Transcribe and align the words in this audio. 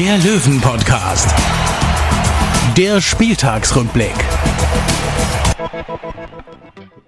der 0.00 0.16
Löwen-Podcast. 0.16 1.28
Der 2.74 3.02
Spieltagsrückblick. 3.02 4.14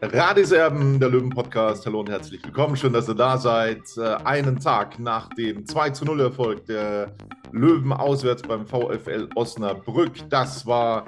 Radiserben, 0.03 1.01
der 1.01 1.09
Löwen-Podcast. 1.09 1.87
Hallo 1.87 2.01
und 2.01 2.11
herzlich 2.11 2.45
willkommen. 2.45 2.77
Schön, 2.77 2.93
dass 2.93 3.09
ihr 3.09 3.15
da 3.15 3.39
seid. 3.39 3.81
Äh, 3.97 4.17
Einen 4.25 4.61
Tag 4.61 4.99
nach 4.99 5.31
dem 5.31 5.65
2 5.65 5.89
zu 5.89 6.05
0 6.05 6.21
Erfolg 6.21 6.67
der 6.67 7.17
Löwen 7.51 7.95
auswärts 7.95 8.43
beim 8.43 8.67
VfL 8.67 9.27
Osnabrück. 9.37 10.29
Das 10.29 10.67
war 10.67 11.07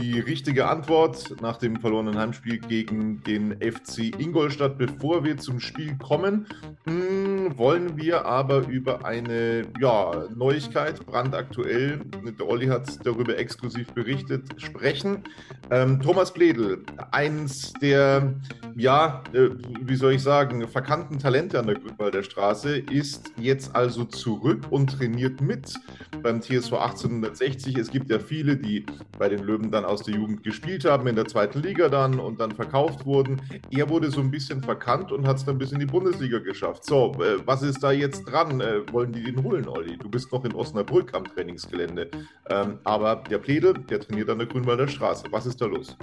die 0.00 0.20
richtige 0.20 0.68
Antwort 0.68 1.40
nach 1.40 1.56
dem 1.56 1.80
verlorenen 1.80 2.18
Heimspiel 2.18 2.58
gegen 2.58 3.22
den 3.22 3.56
FC 3.60 4.18
Ingolstadt. 4.18 4.76
Bevor 4.76 5.24
wir 5.24 5.38
zum 5.38 5.58
Spiel 5.58 5.96
kommen, 5.96 6.46
mh, 6.84 7.56
wollen 7.56 7.96
wir 7.96 8.26
aber 8.26 8.66
über 8.68 9.06
eine 9.06 9.62
ja, 9.80 10.26
Neuigkeit, 10.34 11.04
brandaktuell, 11.06 12.00
der 12.38 12.46
Olli 12.46 12.66
hat 12.66 13.06
darüber 13.06 13.38
exklusiv 13.38 13.92
berichtet, 13.94 14.42
sprechen. 14.58 15.24
Ähm, 15.70 16.00
Thomas 16.00 16.32
Bledel, 16.32 16.84
eins 17.10 17.72
der, 17.80 18.34
ja, 18.76 19.22
äh, 19.32 19.48
wie 19.80 19.96
soll 19.96 20.12
ich 20.12 20.22
sagen, 20.22 20.68
verkannten 20.68 21.18
Talente 21.18 21.58
an 21.58 21.66
der 21.66 21.76
Grünwalder 21.76 22.22
Straße, 22.22 22.78
ist 22.78 23.32
jetzt 23.38 23.74
also 23.74 24.04
zurück 24.04 24.64
und 24.70 24.98
trainiert 24.98 25.40
mit 25.40 25.74
beim 26.22 26.42
TSV 26.42 26.74
1860. 26.74 27.78
Es 27.78 27.90
gibt 27.90 28.10
ja 28.10 28.18
viele, 28.18 28.56
die 28.56 28.84
bei 29.18 29.28
den 29.28 29.42
Löwen 29.42 29.70
dann 29.70 29.85
aus 29.86 30.02
der 30.02 30.14
Jugend 30.14 30.42
gespielt 30.42 30.84
haben, 30.84 31.06
in 31.06 31.16
der 31.16 31.26
zweiten 31.26 31.62
Liga 31.62 31.88
dann 31.88 32.18
und 32.18 32.40
dann 32.40 32.52
verkauft 32.52 33.06
wurden. 33.06 33.40
Er 33.70 33.88
wurde 33.88 34.10
so 34.10 34.20
ein 34.20 34.30
bisschen 34.30 34.62
verkannt 34.62 35.12
und 35.12 35.26
hat 35.26 35.36
es 35.36 35.44
dann 35.44 35.58
bis 35.58 35.72
in 35.72 35.80
die 35.80 35.86
Bundesliga 35.86 36.38
geschafft. 36.38 36.84
So, 36.84 37.12
äh, 37.22 37.38
was 37.46 37.62
ist 37.62 37.82
da 37.82 37.92
jetzt 37.92 38.24
dran? 38.24 38.60
Äh, 38.60 38.92
wollen 38.92 39.12
die 39.12 39.22
den 39.22 39.42
holen, 39.42 39.68
Olli? 39.68 39.96
Du 39.96 40.08
bist 40.08 40.30
noch 40.32 40.44
in 40.44 40.54
Osnabrück 40.54 41.14
am 41.14 41.24
Trainingsgelände. 41.24 42.10
Ähm, 42.50 42.78
aber 42.84 43.16
der 43.30 43.38
Pledel, 43.38 43.74
der 43.74 44.00
trainiert 44.00 44.28
an 44.30 44.38
der 44.38 44.46
Grünwalder 44.46 44.88
Straße. 44.88 45.24
Was 45.30 45.46
ist 45.46 45.60
da 45.60 45.66
los? 45.66 45.96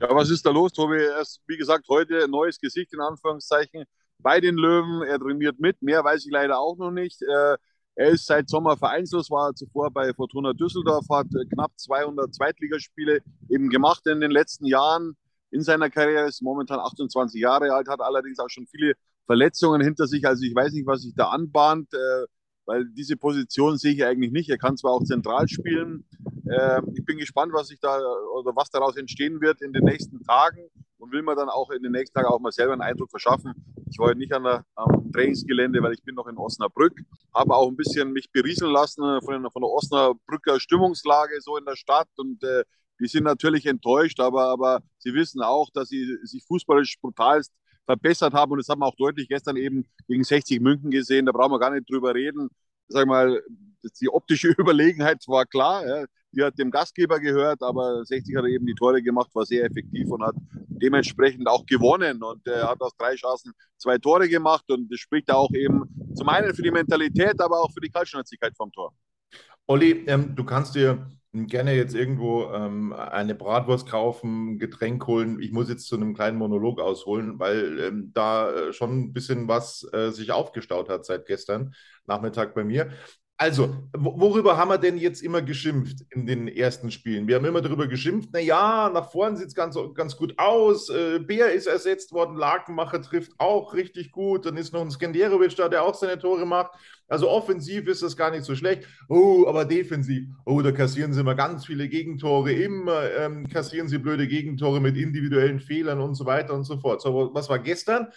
Ja, 0.00 0.08
was 0.14 0.30
ist 0.30 0.46
da 0.46 0.50
los, 0.50 0.72
Tobi? 0.72 0.96
Er 0.96 1.20
ist, 1.20 1.40
wie 1.46 1.58
gesagt, 1.58 1.86
heute 1.88 2.24
ein 2.24 2.30
neues 2.30 2.58
Gesicht 2.58 2.92
in 2.94 3.00
Anführungszeichen 3.00 3.84
bei 4.18 4.40
den 4.40 4.54
Löwen. 4.54 5.02
Er 5.02 5.18
trainiert 5.18 5.60
mit. 5.60 5.80
Mehr 5.82 6.02
weiß 6.02 6.24
ich 6.24 6.32
leider 6.32 6.58
auch 6.58 6.76
noch 6.78 6.90
nicht. 6.90 7.20
Äh, 7.22 7.56
er 8.00 8.08
ist 8.12 8.24
seit 8.24 8.48
Sommer 8.48 8.78
vereinslos, 8.78 9.30
war 9.30 9.54
zuvor 9.54 9.90
bei 9.90 10.14
Fortuna 10.14 10.54
Düsseldorf, 10.54 11.04
hat 11.10 11.26
äh, 11.34 11.44
knapp 11.44 11.72
200 11.76 12.34
Zweitligaspiele 12.34 13.20
eben 13.50 13.68
gemacht 13.68 14.06
in 14.06 14.20
den 14.20 14.30
letzten 14.30 14.64
Jahren 14.64 15.18
in 15.50 15.62
seiner 15.62 15.90
Karriere, 15.90 16.26
ist 16.26 16.40
momentan 16.40 16.80
28 16.80 17.38
Jahre 17.38 17.74
alt, 17.74 17.88
hat 17.88 18.00
allerdings 18.00 18.38
auch 18.38 18.48
schon 18.48 18.66
viele 18.66 18.94
Verletzungen 19.26 19.82
hinter 19.82 20.06
sich. 20.06 20.26
Also 20.26 20.46
ich 20.46 20.54
weiß 20.54 20.72
nicht, 20.72 20.86
was 20.86 21.02
sich 21.02 21.14
da 21.14 21.28
anbahnt, 21.28 21.92
äh, 21.92 22.26
weil 22.66 22.86
diese 22.90 23.16
Position 23.16 23.78
sehe 23.78 23.92
ich 23.92 24.04
eigentlich 24.04 24.32
nicht. 24.32 24.50
Er 24.50 24.58
kann 24.58 24.76
zwar 24.76 24.92
auch 24.92 25.04
zentral 25.04 25.48
spielen. 25.48 26.04
Äh, 26.48 26.82
ich 26.94 27.04
bin 27.04 27.18
gespannt, 27.18 27.52
was 27.52 27.68
sich 27.68 27.80
da 27.80 27.98
oder 27.98 28.54
was 28.54 28.70
daraus 28.70 28.96
entstehen 28.96 29.40
wird 29.40 29.60
in 29.62 29.72
den 29.72 29.84
nächsten 29.84 30.22
Tagen 30.22 30.68
und 30.98 31.12
will 31.12 31.22
mir 31.22 31.34
dann 31.34 31.48
auch 31.48 31.70
in 31.70 31.82
den 31.82 31.92
nächsten 31.92 32.14
Tagen 32.14 32.28
auch 32.28 32.40
mal 32.40 32.52
selber 32.52 32.72
einen 32.72 32.82
Eindruck 32.82 33.10
verschaffen. 33.10 33.54
Ich 33.90 33.98
war 33.98 34.08
heute 34.08 34.18
nicht 34.18 34.32
an 34.32 34.44
der, 34.44 34.64
am 34.74 35.10
Trainingsgelände, 35.12 35.82
weil 35.82 35.94
ich 35.94 36.02
bin 36.02 36.14
noch 36.14 36.28
in 36.28 36.36
Osnabrück, 36.36 36.92
habe 37.34 37.54
auch 37.54 37.68
ein 37.68 37.76
bisschen 37.76 38.12
mich 38.12 38.30
berieseln 38.30 38.72
lassen 38.72 39.02
von, 39.22 39.50
von 39.50 39.62
der 39.62 39.70
Osnabrücker 39.70 40.60
Stimmungslage 40.60 41.40
so 41.40 41.56
in 41.56 41.64
der 41.64 41.76
Stadt 41.76 42.08
und 42.16 42.42
äh, 42.44 42.64
die 43.00 43.06
sind 43.06 43.24
natürlich 43.24 43.64
enttäuscht, 43.66 44.20
aber, 44.20 44.44
aber 44.44 44.80
sie 44.98 45.14
wissen 45.14 45.40
auch, 45.40 45.70
dass 45.72 45.88
sie 45.88 46.18
sich 46.22 46.44
fußballisch 46.44 47.00
brutalst 47.00 47.50
verbessert 47.90 48.32
haben 48.34 48.52
und 48.52 48.58
das 48.58 48.68
haben 48.68 48.80
wir 48.80 48.86
auch 48.86 48.94
deutlich 48.94 49.28
gestern 49.28 49.56
eben 49.56 49.84
gegen 50.06 50.22
60 50.22 50.60
München 50.60 50.90
gesehen, 50.90 51.26
da 51.26 51.32
brauchen 51.32 51.52
wir 51.52 51.58
gar 51.58 51.70
nicht 51.70 51.90
drüber 51.90 52.14
reden. 52.14 52.48
Sag 52.88 53.06
mal, 53.06 53.42
die 54.00 54.08
optische 54.08 54.48
Überlegenheit 54.58 55.26
war 55.26 55.44
klar, 55.44 55.86
ja. 55.86 56.04
die 56.30 56.42
hat 56.42 56.56
dem 56.56 56.70
Gastgeber 56.70 57.18
gehört, 57.18 57.62
aber 57.62 58.04
60 58.04 58.36
hat 58.36 58.44
eben 58.44 58.66
die 58.66 58.74
Tore 58.74 59.02
gemacht, 59.02 59.34
war 59.34 59.44
sehr 59.44 59.64
effektiv 59.64 60.08
und 60.08 60.22
hat 60.22 60.36
dementsprechend 60.52 61.48
auch 61.48 61.66
gewonnen 61.66 62.22
und 62.22 62.46
er 62.46 62.68
hat 62.68 62.80
aus 62.80 62.92
drei 62.96 63.16
Chancen 63.16 63.52
zwei 63.76 63.98
Tore 63.98 64.28
gemacht 64.28 64.64
und 64.70 64.90
das 64.90 65.00
spricht 65.00 65.30
auch 65.30 65.50
eben 65.52 65.82
zum 66.14 66.28
einen 66.28 66.54
für 66.54 66.62
die 66.62 66.70
Mentalität, 66.70 67.40
aber 67.40 67.60
auch 67.60 67.72
für 67.72 67.80
die 67.80 67.90
Kaltschnäuzigkeit 67.90 68.56
vom 68.56 68.70
Tor. 68.70 68.94
Olli, 69.66 70.04
ähm, 70.06 70.34
du 70.34 70.44
kannst 70.44 70.76
dir 70.76 71.06
gerne 71.32 71.74
jetzt 71.74 71.94
irgendwo 71.94 72.50
ähm, 72.52 72.92
eine 72.92 73.34
Bratwurst 73.34 73.88
kaufen, 73.88 74.58
Getränk 74.58 75.06
holen. 75.06 75.40
Ich 75.40 75.52
muss 75.52 75.68
jetzt 75.68 75.86
zu 75.86 75.96
einem 75.96 76.14
kleinen 76.14 76.38
Monolog 76.38 76.80
ausholen, 76.80 77.38
weil 77.38 77.78
ähm, 77.80 78.10
da 78.14 78.50
äh, 78.52 78.72
schon 78.72 78.98
ein 79.00 79.12
bisschen 79.12 79.46
was 79.48 79.86
äh, 79.92 80.10
sich 80.10 80.32
aufgestaut 80.32 80.88
hat 80.88 81.04
seit 81.04 81.26
gestern 81.26 81.74
Nachmittag 82.06 82.54
bei 82.54 82.64
mir. 82.64 82.90
Also, 83.42 83.74
worüber 83.94 84.58
haben 84.58 84.68
wir 84.68 84.76
denn 84.76 84.98
jetzt 84.98 85.22
immer 85.22 85.40
geschimpft 85.40 86.04
in 86.10 86.26
den 86.26 86.46
ersten 86.46 86.90
Spielen? 86.90 87.26
Wir 87.26 87.36
haben 87.36 87.46
immer 87.46 87.62
darüber 87.62 87.86
geschimpft, 87.86 88.34
naja, 88.34 88.90
nach 88.92 89.10
vorne 89.10 89.38
sieht 89.38 89.46
es 89.46 89.54
ganz, 89.54 89.78
ganz 89.94 90.14
gut 90.14 90.38
aus, 90.38 90.90
äh, 90.90 91.20
Bär 91.20 91.50
ist 91.50 91.66
ersetzt 91.66 92.12
worden, 92.12 92.36
Lakenmacher 92.36 93.00
trifft 93.00 93.32
auch 93.38 93.72
richtig 93.72 94.12
gut, 94.12 94.44
dann 94.44 94.58
ist 94.58 94.74
noch 94.74 94.82
ein 94.82 94.90
Skenderovic 94.90 95.56
da, 95.56 95.70
der 95.70 95.84
auch 95.84 95.94
seine 95.94 96.18
Tore 96.18 96.44
macht. 96.44 96.72
Also 97.08 97.30
offensiv 97.30 97.88
ist 97.88 98.02
das 98.02 98.14
gar 98.14 98.30
nicht 98.30 98.44
so 98.44 98.54
schlecht. 98.54 98.86
Oh, 99.08 99.46
aber 99.48 99.64
defensiv, 99.64 100.28
oh, 100.44 100.60
da 100.60 100.70
kassieren 100.70 101.14
sie 101.14 101.20
immer 101.20 101.34
ganz 101.34 101.64
viele 101.64 101.88
Gegentore, 101.88 102.52
immer 102.52 103.10
ähm, 103.10 103.48
kassieren 103.48 103.88
sie 103.88 103.96
blöde 103.96 104.28
Gegentore 104.28 104.82
mit 104.82 104.98
individuellen 104.98 105.60
Fehlern 105.60 106.02
und 106.02 106.14
so 106.14 106.26
weiter 106.26 106.52
und 106.52 106.64
so 106.64 106.76
fort. 106.76 107.00
So, 107.00 107.30
was 107.32 107.48
war 107.48 107.58
gestern? 107.58 108.08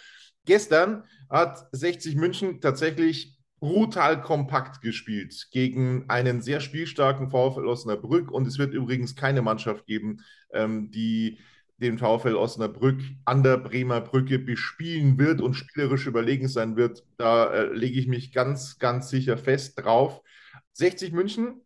Gestern 0.44 1.04
hat 1.30 1.66
60 1.72 2.16
München 2.16 2.60
tatsächlich 2.60 3.33
brutal 3.64 4.20
kompakt 4.20 4.82
gespielt 4.82 5.48
gegen 5.50 6.04
einen 6.08 6.42
sehr 6.42 6.60
spielstarken 6.60 7.30
VfL 7.30 7.66
Osnabrück. 7.66 8.30
Und 8.30 8.46
es 8.46 8.58
wird 8.58 8.74
übrigens 8.74 9.16
keine 9.16 9.40
Mannschaft 9.40 9.86
geben, 9.86 10.20
ähm, 10.52 10.90
die 10.90 11.38
den 11.78 11.96
VfL 11.96 12.34
Osnabrück 12.34 13.00
an 13.24 13.42
der 13.42 13.56
Bremer 13.56 14.02
Brücke 14.02 14.38
bespielen 14.38 15.18
wird 15.18 15.40
und 15.40 15.54
spielerisch 15.54 16.06
überlegen 16.06 16.46
sein 16.46 16.76
wird. 16.76 17.04
Da 17.16 17.54
äh, 17.54 17.72
lege 17.72 17.98
ich 17.98 18.06
mich 18.06 18.34
ganz, 18.34 18.78
ganz 18.78 19.08
sicher 19.08 19.38
fest 19.38 19.82
drauf. 19.82 20.20
60 20.74 21.12
München 21.12 21.62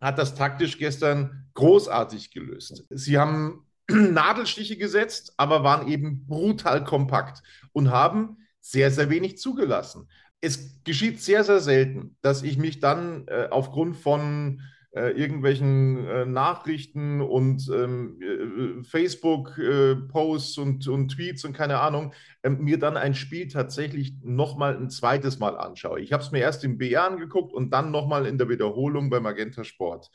hat 0.00 0.18
das 0.18 0.36
taktisch 0.36 0.78
gestern 0.78 1.48
großartig 1.54 2.30
gelöst. 2.30 2.84
Sie 2.90 3.18
haben 3.18 3.66
Nadelstiche 3.90 4.76
gesetzt, 4.76 5.34
aber 5.36 5.64
waren 5.64 5.88
eben 5.88 6.26
brutal 6.26 6.84
kompakt 6.84 7.42
und 7.72 7.90
haben 7.90 8.36
sehr, 8.60 8.92
sehr 8.92 9.10
wenig 9.10 9.36
zugelassen 9.36 10.08
es 10.44 10.82
geschieht 10.84 11.20
sehr, 11.22 11.42
sehr 11.42 11.60
selten, 11.60 12.16
dass 12.20 12.42
ich 12.42 12.58
mich 12.58 12.78
dann 12.80 13.26
äh, 13.28 13.48
aufgrund 13.50 13.96
von 13.96 14.60
äh, 14.94 15.10
irgendwelchen 15.10 16.06
äh, 16.06 16.26
Nachrichten 16.26 17.20
und 17.20 17.68
ähm, 17.74 18.20
äh, 18.20 18.84
Facebook-Posts 18.84 20.58
und, 20.58 20.86
und, 20.86 21.08
Tweets 21.08 21.44
und 21.44 21.52
keine 21.52 21.80
Ahnung, 21.80 22.12
ähm, 22.42 22.58
mir 22.62 22.78
dann 22.78 22.96
ein 22.96 23.14
Spiel 23.14 23.48
tatsächlich 23.48 24.14
nochmal 24.22 24.76
ein 24.76 24.90
zweites 24.90 25.38
Mal 25.38 25.56
anschaue. 25.56 26.00
Ich 26.00 26.12
habe 26.12 26.22
es 26.22 26.30
mir 26.30 26.40
erst 26.40 26.62
im 26.62 26.78
BR 26.78 27.04
angeguckt 27.04 27.52
und 27.52 27.70
dann 27.72 27.90
nochmal 27.90 28.26
in 28.26 28.38
der 28.38 28.48
Wiederholung 28.48 29.10
bei 29.10 29.18
Magenta 29.18 29.64
Sport. 29.64 30.10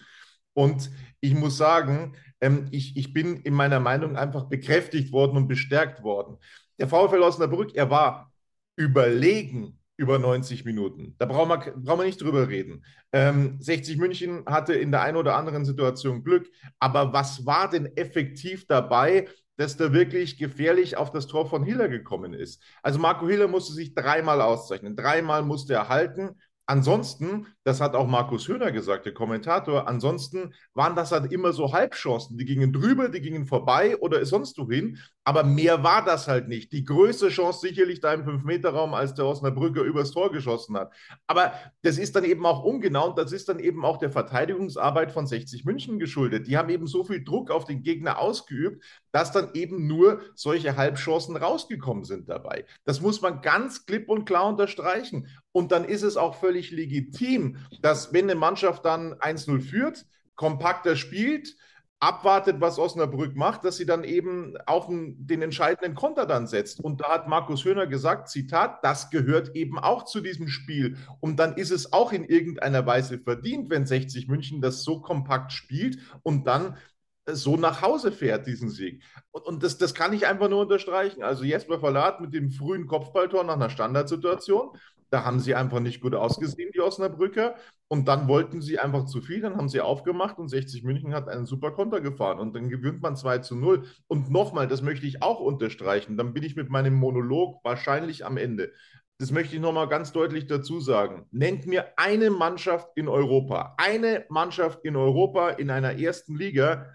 Und 0.54 0.90
ich 1.20 1.34
muss 1.34 1.58
sagen, 1.58 2.16
ähm, 2.40 2.68
ich, 2.72 2.96
ich 2.96 3.14
bin 3.14 3.38
in 3.38 3.54
meiner 3.56 3.80
Meinung 3.80 4.16
einfach 4.16 4.46
bekräftigt 4.46 5.12
worden 5.12 5.38
und 5.38 5.48
bestärkt 5.48 6.04
worden. 6.04 6.38
Der 6.78 6.88
VfL 6.88 7.22
Osnabrück, 7.22 7.76
er 7.76 7.90
war 7.90 8.32
überlegen 8.78 9.79
über 10.00 10.18
90 10.18 10.64
Minuten. 10.64 11.14
Da 11.18 11.26
brauchen 11.26 11.50
wir, 11.50 11.58
brauchen 11.76 12.00
wir 12.00 12.06
nicht 12.06 12.22
drüber 12.22 12.48
reden. 12.48 12.86
Ähm, 13.12 13.58
60 13.60 13.98
München 13.98 14.46
hatte 14.46 14.74
in 14.74 14.92
der 14.92 15.02
einen 15.02 15.18
oder 15.18 15.36
anderen 15.36 15.66
Situation 15.66 16.24
Glück, 16.24 16.50
aber 16.80 17.12
was 17.12 17.46
war 17.46 17.70
denn 17.70 17.86
effektiv 17.98 18.66
dabei, 18.66 19.28
dass 19.58 19.76
da 19.76 19.92
wirklich 19.92 20.38
gefährlich 20.38 20.96
auf 20.96 21.12
das 21.12 21.28
Tor 21.28 21.50
von 21.50 21.66
Hiller 21.66 21.90
gekommen 21.90 22.34
ist? 22.34 22.64
Also 22.82 22.98
Marco 22.98 23.28
Hiller 23.28 23.50
musste 23.50 23.74
sich 23.74 23.94
dreimal 23.94 24.42
auszeichnen. 24.42 24.96
Dreimal 24.96 25.44
musste 25.44 25.74
er 25.74 25.90
halten. 25.90 26.40
Ansonsten, 26.70 27.48
das 27.64 27.82
hat 27.82 27.96
auch 27.96 28.06
Markus 28.06 28.48
Höhner 28.48 28.72
gesagt, 28.72 29.08
der 29.08 29.14
Kommentator, 29.16 29.88
ansonsten 29.88 30.54
waren 30.76 30.96
das 30.96 31.12
halt 31.12 31.32
immer 31.32 31.52
so 31.52 31.74
Halbchancen. 31.74 32.38
Die 32.38 32.46
gingen 32.46 32.72
drüber, 32.72 33.10
die 33.10 33.22
gingen 33.22 33.48
vorbei 33.48 33.98
oder 33.98 34.24
sonst 34.24 34.56
wohin. 34.60 35.00
Aber 35.24 35.44
mehr 35.44 35.84
war 35.84 36.06
das 36.06 36.28
halt 36.28 36.48
nicht. 36.48 36.72
Die 36.72 36.84
größte 36.84 37.30
Chance 37.30 37.62
sicherlich 37.62 38.02
da 38.02 38.14
im 38.14 38.24
Fünf-Meter-Raum, 38.24 38.94
als 38.94 39.16
der 39.16 39.26
Osnabrücker 39.26 39.82
übers 39.82 40.12
Tor 40.12 40.32
geschossen 40.32 40.78
hat. 40.78 40.94
Aber 41.26 41.54
das 41.82 41.98
ist 41.98 42.16
dann 42.16 42.24
eben 42.24 42.46
auch 42.46 42.64
ungenau 42.64 43.10
und 43.10 43.18
das 43.18 43.32
ist 43.32 43.50
dann 43.50 43.58
eben 43.58 43.84
auch 43.84 43.98
der 43.98 44.12
Verteidigungsarbeit 44.12 45.12
von 45.12 45.26
60 45.26 45.66
München 45.66 45.98
geschuldet. 45.98 46.46
Die 46.46 46.56
haben 46.56 46.70
eben 46.70 46.86
so 46.86 47.04
viel 47.04 47.24
Druck 47.24 47.50
auf 47.50 47.66
den 47.66 47.82
Gegner 47.82 48.20
ausgeübt, 48.20 48.84
dass 49.12 49.32
dann 49.32 49.50
eben 49.56 49.88
nur 49.88 50.22
solche 50.36 50.78
Halbchancen 50.78 51.36
rausgekommen 51.36 52.04
sind 52.04 52.30
dabei. 52.30 52.66
Das 52.86 53.02
muss 53.02 53.22
man 53.22 53.42
ganz 53.42 53.88
klipp 53.88 54.08
und 54.08 54.26
klar 54.26 54.48
unterstreichen. 54.48 55.28
Und 55.60 55.74
dann 55.74 55.84
ist 55.84 56.04
es 56.04 56.16
auch 56.16 56.36
völlig 56.36 56.72
legitim, 56.72 57.58
dass 57.82 58.14
wenn 58.14 58.30
eine 58.30 58.40
Mannschaft 58.40 58.86
dann 58.86 59.16
1-0 59.16 59.60
führt, 59.60 60.06
kompakter 60.36 60.96
spielt, 60.96 61.54
abwartet, 62.00 62.62
was 62.62 62.80
Osnabrück 62.80 63.36
macht, 63.36 63.66
dass 63.66 63.76
sie 63.76 63.86
dann 63.86 64.06
eben 64.06 64.56
auf 64.66 64.88
den 64.88 65.42
entscheidenden 65.42 65.96
Konter 65.96 66.26
dann 66.26 66.48
setzt. 66.48 66.80
Und 66.80 67.02
da 67.02 67.10
hat 67.10 67.28
Markus 67.28 67.66
Höhner 67.66 67.88
gesagt, 67.88 68.30
Zitat, 68.30 68.86
das 68.86 69.10
gehört 69.10 69.54
eben 69.54 69.78
auch 69.78 70.06
zu 70.06 70.22
diesem 70.22 70.48
Spiel. 70.48 70.96
Und 71.20 71.42
dann 71.42 71.58
ist 71.58 71.72
es 71.72 71.92
auch 71.92 72.14
in 72.14 72.24
irgendeiner 72.24 72.86
Weise 72.86 73.20
verdient, 73.20 73.70
wenn 73.70 73.86
60 73.86 74.30
München 74.30 74.62
das 74.62 74.84
so 74.84 75.02
kompakt 75.02 75.52
spielt 75.52 75.98
und 76.24 76.48
dann 76.48 76.78
so 77.26 77.58
nach 77.58 77.82
Hause 77.82 78.14
fährt, 78.14 78.48
diesen 78.48 78.70
Sieg. 78.70 79.04
Und, 79.32 79.46
und 79.46 79.64
das, 79.64 79.78
das 79.78 79.94
kann 79.94 80.14
ich 80.14 80.26
einfach 80.26 80.50
nur 80.50 80.62
unterstreichen. 80.62 81.22
Also 81.22 81.44
Jesper 81.44 81.82
Verlat 81.82 82.22
mit 82.22 82.34
dem 82.34 82.50
frühen 82.50 82.88
Kopfballtor 82.88 83.44
nach 83.44 83.56
einer 83.56 83.70
Standardsituation, 83.70 84.70
da 85.10 85.26
haben 85.26 85.40
sie 85.40 85.56
einfach 85.56 85.80
nicht 85.80 86.02
gut 86.02 86.14
ausgesehen, 86.14 86.72
die 86.74 86.82
Osnabrücker. 86.82 87.56
Und 87.88 88.08
dann 88.08 88.28
wollten 88.28 88.62
sie 88.62 88.78
einfach 88.78 89.06
zu 89.06 89.22
viel, 89.22 89.42
dann 89.42 89.58
haben 89.58 89.70
sie 89.70 89.82
aufgemacht 89.82 90.38
und 90.38 90.48
60 90.50 90.84
München 90.84 91.14
hat 91.14 91.28
einen 91.28 91.48
super 91.48 91.72
Konter 91.72 92.02
gefahren. 92.02 92.40
Und 92.40 92.56
dann 92.56 92.70
gewinnt 92.70 93.02
man 93.02 93.16
2 93.16 93.40
zu 93.40 93.56
0. 93.56 93.84
Und 94.08 94.30
nochmal, 94.30 94.68
das 94.68 94.82
möchte 94.82 95.08
ich 95.08 95.24
auch 95.24 95.40
unterstreichen, 95.40 96.18
dann 96.18 96.34
bin 96.34 96.44
ich 96.44 96.56
mit 96.56 96.70
meinem 96.70 96.94
Monolog 96.94 97.64
wahrscheinlich 97.64 98.26
am 98.26 98.38
Ende. 98.38 98.72
Das 99.18 99.32
möchte 99.32 99.56
ich 99.56 99.62
nochmal 99.62 99.90
ganz 99.90 100.14
deutlich 100.14 100.48
dazu 100.48 100.80
sagen. 100.80 101.26
Nennt 101.32 101.66
mir 101.66 101.98
eine 101.98 102.30
Mannschaft 102.30 102.90
in 102.96 103.10
Europa, 103.10 103.76
eine 103.78 104.26
Mannschaft 104.30 104.86
in 104.86 104.96
Europa 104.96 105.50
in 105.50 105.72
einer 105.72 106.00
ersten 106.00 106.38
Liga, 106.38 106.86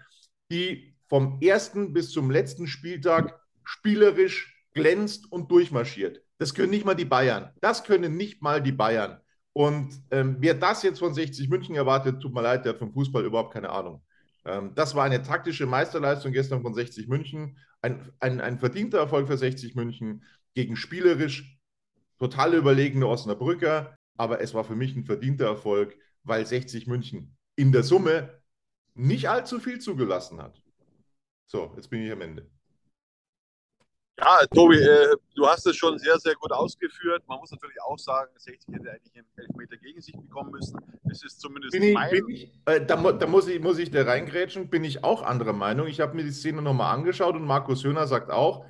die 0.51 0.95
vom 1.07 1.39
ersten 1.41 1.93
bis 1.93 2.11
zum 2.11 2.31
letzten 2.31 2.65
Spieltag 2.65 3.39
spielerisch 3.63 4.65
glänzt 4.73 5.31
und 5.31 5.51
durchmarschiert. 5.51 6.24
Das 6.37 6.53
können 6.53 6.71
nicht 6.71 6.85
mal 6.85 6.95
die 6.95 7.05
Bayern. 7.05 7.51
Das 7.61 7.83
können 7.83 8.17
nicht 8.17 8.41
mal 8.41 8.61
die 8.61 8.71
Bayern. 8.71 9.19
Und 9.53 10.01
ähm, 10.11 10.37
wer 10.39 10.53
das 10.53 10.83
jetzt 10.83 10.99
von 10.99 11.13
60 11.13 11.49
München 11.49 11.75
erwartet, 11.75 12.21
tut 12.21 12.33
mir 12.33 12.41
leid, 12.41 12.65
der 12.65 12.73
hat 12.73 12.79
vom 12.79 12.91
Fußball 12.91 13.23
überhaupt 13.23 13.53
keine 13.53 13.69
Ahnung. 13.69 14.03
Ähm, 14.43 14.73
das 14.75 14.95
war 14.95 15.05
eine 15.05 15.21
taktische 15.21 15.65
Meisterleistung 15.65 16.33
gestern 16.33 16.61
von 16.61 16.73
60 16.73 17.07
München. 17.07 17.57
Ein, 17.81 18.11
ein, 18.19 18.41
ein 18.41 18.59
verdienter 18.59 18.97
Erfolg 18.97 19.27
für 19.27 19.37
60 19.37 19.75
München 19.75 20.23
gegen 20.53 20.75
spielerisch 20.75 21.57
total 22.19 22.53
überlegene 22.53 23.07
Osnabrücker. 23.07 23.95
Aber 24.17 24.41
es 24.41 24.53
war 24.53 24.63
für 24.63 24.75
mich 24.75 24.95
ein 24.95 25.05
verdienter 25.05 25.45
Erfolg, 25.45 25.97
weil 26.23 26.45
60 26.45 26.87
München 26.87 27.37
in 27.55 27.71
der 27.71 27.83
Summe 27.83 28.41
nicht 28.93 29.29
allzu 29.29 29.59
viel 29.59 29.79
zugelassen 29.79 30.41
hat. 30.41 30.61
So, 31.47 31.73
jetzt 31.75 31.89
bin 31.89 32.01
ich 32.01 32.11
am 32.11 32.21
Ende. 32.21 32.49
Ja, 34.17 34.45
Tobi, 34.53 34.77
äh, 34.77 35.15
du 35.35 35.45
hast 35.45 35.67
es 35.67 35.75
schon 35.75 35.97
sehr, 35.99 36.17
sehr 36.19 36.35
gut 36.35 36.51
ausgeführt. 36.51 37.23
Man 37.27 37.39
muss 37.39 37.51
natürlich 37.51 37.81
auch 37.81 37.99
sagen, 37.99 38.31
60 38.37 38.73
hätte 38.73 38.89
eigentlich 38.91 39.15
einen 39.15 39.27
Elfmeter 39.35 39.77
gegen 39.77 39.99
sich 39.99 40.15
bekommen 40.15 40.51
müssen. 40.51 40.79
Es 41.11 41.23
ist 41.23 41.41
zumindest 41.41 41.73
bin 41.73 41.83
ich, 41.83 41.93
mein... 41.93 42.11
Bin 42.11 42.29
ich, 42.29 42.51
äh, 42.65 42.85
da, 42.85 42.95
da, 42.95 43.27
muss, 43.27 43.47
ich, 43.47 43.59
muss 43.59 43.77
ich 43.77 43.91
da 43.91 44.03
reingrätschen, 44.03 44.69
bin 44.69 44.85
ich 44.85 45.03
auch 45.03 45.21
anderer 45.21 45.51
Meinung. 45.51 45.87
Ich 45.87 45.99
habe 45.99 46.15
mir 46.15 46.23
die 46.23 46.31
Szene 46.31 46.61
nochmal 46.61 46.93
angeschaut 46.93 47.35
und 47.35 47.45
Markus 47.45 47.83
Höhner 47.83 48.07
sagt 48.07 48.31
auch, 48.31 48.65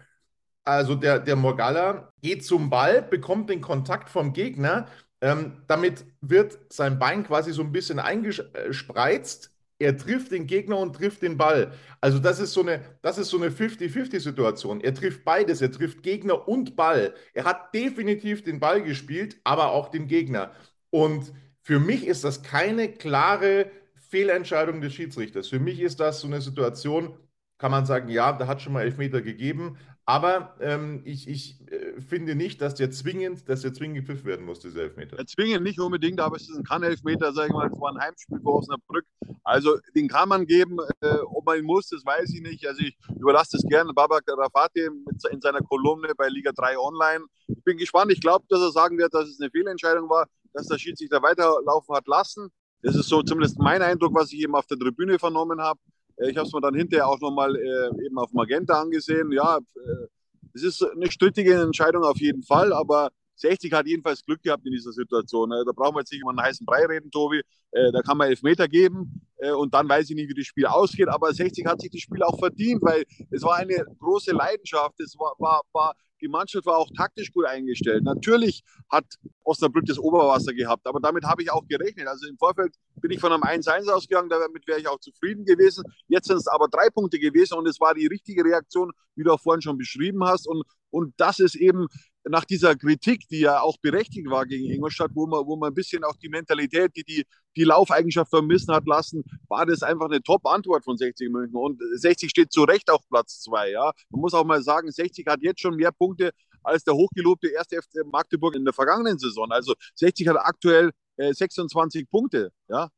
also 0.64 0.96
der, 0.96 1.20
der 1.20 1.36
Morgalla 1.36 2.12
geht 2.24 2.44
zum 2.44 2.72
Ball, 2.72 3.04
bekommt 3.04 3.52
den 3.52 3.62
Kontakt 3.62 4.10
vom 4.10 4.34
Gegner. 4.34 4.88
Ähm, 5.22 5.64
damit 5.68 6.06
wird 6.22 6.58
sein 6.74 6.98
Bein 6.98 7.24
quasi 7.24 7.54
so 7.54 7.62
ein 7.62 7.72
bisschen 7.72 8.00
eingespreizt 8.00 9.55
er 9.78 9.98
trifft 9.98 10.32
den 10.32 10.48
Gegner 10.48 10.78
und 10.78 10.96
trifft 10.96 11.22
den 11.22 11.38
Ball. 11.38 11.74
Also 12.00 12.20
das 12.20 12.40
ist 12.40 12.54
so 12.54 12.62
eine, 12.62 12.82
so 13.04 13.38
eine 13.38 13.50
50-50-Situation. 13.50 14.82
Er 14.82 14.94
trifft 14.94 15.26
beides, 15.26 15.62
er 15.62 15.72
trifft 15.72 16.02
Gegner 16.02 16.48
und 16.48 16.76
Ball. 16.76 17.14
Er 17.34 17.44
hat 17.44 17.74
definitiv 17.74 18.44
den 18.44 18.60
Ball 18.60 18.82
gespielt, 18.82 19.38
aber 19.44 19.72
auch 19.72 19.90
den 19.90 20.08
Gegner. 20.08 20.52
Und 20.92 21.34
für 21.62 21.80
mich 21.80 22.06
ist 22.06 22.24
das 22.24 22.42
keine 22.44 22.90
klare 22.90 23.70
Fehlentscheidung 24.10 24.82
des 24.82 24.94
Schiedsrichters. 24.94 25.50
Für 25.50 25.60
mich 25.60 25.82
ist 25.82 26.00
das 26.00 26.22
so 26.22 26.28
eine 26.28 26.40
Situation, 26.40 27.18
kann 27.58 27.72
man 27.72 27.86
sagen, 27.86 28.10
ja, 28.10 28.32
da 28.34 28.48
hat 28.48 28.62
schon 28.62 28.74
mal 28.74 28.84
Elfmeter 28.84 29.22
gegeben, 29.22 29.78
aber 30.08 30.56
ähm, 30.60 31.02
ich, 31.04 31.28
ich 31.28 31.60
äh, 31.72 32.00
finde 32.00 32.36
nicht, 32.36 32.62
dass 32.62 32.76
der 32.76 32.92
zwingend, 32.92 33.50
dass 33.50 33.62
der 33.62 33.74
zwingend 33.74 33.98
gepfiffen 33.98 34.26
werden 34.26 34.46
muss, 34.46 34.60
dieser 34.60 34.82
Elfmeter. 34.82 35.18
Ja, 35.18 35.26
zwingend 35.26 35.64
nicht 35.64 35.80
unbedingt, 35.80 36.20
aber 36.20 36.36
es 36.36 36.48
ist 36.48 36.56
ein 36.56 36.64
Kann-Elfmeter, 36.64 37.34
sage 37.34 37.48
ich 37.48 37.54
mal, 37.54 37.72
vor 37.72 37.90
ein 37.90 38.00
Heimspiel 38.00 38.40
vor 38.40 38.60
Osnabrück. 38.60 39.06
Also 39.44 39.80
den 39.96 40.08
kann 40.08 40.30
man 40.30 40.46
geben, 40.46 40.78
äh, 41.02 41.18
ob 41.26 41.46
man 41.46 41.58
ihn 41.58 41.66
muss, 41.66 41.90
das 41.90 42.06
weiß 42.06 42.32
ich 42.36 42.42
nicht. 42.42 42.68
Also 42.68 42.82
ich 42.82 42.96
überlasse 43.20 43.58
das 43.58 43.68
gerne 43.68 43.94
Babak 43.94 44.24
Rafati 44.28 44.90
in 45.32 45.42
seiner 45.42 45.62
Kolumne 45.62 46.14
bei 46.16 46.28
Liga 46.28 46.52
3 46.52 46.78
Online. 46.78 47.26
Ich 47.48 47.64
bin 47.64 47.78
gespannt, 47.78 48.12
ich 48.12 48.22
glaube, 48.22 48.46
dass 48.48 48.62
er 48.62 48.72
sagen 48.72 49.00
wird, 49.00 49.12
dass 49.12 49.28
es 49.28 49.42
eine 49.42 49.50
Fehlentscheidung 49.50 50.08
war, 50.08 50.28
dass 50.54 50.68
der 50.68 50.78
Schiedsrichter 50.78 51.24
weiterlaufen 51.24 51.96
hat 51.96 52.08
lassen. 52.08 52.50
Das 52.84 52.96
ist 52.96 53.10
so 53.10 53.24
zumindest 53.24 53.58
mein 53.58 53.82
Eindruck, 53.82 54.14
was 54.14 54.32
ich 54.32 54.40
eben 54.42 54.54
auf 54.54 54.68
der 54.68 54.78
Tribüne 54.78 55.18
vernommen 55.18 55.60
habe. 55.60 55.80
Äh, 56.18 56.30
ich 56.30 56.38
habe 56.38 56.48
es 56.48 56.54
mir 56.54 56.62
dann 56.62 56.76
hinterher 56.76 57.08
auch 57.08 57.20
nochmal 57.20 57.56
äh, 57.56 58.06
eben 58.06 58.18
auf 58.18 58.32
Magenta 58.34 58.82
angesehen. 58.82 59.32
Ja, 59.32 59.58
äh, 59.58 60.08
es 60.54 60.64
ist 60.64 60.84
eine 60.84 61.12
strittige 61.12 61.62
Entscheidung 61.62 62.04
auf 62.04 62.18
jeden 62.18 62.44
Fall, 62.44 62.74
aber 62.74 63.10
60 63.38 63.74
hat 63.74 63.86
jedenfalls 63.86 64.24
Glück 64.24 64.42
gehabt 64.42 64.66
in 64.66 64.72
dieser 64.72 64.94
Situation. 64.94 65.52
Äh, 65.52 65.66
da 65.66 65.72
brauchen 65.74 65.96
wir 65.96 66.00
jetzt 66.00 66.12
nicht 66.12 66.22
über 66.22 66.32
einen 66.32 66.42
heißen 66.42 66.66
Brei 66.66 66.86
reden, 66.86 67.12
Tobi. 67.12 67.42
Äh, 67.72 67.92
da 67.92 68.02
kann 68.02 68.18
man 68.18 68.30
Elfmeter 68.30 68.68
geben 68.68 69.22
und 69.58 69.74
dann 69.74 69.88
weiß 69.88 70.10
ich 70.10 70.16
nicht, 70.16 70.30
wie 70.30 70.34
das 70.34 70.46
Spiel 70.46 70.66
ausgeht. 70.66 71.10
Aber 71.10 71.32
60 71.32 71.66
hat 71.66 71.82
sich 71.82 71.92
das 71.92 72.00
Spiel 72.00 72.24
auch 72.24 72.40
verdient, 72.40 72.82
weil 72.82 73.04
es 73.32 73.44
war 73.44 73.58
eine 73.58 73.86
große 74.00 74.32
Leidenschaft. 74.32 74.98
Es 75.02 75.14
war, 75.20 75.36
war, 75.40 75.62
war 75.74 75.94
die 76.22 76.28
Mannschaft 76.28 76.66
war 76.66 76.78
auch 76.78 76.90
taktisch 76.96 77.32
gut 77.32 77.46
eingestellt. 77.46 78.04
Natürlich 78.04 78.64
hat 78.90 79.06
Osnabrück 79.44 79.86
das 79.86 80.00
Oberwasser 80.00 80.54
gehabt, 80.54 80.88
aber 80.88 81.00
damit 81.00 81.24
habe 81.24 81.44
ich 81.44 81.52
auch 81.52 81.68
gerechnet. 81.68 82.08
Also 82.08 82.28
im 82.28 82.38
Vorfeld 82.38 82.76
bin 83.02 83.12
ich 83.12 83.20
von 83.20 83.32
einem 83.32 83.44
1-1 83.44 83.90
ausgegangen, 83.90 84.30
damit 84.30 84.68
wäre 84.68 84.80
ich 84.80 84.88
auch 84.88 85.00
zufrieden 85.00 85.46
gewesen. 85.46 85.84
Jetzt 86.08 86.28
sind 86.28 86.38
es 86.38 86.48
aber 86.48 86.68
drei 86.68 86.90
Punkte 86.90 87.20
gewesen 87.20 87.58
und 87.58 87.68
es 87.68 87.80
war 87.80 87.94
die 87.94 88.08
richtige 88.08 88.44
Reaktion, 88.44 88.92
wie 89.16 89.24
du 89.24 89.32
auch 89.32 89.42
vorhin 89.42 89.62
schon 89.62 89.78
beschrieben 89.78 90.24
hast. 90.24 90.48
Und, 90.48 90.64
und 90.90 91.14
das 91.18 91.40
ist 91.40 91.56
eben 91.56 91.88
nach 92.28 92.46
dieser 92.46 92.76
Kritik, 92.76 93.28
die 93.30 93.40
ja 93.40 93.62
auch 93.62 93.78
berechtigt 93.82 94.30
war 94.30 94.46
gegen 94.46 94.72
Ingolstadt, 94.72 95.12
wo 95.14 95.28
man, 95.28 95.46
wo 95.46 95.56
man 95.56 95.72
ein 95.72 95.76
bisschen 95.76 96.04
auch 96.04 96.16
die 96.16 96.30
Mentalität, 96.30 96.96
die 96.96 97.04
die, 97.04 97.26
die 97.56 97.64
Laufeigenschaft 97.64 98.30
vermissen 98.30 98.74
hat 98.74 98.88
lassen, 98.88 99.24
war 99.48 99.66
das 99.66 99.84
einfach 99.84 100.08
eine 100.08 100.22
Top-Antwort 100.22 100.84
von 100.84 100.98
60 100.98 101.30
München. 101.30 101.56
Und 101.56 101.82
60 101.94 102.30
steht 102.30 102.52
zu 102.52 102.64
Recht 102.64 102.90
auf 102.90 103.02
Platz 103.10 103.42
2. 103.42 103.72
Ja? 103.72 103.92
Man 104.10 104.22
muss 104.22 104.34
auch 104.34 104.44
mal 104.44 104.62
sagen, 104.64 104.92
60 104.92 105.26
hat 105.28 105.42
jetzt 105.42 105.62
schon 105.62 105.76
mehr 105.76 105.92
Punkte 105.92 106.32
als 106.64 106.84
der 106.84 106.96
hochgelobte 106.96 107.48
erste 107.48 107.80
FC 107.82 108.06
Magdeburg 108.12 108.56
in 108.56 108.66
der 108.66 108.74
vergangenen 108.74 109.20
Saison. 109.20 109.52
Also 109.52 109.76
60 109.94 110.28
hat 110.28 110.38
aktuell 110.38 110.92
äh, 111.18 111.32
26 111.32 112.10
Punkte. 112.10 112.52
Ja? 112.68 112.90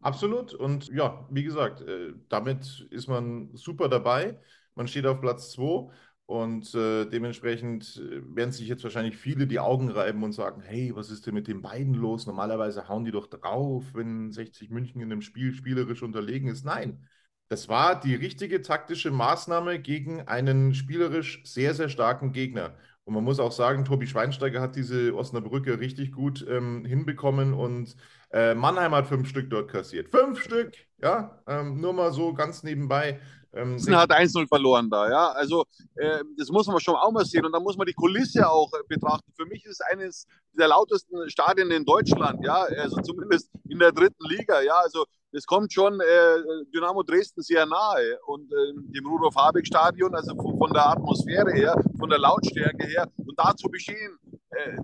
Absolut. 0.00 0.52
Und 0.52 0.88
ja, 0.88 1.26
wie 1.30 1.44
gesagt, 1.44 1.80
äh, 1.80 2.12
damit 2.28 2.86
ist 2.90 3.08
man 3.08 3.50
super 3.54 3.88
dabei. 3.88 4.38
Man 4.74 4.88
steht 4.88 5.06
auf 5.06 5.20
Platz 5.20 5.52
2. 5.52 5.90
Und 6.26 6.74
äh, 6.74 7.04
dementsprechend 7.04 7.96
äh, 7.96 8.22
werden 8.34 8.50
sich 8.52 8.66
jetzt 8.66 8.82
wahrscheinlich 8.82 9.16
viele 9.16 9.46
die 9.46 9.60
Augen 9.60 9.90
reiben 9.90 10.22
und 10.22 10.32
sagen, 10.32 10.62
hey, 10.62 10.92
was 10.94 11.10
ist 11.10 11.26
denn 11.26 11.34
mit 11.34 11.48
den 11.48 11.60
beiden 11.60 11.94
los? 11.94 12.26
Normalerweise 12.26 12.88
hauen 12.88 13.04
die 13.04 13.10
doch 13.12 13.26
drauf, 13.26 13.84
wenn 13.92 14.32
60 14.32 14.70
München 14.70 15.02
in 15.02 15.12
einem 15.12 15.20
Spiel 15.20 15.52
spielerisch 15.52 16.02
unterlegen 16.02 16.48
ist. 16.48 16.64
Nein, 16.64 17.06
das 17.48 17.68
war 17.68 18.00
die 18.00 18.14
richtige 18.14 18.62
taktische 18.62 19.10
Maßnahme 19.10 19.78
gegen 19.80 20.22
einen 20.22 20.74
spielerisch 20.74 21.42
sehr, 21.44 21.74
sehr 21.74 21.90
starken 21.90 22.32
Gegner. 22.32 22.74
Und 23.04 23.12
man 23.14 23.24
muss 23.24 23.38
auch 23.38 23.52
sagen, 23.52 23.84
Tobi 23.84 24.06
Schweinsteiger 24.06 24.62
hat 24.62 24.76
diese 24.76 25.14
Osnabrücke 25.14 25.78
richtig 25.78 26.10
gut 26.12 26.44
ähm, 26.48 26.86
hinbekommen 26.86 27.52
und 27.52 27.96
äh, 28.32 28.54
Mannheim 28.54 28.94
hat 28.94 29.06
fünf 29.06 29.28
Stück 29.28 29.50
dort 29.50 29.70
kassiert. 29.70 30.08
Fünf 30.08 30.42
Stück, 30.42 30.72
ja, 31.02 31.42
ähm, 31.46 31.80
nur 31.82 31.92
mal 31.92 32.12
so 32.12 32.32
ganz 32.32 32.62
nebenbei. 32.62 33.20
Ähm, 33.54 33.78
hat 33.96 34.10
1-0 34.10 34.48
verloren 34.48 34.90
da, 34.90 35.08
ja. 35.08 35.28
Also 35.32 35.64
äh, 35.94 36.20
das 36.36 36.48
muss 36.48 36.66
man 36.66 36.80
schon 36.80 36.96
auch 36.96 37.12
mal 37.12 37.24
sehen 37.24 37.44
und 37.44 37.52
da 37.52 37.60
muss 37.60 37.76
man 37.76 37.86
die 37.86 37.92
Kulisse 37.92 38.48
auch 38.48 38.72
äh, 38.72 38.82
betrachten. 38.88 39.32
Für 39.36 39.46
mich 39.46 39.64
ist 39.64 39.80
es 39.80 39.80
eines 39.80 40.26
der 40.52 40.68
lautesten 40.68 41.28
Stadien 41.30 41.70
in 41.70 41.84
Deutschland, 41.84 42.44
ja, 42.44 42.62
also 42.62 43.00
zumindest 43.02 43.50
in 43.68 43.78
der 43.78 43.92
dritten 43.92 44.24
Liga, 44.28 44.60
ja. 44.60 44.74
Also 44.82 45.04
das 45.34 45.46
kommt 45.46 45.72
schon 45.72 46.00
äh, 46.00 46.64
Dynamo 46.72 47.02
Dresden 47.02 47.42
sehr 47.42 47.66
nahe 47.66 48.18
und 48.26 48.52
äh, 48.52 48.72
dem 48.92 49.06
Rudolf 49.06 49.34
Habeck 49.34 49.66
Stadion, 49.66 50.14
also 50.14 50.34
von, 50.36 50.56
von, 50.56 50.72
der 50.72 50.90
Atmosphäre 50.90 51.52
her, 51.52 51.76
von 51.98 52.08
der 52.08 52.20
Lautstärke 52.20 52.86
her 52.86 53.08
und 53.16 53.36
da 53.36 53.54
zu 53.56 53.68
bestehen, 53.68 54.16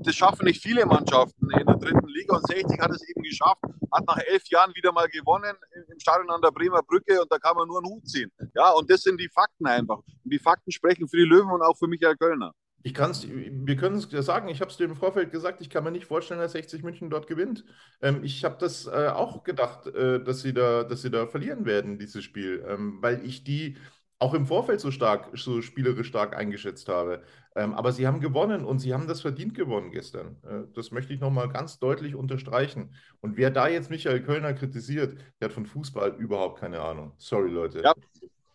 das 0.01 0.15
schaffen 0.15 0.45
nicht 0.45 0.63
viele 0.63 0.87
Mannschaften 0.87 1.51
in 1.51 1.67
der 1.67 1.77
dritten 1.77 2.09
Liga 2.09 2.37
und 2.37 2.47
60 2.47 2.81
hat 2.81 2.91
es 2.91 3.09
eben 3.09 3.23
geschafft, 3.23 3.63
hat 3.93 4.07
nach 4.07 4.19
elf 4.19 4.49
Jahren 4.49 4.75
wieder 4.75 4.93
mal 4.93 5.09
gewonnen 5.09 5.57
im 5.91 5.99
Stadion 5.99 6.31
an 6.31 6.41
der 6.41 6.51
Bremer 6.51 6.83
Brücke 6.83 7.21
und 7.21 7.31
da 7.31 7.39
kann 7.39 7.57
man 7.57 7.69
nur 7.69 7.79
einen 7.79 7.93
Hut 7.93 8.09
ziehen. 8.09 8.31
Ja, 8.55 8.71
und 8.71 8.91
das 8.91 9.03
sind 9.03 9.21
die 9.21 9.29
Fakten 9.29 9.67
einfach. 9.67 9.99
Und 9.99 10.33
die 10.33 10.39
Fakten 10.39 10.71
sprechen 10.71 11.09
für 11.09 11.17
die 11.17 11.25
Löwen 11.25 11.51
und 11.51 11.63
auch 11.63 11.77
für 11.77 11.89
Michael 11.89 12.17
Kölner. 12.17 12.53
Ich 12.83 12.95
kann's, 12.95 13.27
wir 13.29 13.77
können 13.77 13.97
es 13.97 14.09
sagen, 14.25 14.49
ich 14.49 14.61
habe 14.63 14.71
es 14.71 14.79
dir 14.79 14.85
im 14.85 14.97
Vorfeld 14.97 15.31
gesagt, 15.31 15.61
ich 15.61 15.69
kann 15.69 15.85
mir 15.85 15.91
nicht 15.91 16.07
vorstellen, 16.07 16.41
dass 16.41 16.53
60 16.53 16.83
München 16.83 17.11
dort 17.11 17.27
gewinnt. 17.27 17.65
Ähm, 18.01 18.25
ich 18.25 18.43
habe 18.45 18.57
das 18.59 18.87
äh, 18.87 19.09
auch 19.09 19.45
gedacht, 19.45 19.87
äh, 19.89 20.23
dass, 20.23 20.41
sie 20.41 20.55
da, 20.55 20.85
dass 20.85 21.03
sie 21.03 21.11
da 21.11 21.27
verlieren 21.27 21.67
werden, 21.67 21.99
dieses 21.99 22.25
Spiel, 22.25 22.65
ähm, 22.67 22.99
weil 23.03 23.25
ich 23.27 23.45
die 23.45 23.77
auch 24.21 24.35
im 24.35 24.47
Vorfeld 24.47 24.81
so 24.81 24.91
stark, 24.91 25.31
so 25.35 25.63
spielerisch 25.63 26.07
stark 26.09 26.37
eingeschätzt 26.37 26.89
habe. 26.89 27.23
Ähm, 27.57 27.75
aber 27.75 27.91
sie 27.91 28.07
haben 28.07 28.21
gewonnen 28.21 28.65
und 28.65 28.79
sie 28.79 28.93
haben 28.95 29.09
das 29.09 29.23
verdient 29.23 29.55
gewonnen 29.55 29.91
gestern. 29.91 30.37
Äh, 30.45 30.73
das 30.75 30.91
möchte 30.91 31.13
ich 31.13 31.21
nochmal 31.21 31.49
ganz 31.49 31.79
deutlich 31.79 32.15
unterstreichen. 32.15 32.95
Und 33.23 33.39
wer 33.39 33.51
da 33.51 33.67
jetzt 33.67 33.91
Michael 33.91 34.23
Kölner 34.23 34.53
kritisiert, 34.53 35.19
der 35.41 35.49
hat 35.49 35.55
von 35.55 35.67
Fußball 35.67 36.15
überhaupt 36.19 36.61
keine 36.61 36.81
Ahnung. 36.81 37.13
Sorry, 37.17 37.51
Leute. 37.51 37.83
Ja, 37.83 37.95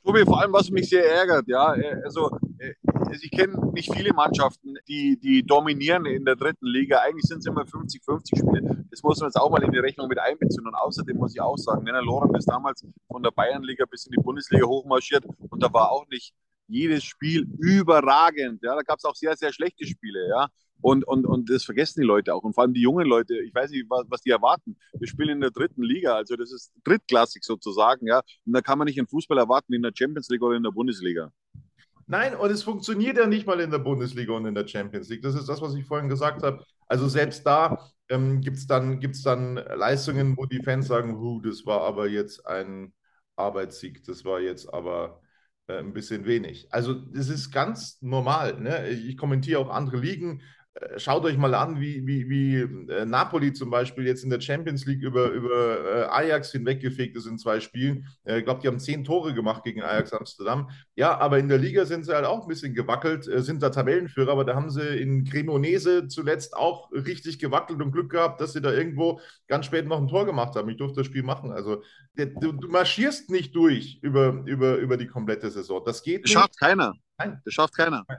Tobi, 0.05 0.23
vor 0.23 0.39
allem, 0.39 0.53
was 0.53 0.69
mich 0.69 0.87
sehr 0.87 1.09
ärgert, 1.09 1.47
ja, 1.47 1.73
äh, 1.75 2.01
also 2.03 2.29
äh, 2.59 2.73
also 3.15 3.23
ich 3.23 3.31
kenne 3.31 3.71
nicht 3.71 3.93
viele 3.93 4.13
Mannschaften, 4.13 4.75
die, 4.87 5.17
die 5.19 5.43
dominieren 5.43 6.05
in 6.05 6.25
der 6.25 6.35
dritten 6.35 6.65
Liga. 6.65 6.99
Eigentlich 6.99 7.25
sind 7.25 7.39
es 7.39 7.45
immer 7.45 7.61
50-50 7.61 8.37
Spiele. 8.37 8.85
Das 8.89 9.03
muss 9.03 9.19
man 9.19 9.29
jetzt 9.29 9.37
auch 9.37 9.49
mal 9.49 9.63
in 9.63 9.71
die 9.71 9.79
Rechnung 9.79 10.07
mit 10.07 10.19
einbeziehen. 10.19 10.67
Und 10.67 10.75
außerdem 10.75 11.17
muss 11.17 11.33
ich 11.33 11.41
auch 11.41 11.57
sagen, 11.57 11.85
Werner 11.85 12.01
Lorem 12.01 12.35
ist 12.35 12.49
damals 12.49 12.85
von 13.07 13.23
der 13.23 13.31
Bayernliga 13.31 13.85
bis 13.89 14.05
in 14.05 14.11
die 14.11 14.21
Bundesliga 14.21 14.65
hochmarschiert 14.65 15.25
und 15.49 15.63
da 15.63 15.71
war 15.71 15.91
auch 15.91 16.05
nicht 16.07 16.33
jedes 16.67 17.03
Spiel 17.03 17.47
überragend. 17.59 18.61
Ja, 18.63 18.75
da 18.75 18.81
gab 18.81 18.97
es 18.97 19.05
auch 19.05 19.15
sehr, 19.15 19.35
sehr 19.37 19.53
schlechte 19.53 19.85
Spiele. 19.85 20.27
Ja. 20.27 20.47
Und, 20.85 21.03
und, 21.07 21.25
und 21.25 21.49
das 21.49 21.63
vergessen 21.63 22.01
die 22.01 22.05
Leute 22.05 22.35
auch. 22.35 22.43
Und 22.43 22.53
vor 22.53 22.63
allem 22.63 22.75
die 22.75 22.81
jungen 22.81 23.07
Leute, 23.07 23.39
ich 23.39 23.55
weiß 23.55 23.71
nicht, 23.71 23.89
was, 23.89 24.05
was 24.07 24.21
die 24.21 24.29
erwarten. 24.29 24.77
Wir 24.93 25.07
spielen 25.07 25.29
in 25.29 25.41
der 25.41 25.49
dritten 25.49 25.81
Liga, 25.81 26.13
also 26.13 26.35
das 26.35 26.51
ist 26.51 26.73
drittklassig 26.83 27.43
sozusagen, 27.43 28.05
ja. 28.05 28.21
Und 28.45 28.53
da 28.53 28.61
kann 28.61 28.77
man 28.77 28.85
nicht 28.85 28.99
einen 28.99 29.07
Fußball 29.07 29.39
erwarten 29.39 29.73
in 29.73 29.81
der 29.81 29.93
Champions 29.95 30.29
League 30.29 30.43
oder 30.43 30.55
in 30.55 30.61
der 30.61 30.69
Bundesliga. 30.69 31.31
Nein, 32.05 32.35
und 32.35 32.51
es 32.51 32.61
funktioniert 32.61 33.17
ja 33.17 33.25
nicht 33.25 33.47
mal 33.47 33.59
in 33.61 33.71
der 33.71 33.79
Bundesliga 33.79 34.33
und 34.33 34.45
in 34.45 34.53
der 34.53 34.67
Champions 34.67 35.09
League. 35.09 35.23
Das 35.23 35.33
ist 35.33 35.49
das, 35.49 35.59
was 35.59 35.73
ich 35.73 35.85
vorhin 35.85 36.07
gesagt 36.07 36.43
habe. 36.43 36.63
Also 36.87 37.07
selbst 37.07 37.43
da 37.47 37.89
ähm, 38.09 38.41
gibt 38.41 38.57
es 38.57 38.67
dann, 38.67 38.99
gibt's 38.99 39.23
dann 39.23 39.55
Leistungen, 39.55 40.37
wo 40.37 40.45
die 40.45 40.61
Fans 40.61 40.85
sagen, 40.85 41.17
huh, 41.17 41.41
das 41.41 41.65
war 41.65 41.81
aber 41.81 42.07
jetzt 42.07 42.45
ein 42.45 42.93
Arbeitssieg, 43.35 44.03
das 44.03 44.23
war 44.23 44.39
jetzt 44.39 44.71
aber 44.71 45.19
äh, 45.65 45.79
ein 45.79 45.93
bisschen 45.93 46.25
wenig. 46.25 46.67
Also 46.71 46.93
das 46.93 47.29
ist 47.29 47.51
ganz 47.51 47.99
normal. 48.03 48.61
Ne? 48.61 48.87
Ich 48.89 49.17
kommentiere 49.17 49.59
auch 49.59 49.69
andere 49.69 49.97
Ligen. 49.97 50.43
Äh, 50.75 50.99
schaut 50.99 51.23
euch 51.23 51.37
mal 51.37 51.55
an, 51.55 51.79
wie, 51.79 52.05
wie, 52.05 52.29
wie 52.29 52.91
äh, 52.91 53.05
Napoli 53.05 53.53
zum 53.53 53.69
Beispiel 53.69 54.05
jetzt 54.05 54.23
in 54.23 54.29
der 54.29 54.41
Champions 54.41 54.85
League 54.85 55.01
über, 55.01 55.29
über 55.29 55.85
äh, 55.85 56.03
Ajax 56.09 56.51
hinweggefegt 56.51 57.15
ist 57.15 57.27
in 57.27 57.37
zwei 57.37 57.59
Spielen. 57.59 58.07
Ich 58.25 58.43
glaube, 58.43 58.61
die 58.61 58.67
haben 58.67 58.79
zehn 58.79 59.03
Tore 59.03 59.33
gemacht 59.33 59.63
gegen 59.63 59.81
Ajax 59.81 60.11
Amsterdam. 60.11 60.69
Ja, 60.95 61.17
aber 61.17 61.39
in 61.39 61.47
der 61.47 61.57
Liga 61.57 61.85
sind 61.85 62.05
sie 62.05 62.13
halt 62.13 62.25
auch 62.25 62.41
ein 62.41 62.47
bisschen 62.47 62.73
gewackelt, 62.73 63.23
sind 63.23 63.61
da 63.61 63.69
Tabellenführer, 63.69 64.31
aber 64.31 64.43
da 64.43 64.55
haben 64.55 64.69
sie 64.69 64.81
in 64.81 65.23
Cremonese 65.23 66.07
zuletzt 66.07 66.55
auch 66.55 66.91
richtig 66.91 67.39
gewackelt 67.39 67.81
und 67.81 67.91
Glück 67.91 68.11
gehabt, 68.11 68.41
dass 68.41 68.53
sie 68.53 68.61
da 68.61 68.71
irgendwo 68.71 69.19
ganz 69.47 69.67
spät 69.67 69.87
noch 69.87 69.99
ein 69.99 70.07
Tor 70.07 70.25
gemacht 70.25 70.55
haben. 70.55 70.69
Ich 70.69 70.77
durfte 70.77 70.97
das 71.01 71.07
Spiel 71.07 71.23
machen. 71.23 71.51
Also 71.51 71.83
du, 72.15 72.51
du 72.51 72.67
marschierst 72.67 73.29
nicht 73.29 73.55
durch 73.55 73.99
über, 74.01 74.43
über, 74.45 74.77
über 74.77 74.97
die 74.97 75.07
komplette 75.07 75.49
Saison. 75.51 75.83
Das 75.85 76.03
geht 76.03 76.23
das 76.23 76.29
nicht. 76.29 76.33
Schafft 76.33 76.59
keiner. 76.59 76.93
Nein. 77.17 77.41
Das 77.45 77.53
schafft 77.53 77.75
keiner. 77.75 78.03
Nein. 78.07 78.17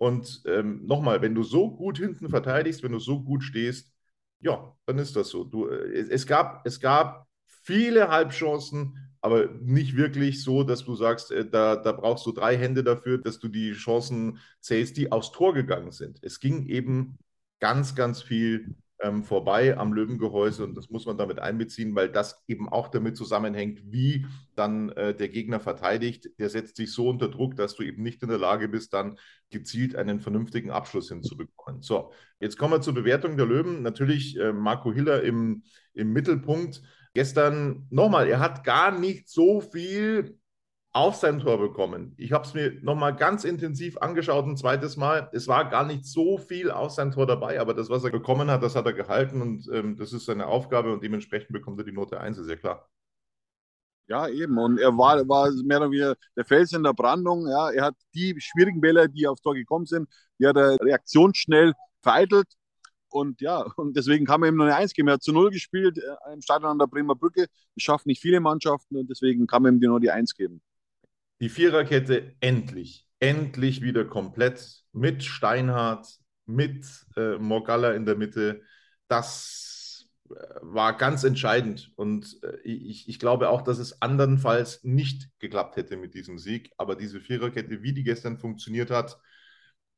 Und 0.00 0.42
ähm, 0.46 0.86
nochmal, 0.86 1.20
wenn 1.20 1.34
du 1.34 1.42
so 1.42 1.70
gut 1.76 1.98
hinten 1.98 2.30
verteidigst, 2.30 2.82
wenn 2.82 2.92
du 2.92 2.98
so 2.98 3.22
gut 3.22 3.42
stehst, 3.42 3.92
ja, 4.40 4.74
dann 4.86 4.98
ist 4.98 5.14
das 5.14 5.28
so. 5.28 5.44
Du, 5.44 5.68
äh, 5.68 5.92
es, 5.92 6.08
es, 6.08 6.26
gab, 6.26 6.66
es 6.66 6.80
gab 6.80 7.28
viele 7.44 8.08
Halbchancen, 8.08 8.96
aber 9.20 9.48
nicht 9.60 9.96
wirklich 9.96 10.42
so, 10.42 10.62
dass 10.64 10.84
du 10.86 10.94
sagst, 10.94 11.30
äh, 11.32 11.46
da, 11.46 11.76
da 11.76 11.92
brauchst 11.92 12.24
du 12.24 12.32
drei 12.32 12.56
Hände 12.56 12.82
dafür, 12.82 13.18
dass 13.18 13.40
du 13.40 13.48
die 13.48 13.72
Chancen 13.72 14.38
zählst, 14.60 14.96
die 14.96 15.12
aufs 15.12 15.32
Tor 15.32 15.52
gegangen 15.52 15.92
sind. 15.92 16.18
Es 16.22 16.40
ging 16.40 16.66
eben 16.66 17.18
ganz, 17.60 17.94
ganz 17.94 18.22
viel 18.22 18.74
ähm, 19.02 19.24
vorbei 19.24 19.76
am 19.76 19.92
Löwengehäuse 19.92 20.64
und 20.64 20.76
das 20.76 20.90
muss 20.90 21.06
man 21.06 21.16
damit 21.16 21.38
einbeziehen, 21.38 21.94
weil 21.94 22.08
das 22.10 22.42
eben 22.46 22.68
auch 22.68 22.88
damit 22.88 23.16
zusammenhängt, 23.16 23.80
wie 23.86 24.26
dann 24.54 24.90
äh, 24.90 25.14
der 25.14 25.28
Gegner 25.28 25.60
verteidigt. 25.60 26.28
Der 26.38 26.50
setzt 26.50 26.76
sich 26.76 26.92
so 26.92 27.08
unter 27.08 27.28
Druck, 27.28 27.56
dass 27.56 27.74
du 27.74 27.82
eben 27.82 28.02
nicht 28.02 28.22
in 28.22 28.28
der 28.28 28.38
Lage 28.38 28.68
bist, 28.68 28.92
dann 28.92 29.18
gezielt 29.50 29.96
einen 29.96 30.20
vernünftigen 30.20 30.70
Abschluss 30.70 31.08
hinzubekommen. 31.08 31.82
So, 31.82 32.12
jetzt 32.40 32.58
kommen 32.58 32.74
wir 32.74 32.80
zur 32.80 32.94
Bewertung 32.94 33.36
der 33.36 33.46
Löwen. 33.46 33.82
Natürlich 33.82 34.38
äh, 34.38 34.52
Marco 34.52 34.92
Hiller 34.92 35.22
im, 35.22 35.62
im 35.94 36.12
Mittelpunkt. 36.12 36.82
Gestern 37.14 37.86
nochmal, 37.90 38.28
er 38.28 38.38
hat 38.38 38.62
gar 38.64 38.96
nicht 38.96 39.28
so 39.28 39.60
viel 39.60 40.39
auf 40.92 41.14
sein 41.14 41.38
Tor 41.38 41.58
bekommen. 41.58 42.14
Ich 42.16 42.32
habe 42.32 42.44
es 42.44 42.54
mir 42.54 42.72
nochmal 42.82 43.14
ganz 43.14 43.44
intensiv 43.44 43.96
angeschaut, 43.98 44.44
ein 44.46 44.56
zweites 44.56 44.96
Mal. 44.96 45.30
Es 45.32 45.46
war 45.46 45.70
gar 45.70 45.84
nicht 45.86 46.04
so 46.04 46.36
viel 46.36 46.70
auf 46.70 46.90
sein 46.90 47.12
Tor 47.12 47.26
dabei, 47.26 47.60
aber 47.60 47.74
das, 47.74 47.90
was 47.90 48.02
er 48.02 48.10
bekommen 48.10 48.50
hat, 48.50 48.62
das 48.62 48.74
hat 48.74 48.86
er 48.86 48.92
gehalten 48.92 49.40
und 49.40 49.68
ähm, 49.72 49.96
das 49.96 50.12
ist 50.12 50.24
seine 50.24 50.46
Aufgabe 50.46 50.92
und 50.92 51.02
dementsprechend 51.02 51.52
bekommt 51.52 51.78
er 51.78 51.84
die 51.84 51.92
Note 51.92 52.20
1, 52.20 52.38
ist 52.38 52.50
ja 52.50 52.56
klar. 52.56 52.88
Ja, 54.08 54.26
eben. 54.28 54.58
Und 54.58 54.80
er 54.80 54.96
war, 54.98 55.16
war 55.28 55.52
mehr 55.64 55.78
oder 55.78 55.90
weniger 55.90 56.16
der 56.36 56.44
Fels 56.44 56.72
in 56.72 56.82
der 56.82 56.92
Brandung. 56.92 57.46
Ja, 57.46 57.70
er 57.70 57.84
hat 57.84 57.94
die 58.12 58.34
schwierigen 58.40 58.80
Bälle, 58.80 59.08
die 59.08 59.28
aufs 59.28 59.42
Tor 59.42 59.54
gekommen 59.54 59.86
sind, 59.86 60.08
die 60.40 60.46
hat 60.48 60.56
er 60.56 60.76
reaktionsschnell 60.80 61.74
vereitelt. 62.02 62.48
Und 63.08 63.40
ja, 63.40 63.60
und 63.76 63.96
deswegen 63.96 64.26
kann 64.26 64.40
man 64.40 64.48
ihm 64.48 64.56
nur 64.56 64.66
eine 64.66 64.74
Eins 64.74 64.92
geben. 64.92 65.08
Er 65.08 65.14
hat 65.14 65.22
zu 65.22 65.32
Null 65.32 65.50
gespielt 65.50 65.98
äh, 65.98 66.32
im 66.32 66.42
Stadion 66.42 66.72
an 66.72 66.78
der 66.80 66.86
Bremer 66.88 67.14
Brücke. 67.14 67.46
Das 67.76 67.82
schaffen 67.84 68.08
nicht 68.08 68.20
viele 68.20 68.40
Mannschaften 68.40 68.96
und 68.96 69.08
deswegen 69.08 69.46
kann 69.46 69.62
man 69.62 69.76
ihm 69.76 69.88
nur 69.88 70.00
die 70.00 70.10
Eins 70.10 70.34
geben 70.34 70.60
die 71.40 71.48
Viererkette 71.48 72.34
endlich, 72.40 73.06
endlich 73.18 73.82
wieder 73.82 74.04
komplett 74.04 74.82
mit 74.92 75.24
Steinhardt, 75.24 76.06
mit 76.46 76.86
äh, 77.16 77.38
Morgalla 77.38 77.92
in 77.92 78.04
der 78.04 78.16
Mitte. 78.16 78.62
Das 79.08 80.08
äh, 80.28 80.34
war 80.60 80.96
ganz 80.96 81.24
entscheidend. 81.24 81.92
Und 81.96 82.38
äh, 82.42 82.58
ich, 82.62 83.08
ich 83.08 83.18
glaube 83.18 83.48
auch, 83.48 83.62
dass 83.62 83.78
es 83.78 84.02
andernfalls 84.02 84.84
nicht 84.84 85.28
geklappt 85.38 85.76
hätte 85.76 85.96
mit 85.96 86.14
diesem 86.14 86.38
Sieg. 86.38 86.72
Aber 86.76 86.96
diese 86.96 87.20
Viererkette, 87.20 87.82
wie 87.82 87.92
die 87.92 88.04
gestern 88.04 88.38
funktioniert 88.38 88.90
hat, 88.90 89.18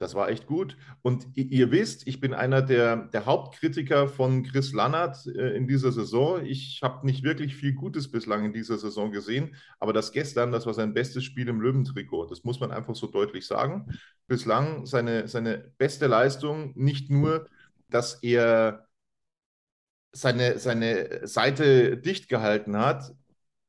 das 0.02 0.14
war 0.14 0.28
echt 0.28 0.46
gut. 0.46 0.76
Und 1.02 1.28
ihr 1.36 1.70
wisst, 1.70 2.06
ich 2.08 2.20
bin 2.20 2.34
einer 2.34 2.60
der, 2.60 2.96
der 2.96 3.24
Hauptkritiker 3.24 4.08
von 4.08 4.42
Chris 4.42 4.72
Lannert 4.72 5.26
äh, 5.26 5.56
in 5.56 5.68
dieser 5.68 5.92
Saison. 5.92 6.44
Ich 6.44 6.80
habe 6.82 7.06
nicht 7.06 7.22
wirklich 7.22 7.54
viel 7.54 7.72
Gutes 7.72 8.10
bislang 8.10 8.44
in 8.44 8.52
dieser 8.52 8.78
Saison 8.78 9.12
gesehen, 9.12 9.54
aber 9.78 9.92
das 9.92 10.12
gestern, 10.12 10.50
das 10.50 10.66
war 10.66 10.74
sein 10.74 10.92
bestes 10.92 11.24
Spiel 11.24 11.48
im 11.48 11.60
Löwentrikot. 11.60 12.26
Das 12.26 12.42
muss 12.42 12.58
man 12.58 12.72
einfach 12.72 12.96
so 12.96 13.06
deutlich 13.06 13.46
sagen. 13.46 13.96
Bislang 14.26 14.86
seine, 14.86 15.28
seine 15.28 15.72
beste 15.78 16.08
Leistung, 16.08 16.72
nicht 16.74 17.08
nur, 17.08 17.46
dass 17.88 18.22
er 18.22 18.88
seine, 20.12 20.58
seine 20.58 21.26
Seite 21.26 21.96
dicht 21.96 22.28
gehalten 22.28 22.76
hat, 22.76 23.14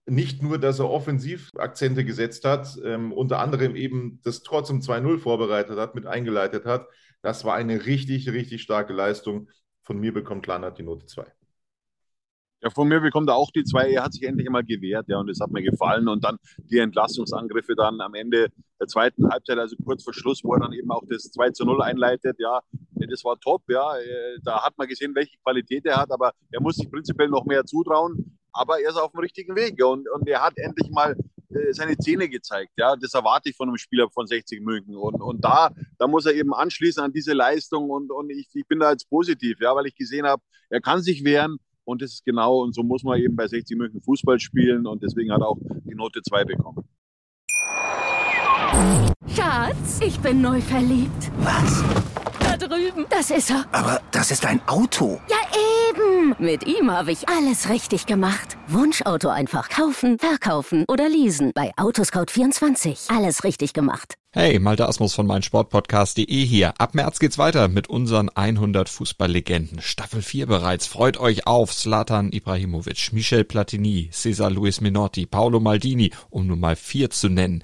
nicht 0.05 0.43
nur, 0.43 0.57
dass 0.57 0.79
er 0.79 0.89
Offensivakzente 0.89 2.03
gesetzt 2.03 2.45
hat, 2.45 2.77
ähm, 2.83 3.13
unter 3.13 3.39
anderem 3.39 3.75
eben 3.75 4.19
das 4.23 4.43
Tor 4.43 4.63
zum 4.63 4.81
2-0 4.81 5.17
vorbereitet 5.17 5.77
hat, 5.77 5.95
mit 5.95 6.05
eingeleitet 6.05 6.65
hat. 6.65 6.87
Das 7.21 7.45
war 7.45 7.55
eine 7.55 7.85
richtig, 7.85 8.29
richtig 8.29 8.61
starke 8.61 8.93
Leistung. 8.93 9.49
Von 9.81 9.99
mir 9.99 10.13
bekommt 10.13 10.45
Lannert 10.47 10.77
die 10.77 10.83
Note 10.83 11.05
2. 11.05 11.25
Ja, 12.61 12.69
von 12.69 12.87
mir 12.87 13.01
bekommt 13.01 13.29
er 13.29 13.35
auch 13.35 13.51
die 13.51 13.65
zwei. 13.65 13.91
Er 13.91 14.05
hat 14.05 14.13
sich 14.13 14.23
endlich 14.23 14.47
einmal 14.47 14.63
gewehrt, 14.63 15.09
ja, 15.09 15.19
und 15.19 15.27
das 15.27 15.41
hat 15.41 15.51
mir 15.51 15.61
gefallen. 15.61 16.07
Und 16.07 16.23
dann 16.23 16.37
die 16.59 16.77
Entlastungsangriffe 16.77 17.75
dann 17.75 17.99
am 17.99 18.13
Ende 18.13 18.47
der 18.79 18.87
zweiten 18.87 19.29
Halbzeit, 19.29 19.57
also 19.57 19.75
kurz 19.83 20.03
vor 20.03 20.13
Schluss, 20.13 20.41
wo 20.45 20.53
er 20.53 20.61
dann 20.61 20.71
eben 20.71 20.89
auch 20.89 21.03
das 21.09 21.23
2 21.23 21.51
zu 21.51 21.65
0 21.65 21.81
einleitet, 21.81 22.37
ja, 22.39 22.61
das 22.95 23.25
war 23.25 23.37
top, 23.37 23.63
ja. 23.67 23.97
Äh, 23.97 24.37
da 24.43 24.63
hat 24.63 24.77
man 24.77 24.87
gesehen, 24.87 25.13
welche 25.13 25.37
Qualität 25.43 25.85
er 25.85 25.97
hat, 25.97 26.11
aber 26.11 26.31
er 26.51 26.61
muss 26.61 26.75
sich 26.75 26.89
prinzipiell 26.89 27.27
noch 27.27 27.45
mehr 27.45 27.65
zutrauen 27.65 28.37
aber 28.53 28.79
er 28.79 28.89
ist 28.89 28.97
auf 28.97 29.11
dem 29.11 29.19
richtigen 29.19 29.55
Weg 29.55 29.83
und, 29.83 30.07
und 30.09 30.27
er 30.27 30.43
hat 30.43 30.57
endlich 30.57 30.89
mal 30.89 31.15
äh, 31.49 31.73
seine 31.73 31.97
Zähne 31.97 32.29
gezeigt. 32.29 32.71
Ja, 32.77 32.95
das 32.95 33.13
erwarte 33.13 33.49
ich 33.49 33.55
von 33.55 33.67
einem 33.67 33.77
Spieler 33.77 34.09
von 34.09 34.27
60 34.27 34.61
München. 34.61 34.95
Und, 34.95 35.21
und 35.21 35.43
da, 35.43 35.71
da 35.97 36.07
muss 36.07 36.25
er 36.25 36.33
eben 36.33 36.53
anschließen 36.53 37.03
an 37.03 37.11
diese 37.11 37.33
Leistung 37.33 37.89
und, 37.89 38.11
und 38.11 38.29
ich, 38.29 38.47
ich 38.53 38.67
bin 38.67 38.79
da 38.79 38.91
jetzt 38.91 39.09
positiv, 39.09 39.59
ja, 39.59 39.75
weil 39.75 39.87
ich 39.87 39.95
gesehen 39.95 40.25
habe, 40.25 40.41
er 40.69 40.81
kann 40.81 41.01
sich 41.01 41.23
wehren 41.23 41.57
und 41.83 42.01
das 42.01 42.13
ist 42.13 42.25
genau 42.25 42.61
und 42.61 42.73
so 42.73 42.83
muss 42.83 43.03
man 43.03 43.19
eben 43.19 43.35
bei 43.35 43.47
60 43.47 43.77
München 43.77 44.01
Fußball 44.01 44.39
spielen 44.39 44.87
und 44.87 45.03
deswegen 45.03 45.31
hat 45.31 45.41
er 45.41 45.49
auch 45.49 45.59
die 45.85 45.95
Note 45.95 46.21
2 46.21 46.45
bekommen. 46.45 46.83
Schatz, 49.27 49.99
ich 50.01 50.19
bin 50.19 50.41
neu 50.41 50.61
verliebt. 50.61 51.31
Was? 51.39 52.12
Drüben. 52.67 53.05
Das 53.09 53.31
ist 53.31 53.49
er. 53.49 53.65
Aber 53.71 54.01
das 54.11 54.31
ist 54.31 54.45
ein 54.45 54.61
Auto. 54.67 55.19
Ja, 55.29 55.37
eben. 55.89 56.35
Mit 56.39 56.65
ihm 56.65 56.91
habe 56.91 57.11
ich 57.11 57.29
alles 57.29 57.69
richtig 57.69 58.05
gemacht. 58.05 58.57
Wunschauto 58.67 59.29
einfach 59.29 59.69
kaufen, 59.69 60.17
verkaufen 60.19 60.85
oder 60.87 61.09
leasen. 61.09 61.51
Bei 61.53 61.71
Autoscout24. 61.75 63.15
Alles 63.15 63.43
richtig 63.43 63.73
gemacht. 63.73 64.15
Hey, 64.35 64.57
Malte 64.57 64.87
Asmus 64.87 65.13
von 65.13 65.27
meinsportpodcast.de 65.27 66.25
hier. 66.25 66.73
Ab 66.79 66.95
März 66.95 67.19
geht's 67.19 67.37
weiter 67.37 67.67
mit 67.67 67.87
unseren 67.87 68.29
100 68.29 68.89
Fußballlegenden. 68.89 69.79
Staffel 69.79 70.23
4 70.23 70.47
bereits. 70.47 70.87
Freut 70.87 71.19
euch 71.19 71.45
auf 71.45 71.71
Zlatan 71.71 72.31
Ibrahimovic, 72.31 73.13
Michel 73.13 73.43
Platini, 73.43 74.09
Cesar 74.11 74.49
Luis 74.49 74.81
Minotti, 74.81 75.27
Paolo 75.27 75.59
Maldini, 75.59 76.11
um 76.31 76.47
nur 76.47 76.57
mal 76.57 76.75
vier 76.75 77.11
zu 77.11 77.29
nennen. 77.29 77.63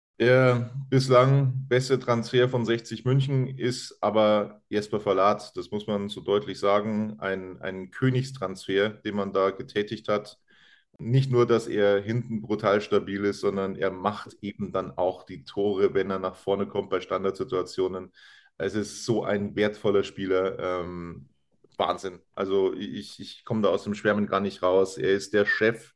Der 0.21 0.69
bislang 0.91 1.67
beste 1.67 1.97
Transfer 1.97 2.47
von 2.47 2.63
60 2.63 3.05
München 3.05 3.47
ist 3.57 3.97
aber 4.01 4.61
Jesper 4.69 4.99
Verlat. 4.99 5.57
Das 5.57 5.71
muss 5.71 5.87
man 5.87 6.09
so 6.09 6.21
deutlich 6.21 6.59
sagen. 6.59 7.19
Ein, 7.19 7.59
ein 7.59 7.89
Königstransfer, 7.89 8.89
den 8.89 9.15
man 9.15 9.33
da 9.33 9.49
getätigt 9.49 10.07
hat. 10.09 10.37
Nicht 10.99 11.31
nur, 11.31 11.47
dass 11.47 11.67
er 11.67 11.99
hinten 12.01 12.41
brutal 12.41 12.81
stabil 12.81 13.25
ist, 13.25 13.39
sondern 13.39 13.75
er 13.75 13.89
macht 13.89 14.37
eben 14.41 14.71
dann 14.71 14.91
auch 14.95 15.23
die 15.23 15.43
Tore, 15.43 15.95
wenn 15.95 16.11
er 16.11 16.19
nach 16.19 16.35
vorne 16.35 16.67
kommt 16.67 16.91
bei 16.91 17.01
Standardsituationen. 17.01 18.11
Es 18.59 18.75
ist 18.75 19.05
so 19.05 19.23
ein 19.23 19.55
wertvoller 19.55 20.03
Spieler. 20.03 20.59
Ähm, 20.59 21.29
Wahnsinn. 21.77 22.19
Also 22.35 22.73
ich, 22.75 23.19
ich 23.19 23.43
komme 23.43 23.63
da 23.63 23.69
aus 23.69 23.85
dem 23.85 23.95
Schwärmen 23.95 24.27
gar 24.27 24.39
nicht 24.39 24.61
raus. 24.61 24.99
Er 24.99 25.13
ist 25.13 25.33
der 25.33 25.47
Chef 25.47 25.95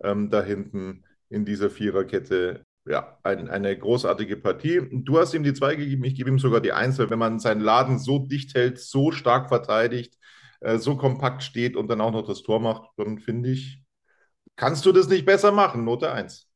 ähm, 0.00 0.30
da 0.30 0.44
hinten 0.44 1.04
in 1.28 1.44
dieser 1.44 1.70
Viererkette. 1.70 2.63
Ja, 2.86 3.18
ein, 3.22 3.48
eine 3.48 3.76
großartige 3.78 4.36
Partie. 4.36 4.80
Du 4.92 5.18
hast 5.18 5.32
ihm 5.32 5.42
die 5.42 5.54
zwei 5.54 5.74
gegeben, 5.74 6.04
ich 6.04 6.14
gebe 6.14 6.28
ihm 6.28 6.38
sogar 6.38 6.60
die 6.60 6.72
eins, 6.72 6.98
weil 6.98 7.08
wenn 7.08 7.18
man 7.18 7.38
seinen 7.38 7.62
Laden 7.62 7.98
so 7.98 8.18
dicht 8.18 8.54
hält, 8.54 8.78
so 8.78 9.10
stark 9.10 9.48
verteidigt, 9.48 10.18
äh, 10.60 10.76
so 10.78 10.96
kompakt 10.96 11.42
steht 11.42 11.76
und 11.76 11.88
dann 11.88 12.02
auch 12.02 12.10
noch 12.12 12.26
das 12.26 12.42
Tor 12.42 12.60
macht, 12.60 12.90
dann 12.98 13.18
finde 13.18 13.50
ich, 13.50 13.82
kannst 14.56 14.86
du 14.86 14.92
das 14.92 15.08
nicht 15.08 15.26
besser 15.26 15.52
machen. 15.52 15.84
Note 15.84 16.12
1. 16.12 16.48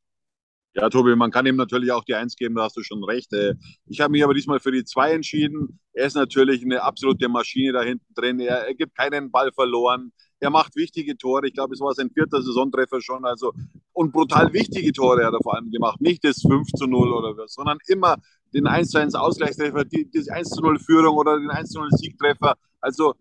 Ja, 0.75 0.89
Tobi, 0.89 1.15
man 1.15 1.31
kann 1.31 1.45
ihm 1.47 1.55
natürlich 1.55 1.91
auch 1.91 2.03
die 2.03 2.13
Eins 2.15 2.35
geben, 2.35 2.55
da 2.55 2.63
hast 2.63 2.77
du 2.77 2.83
schon 2.83 3.03
recht. 3.03 3.33
Äh, 3.33 3.55
ich 3.87 3.99
habe 4.01 4.11
mich 4.11 4.23
aber 4.23 4.33
diesmal 4.35 4.59
für 4.59 4.71
die 4.71 4.83
Zwei 4.85 5.13
entschieden. 5.13 5.79
Er 5.93 6.05
ist 6.05 6.15
natürlich 6.15 6.63
eine 6.63 6.83
absolute 6.83 7.27
Maschine 7.27 7.73
da 7.73 7.81
hinten 7.81 8.13
drin. 8.13 8.39
Er, 8.39 8.67
er 8.67 8.75
gibt 8.75 8.95
keinen 8.95 9.31
Ball 9.31 9.51
verloren. 9.51 10.11
Er 10.39 10.49
macht 10.49 10.75
wichtige 10.75 11.17
Tore. 11.17 11.47
Ich 11.47 11.53
glaube, 11.53 11.73
es 11.73 11.81
war 11.81 11.93
sein 11.93 12.09
vierter 12.09 12.41
Saisontreffer 12.41 13.01
schon. 13.01 13.25
Also, 13.25 13.53
und 13.93 14.11
brutal 14.11 14.53
wichtige 14.53 14.91
Tore 14.93 15.25
hat 15.25 15.33
er 15.33 15.41
vor 15.43 15.55
allem 15.55 15.69
gemacht. 15.71 15.99
Nicht 15.99 16.23
das 16.23 16.41
5 16.41 16.67
zu 16.77 16.85
0 16.85 17.13
oder 17.13 17.37
was, 17.37 17.53
sondern 17.53 17.77
immer 17.87 18.17
den 18.53 18.67
1 18.67 18.89
zu 18.89 18.99
1 18.99 19.15
Ausgleichstreffer, 19.15 19.85
die, 19.85 20.09
die 20.09 20.29
1 20.29 20.49
zu 20.49 20.61
0 20.61 20.79
Führung 20.79 21.17
oder 21.17 21.37
den 21.37 21.49
1 21.49 21.69
zu 21.69 21.79
0 21.79 21.89
Siegtreffer. 21.91 22.55
Also, 22.79 23.15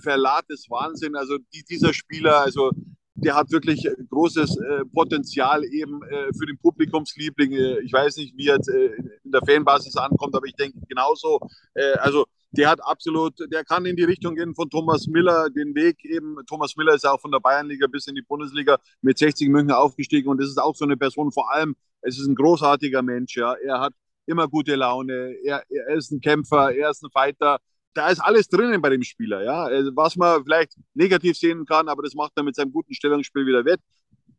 Verlat 0.00 0.44
ist 0.48 0.70
Wahnsinn. 0.70 1.16
Also, 1.16 1.38
die, 1.52 1.64
dieser 1.64 1.92
Spieler, 1.92 2.40
also, 2.40 2.70
der 3.14 3.34
hat 3.34 3.50
wirklich 3.50 3.86
großes 4.08 4.56
äh, 4.56 4.84
Potenzial 4.94 5.64
eben 5.64 6.02
äh, 6.04 6.32
für 6.38 6.46
den 6.46 6.58
Publikumsliebling. 6.58 7.52
Äh, 7.52 7.80
ich 7.80 7.92
weiß 7.92 8.16
nicht, 8.16 8.36
wie 8.36 8.48
er 8.48 8.56
äh, 8.68 8.94
in 9.24 9.30
der 9.32 9.42
Fanbasis 9.44 9.96
ankommt, 9.96 10.34
aber 10.34 10.46
ich 10.46 10.54
denke 10.54 10.78
genauso. 10.88 11.40
Äh, 11.74 11.92
also 11.98 12.24
der 12.52 12.68
hat 12.68 12.80
absolut, 12.82 13.34
der 13.50 13.64
kann 13.64 13.86
in 13.86 13.96
die 13.96 14.04
Richtung 14.04 14.34
gehen 14.34 14.54
von 14.54 14.68
Thomas 14.68 15.06
Miller, 15.06 15.50
den 15.50 15.74
Weg 15.74 16.04
eben. 16.04 16.36
Thomas 16.46 16.76
Miller 16.76 16.94
ist 16.94 17.04
ja 17.04 17.12
auch 17.12 17.20
von 17.20 17.30
der 17.30 17.40
Bayernliga 17.40 17.86
bis 17.86 18.06
in 18.06 18.14
die 18.14 18.22
Bundesliga 18.22 18.78
mit 19.02 19.18
60 19.18 19.48
München 19.48 19.72
aufgestiegen 19.72 20.28
und 20.28 20.40
das 20.40 20.48
ist 20.48 20.58
auch 20.58 20.74
so 20.74 20.84
eine 20.84 20.96
Person. 20.96 21.32
Vor 21.32 21.52
allem, 21.52 21.76
es 22.02 22.18
ist 22.18 22.26
ein 22.26 22.34
großartiger 22.34 23.02
Mensch. 23.02 23.36
Ja, 23.36 23.54
er 23.54 23.80
hat 23.80 23.92
immer 24.26 24.48
gute 24.48 24.74
Laune. 24.74 25.36
Er, 25.44 25.62
er 25.68 25.96
ist 25.96 26.10
ein 26.10 26.20
Kämpfer, 26.20 26.74
er 26.74 26.90
ist 26.90 27.02
ein 27.02 27.10
Fighter 27.10 27.58
da 27.94 28.08
ist 28.08 28.20
alles 28.20 28.48
drinnen 28.48 28.80
bei 28.80 28.90
dem 28.90 29.02
Spieler, 29.02 29.42
ja. 29.42 29.64
Also, 29.64 29.90
was 29.94 30.16
man 30.16 30.44
vielleicht 30.44 30.76
negativ 30.94 31.36
sehen 31.36 31.66
kann, 31.66 31.88
aber 31.88 32.02
das 32.02 32.14
macht 32.14 32.32
er 32.36 32.42
mit 32.42 32.54
seinem 32.54 32.72
guten 32.72 32.94
Stellungsspiel 32.94 33.46
wieder 33.46 33.64
wett. 33.64 33.80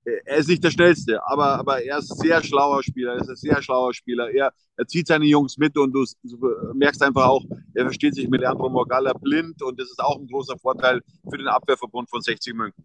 Er 0.03 0.37
ist 0.37 0.49
nicht 0.49 0.63
der 0.63 0.71
Schnellste, 0.71 1.19
aber, 1.27 1.59
aber 1.59 1.83
er 1.83 1.99
ist 1.99 2.11
ein 2.11 2.17
sehr 2.17 2.43
schlauer 2.43 2.81
Spieler. 2.81 3.13
Er 3.13 3.21
ist 3.21 3.29
ein 3.29 3.35
sehr 3.35 3.61
schlauer 3.61 3.93
Spieler. 3.93 4.31
Er, 4.31 4.51
er 4.75 4.87
zieht 4.87 5.07
seine 5.07 5.25
Jungs 5.25 5.57
mit 5.57 5.77
und 5.77 5.91
du, 5.93 6.03
du 6.23 6.73
merkst 6.73 7.03
einfach 7.03 7.27
auch, 7.27 7.43
er 7.75 7.83
versteht 7.83 8.15
sich 8.15 8.27
mit 8.27 8.41
Leandro 8.41 8.69
Morgalla 8.69 9.13
blind 9.13 9.61
und 9.61 9.79
das 9.79 9.89
ist 9.89 9.99
auch 9.99 10.19
ein 10.19 10.27
großer 10.27 10.57
Vorteil 10.57 11.01
für 11.29 11.37
den 11.37 11.47
Abwehrverbund 11.47 12.09
von 12.09 12.21
60 12.21 12.53
München. 12.55 12.83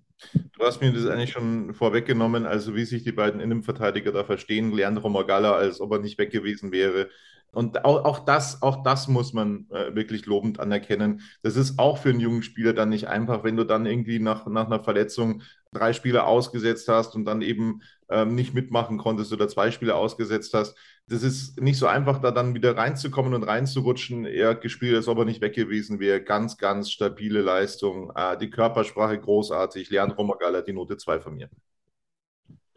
Du 0.59 0.65
hast 0.65 0.81
mir 0.81 0.93
das 0.93 1.07
eigentlich 1.07 1.33
schon 1.33 1.75
vorweggenommen, 1.75 2.45
also 2.45 2.75
wie 2.75 2.85
sich 2.85 3.03
die 3.03 3.13
beiden 3.13 3.41
Innenverteidiger 3.41 4.13
da 4.13 4.25
verstehen. 4.25 4.73
Leandro 4.73 5.09
Morgalla, 5.09 5.53
als 5.53 5.81
ob 5.81 5.93
er 5.93 5.99
nicht 6.01 6.19
weg 6.19 6.31
gewesen 6.31 6.71
wäre. 6.71 7.09
Und 7.53 7.85
auch, 7.87 8.05
auch, 8.05 8.19
das, 8.19 8.61
auch 8.61 8.83
das 8.83 9.09
muss 9.09 9.33
man 9.33 9.67
äh, 9.71 9.95
wirklich 9.95 10.27
lobend 10.27 10.61
anerkennen. 10.61 11.23
Das 11.43 11.57
ist 11.57 11.79
auch 11.79 11.97
für 11.97 12.11
einen 12.11 12.21
jungen 12.21 12.43
Spieler 12.43 12.75
dann 12.75 12.91
nicht 12.91 13.09
einfach, 13.09 13.45
wenn 13.45 13.57
du 13.57 13.65
dann 13.65 13.87
irgendwie 13.87 14.19
nach, 14.19 14.47
nach 14.47 14.67
einer 14.67 14.83
Verletzung 14.83 15.43
drei 15.77 15.93
Spiele 15.93 16.25
ausgesetzt 16.25 16.89
hast 16.89 17.15
und 17.15 17.25
dann 17.25 17.43
eben 17.43 17.83
ähm, 18.09 18.35
nicht 18.35 18.55
mitmachen 18.55 18.99
konntest 18.99 19.33
oder 19.33 19.49
zwei 19.49 19.71
Spiele 19.71 19.95
ausgesetzt 19.95 20.55
hast. 20.55 20.77
Das 21.09 21.23
ist 21.23 21.61
nicht 21.61 21.79
so 21.79 21.87
einfach, 21.87 22.21
da 22.21 22.31
dann 22.31 22.55
wieder 22.55 22.77
reinzukommen 22.77 23.35
und 23.35 23.45
reinzurutschen. 23.45 24.27
Er 24.27 24.51
hat 24.51 24.61
gespielt, 24.61 24.97
als 24.97 25.09
ob 25.09 25.19
er 25.19 25.25
nicht 25.25 25.41
weg 25.41 25.55
gewesen 25.55 26.01
wäre. 26.01 26.23
Ganz, 26.23 26.57
ganz 26.59 26.91
stabile 26.91 27.43
Leistung. 27.43 28.13
Äh, 28.15 28.37
die 28.39 28.51
Körpersprache 28.51 29.19
großartig. 29.19 29.91
Leandro 29.91 30.25
Magala, 30.25 30.63
die 30.63 30.73
Note 30.73 30.97
2 30.97 31.21
von 31.21 31.35
mir. 31.35 31.49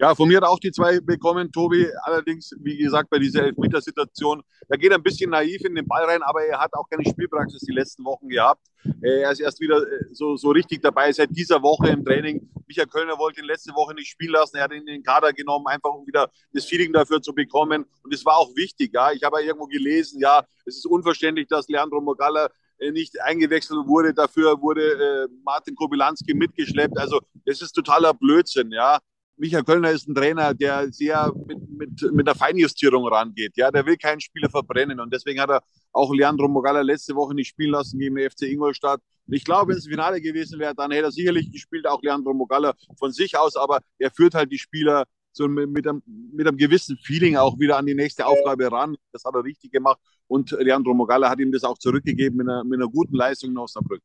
Ja, 0.02 0.16
von 0.16 0.30
mir 0.30 0.38
hat 0.38 0.46
auch 0.46 0.60
die 0.60 0.72
zwei 0.72 1.02
bekommen, 1.02 1.52
Tobi. 1.52 1.86
Allerdings, 2.04 2.56
wie 2.62 2.78
gesagt, 2.78 3.10
bei 3.10 3.20
dieser 3.20 3.44
Elfmetersituation, 3.44 4.42
da 4.70 4.78
geht 4.78 4.92
er 4.92 4.98
ein 4.98 5.04
bisschen 5.04 5.30
naiv 5.30 5.66
in 5.66 5.76
den 5.76 5.86
Ball 5.86 6.06
rein, 6.06 6.24
aber 6.24 6.42
er 6.46 6.58
hat 6.58 6.74
auch 6.74 6.88
keine 6.90 7.04
Spielpraxis 7.04 7.64
die 7.64 7.74
letzten 7.74 8.06
Wochen 8.06 8.30
gehabt. 8.30 8.66
Äh, 9.02 9.24
er 9.24 9.32
ist 9.32 9.42
erst 9.42 9.60
wieder 9.60 9.78
äh, 9.78 10.06
so, 10.14 10.38
so 10.38 10.52
richtig 10.52 10.82
dabei 10.82 11.12
seit 11.12 11.36
dieser 11.36 11.62
Woche 11.62 11.90
im 11.90 12.06
Training. 12.06 12.50
Michael 12.66 12.88
Kölner 12.88 13.18
wollte 13.18 13.42
ihn 13.42 13.48
letzte 13.48 13.74
Woche 13.74 13.94
nicht 13.94 14.10
spielen 14.10 14.32
lassen. 14.32 14.56
Er 14.56 14.64
hat 14.64 14.72
ihn 14.72 14.80
in 14.80 14.86
den 14.86 15.04
Kader 15.04 15.34
genommen, 15.34 15.68
einfach 15.68 15.90
um 15.90 16.08
wieder 16.08 16.32
das 16.54 16.64
Feeling 16.64 16.94
dafür 16.94 17.22
zu 17.22 17.34
bekommen. 17.34 17.84
Und 18.02 18.14
es 18.14 18.24
war 18.24 18.38
auch 18.38 18.56
wichtig. 18.56 18.92
Ja, 18.94 19.12
ich 19.12 19.24
habe 19.24 19.42
ja 19.42 19.48
irgendwo 19.48 19.66
gelesen, 19.66 20.22
ja, 20.22 20.46
es 20.66 20.78
ist 20.78 20.86
unverständlich, 20.86 21.48
dass 21.48 21.68
Leandro 21.68 22.00
Mogalla 22.00 22.48
äh, 22.78 22.92
nicht 22.92 23.20
eingewechselt 23.20 23.86
wurde. 23.86 24.14
Dafür 24.14 24.62
wurde 24.62 24.94
äh, 24.94 25.28
Martin 25.44 25.76
Kobilanski 25.76 26.34
mitgeschleppt. 26.34 26.98
Also 26.98 27.20
das 27.44 27.62
ist 27.62 27.74
totaler 27.74 28.14
Blödsinn, 28.14 28.72
ja. 28.72 29.00
Michael 29.40 29.64
Kölner 29.64 29.92
ist 29.92 30.08
ein 30.08 30.14
Trainer, 30.14 30.54
der 30.54 30.92
sehr 30.92 31.32
mit, 31.48 31.58
mit, 31.70 32.12
mit 32.12 32.28
der 32.28 32.36
Feinjustierung 32.36 33.08
rangeht. 33.08 33.56
Ja, 33.56 33.72
der 33.72 33.86
will 33.86 33.96
keinen 33.96 34.20
Spieler 34.20 34.50
verbrennen. 34.50 35.00
Und 35.00 35.14
deswegen 35.14 35.40
hat 35.40 35.50
er 35.50 35.64
auch 35.94 36.14
Leandro 36.14 36.50
Mogala 36.50 36.82
letzte 36.82 37.16
Woche 37.16 37.34
nicht 37.34 37.48
spielen 37.48 37.72
lassen 37.72 38.00
gegen 38.00 38.16
den 38.16 38.30
FC 38.30 38.44
Ingolstadt. 38.44 39.02
Ich 39.28 39.46
glaube, 39.46 39.72
wenn 39.72 39.78
es 39.78 39.88
Finale 39.88 40.20
gewesen 40.20 40.60
wäre, 40.60 40.76
dann 40.76 40.92
hätte 40.92 41.06
er 41.06 41.12
sicherlich 41.12 41.50
gespielt, 41.52 41.88
auch 41.88 42.02
Leandro 42.02 42.34
Mogala 42.34 42.74
von 42.98 43.14
sich 43.14 43.38
aus. 43.38 43.56
Aber 43.56 43.80
er 43.98 44.12
führt 44.12 44.34
halt 44.34 44.52
die 44.52 44.60
Spieler 44.60 45.06
so 45.32 45.48
mit, 45.48 45.70
mit, 45.70 45.88
einem, 45.88 46.04
mit 46.34 46.46
einem 46.46 46.58
gewissen 46.58 46.98
Feeling 46.98 47.38
auch 47.38 47.58
wieder 47.60 47.78
an 47.78 47.86
die 47.86 47.96
nächste 47.96 48.26
Aufgabe 48.26 48.70
ran. 48.70 48.98
Das 49.14 49.24
hat 49.24 49.36
er 49.36 49.44
richtig 49.46 49.72
gemacht. 49.72 50.00
Und 50.28 50.52
Leandro 50.52 50.94
Mogala 50.94 51.30
hat 51.30 51.40
ihm 51.40 51.54
das 51.54 51.64
auch 51.64 51.78
zurückgegeben 51.78 52.38
mit 52.40 52.50
einer, 52.50 52.66
mit 52.66 52.78
einer 52.78 52.90
guten 52.90 53.16
Leistung 53.16 53.52
in 53.52 53.58
Osnabrück. 53.58 54.02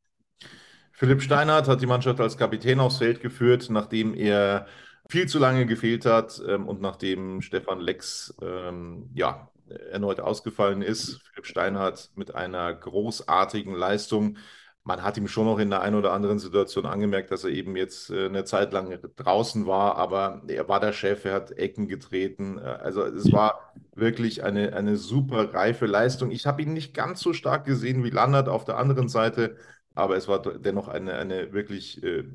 Philipp 0.93 1.21
Steinhardt 1.21 1.67
hat 1.67 1.81
die 1.81 1.87
Mannschaft 1.87 2.21
als 2.21 2.37
Kapitän 2.37 2.79
aufs 2.79 2.99
Feld 2.99 3.19
geführt, 3.19 3.67
nachdem 3.69 4.13
er 4.13 4.65
viel 5.09 5.27
zu 5.27 5.39
lange 5.39 5.65
gefehlt 5.65 6.05
hat 6.05 6.41
ähm, 6.47 6.67
und 6.67 6.81
nachdem 6.81 7.41
Stefan 7.41 7.79
Lex 7.79 8.35
ähm, 8.41 9.09
ja, 9.13 9.49
erneut 9.91 10.19
ausgefallen 10.19 10.81
ist, 10.81 11.21
Philipp 11.23 11.45
Steinhardt 11.45 12.11
mit 12.15 12.35
einer 12.35 12.73
großartigen 12.73 13.73
Leistung. 13.73 14.37
Man 14.83 15.01
hat 15.01 15.17
ihm 15.17 15.27
schon 15.27 15.45
noch 15.45 15.57
in 15.57 15.71
der 15.71 15.81
einen 15.81 15.95
oder 15.95 16.13
anderen 16.13 16.37
Situation 16.37 16.85
angemerkt, 16.85 17.31
dass 17.31 17.43
er 17.43 17.49
eben 17.49 17.75
jetzt 17.75 18.11
äh, 18.11 18.25
eine 18.25 18.45
Zeit 18.45 18.71
lang 18.73 18.99
draußen 19.15 19.65
war, 19.65 19.95
aber 19.97 20.43
er 20.47 20.69
war 20.69 20.79
der 20.79 20.93
Chef, 20.93 21.25
er 21.25 21.33
hat 21.33 21.51
Ecken 21.51 21.87
getreten. 21.87 22.59
Äh, 22.59 22.61
also 22.61 23.03
es 23.03 23.31
war 23.31 23.73
wirklich 23.95 24.43
eine, 24.43 24.73
eine 24.73 24.97
super 24.97 25.53
reife 25.53 25.87
Leistung. 25.87 26.29
Ich 26.31 26.45
habe 26.45 26.61
ihn 26.61 26.73
nicht 26.73 26.93
ganz 26.93 27.21
so 27.21 27.33
stark 27.33 27.65
gesehen 27.65 28.03
wie 28.03 28.11
Landert 28.11 28.47
auf 28.47 28.65
der 28.65 28.77
anderen 28.77 29.09
Seite 29.09 29.57
aber 29.95 30.17
es 30.17 30.27
war 30.27 30.41
dennoch 30.41 30.89
eine, 30.89 31.13
eine 31.15 31.53
wirklich, 31.53 32.03
äh, 32.03 32.25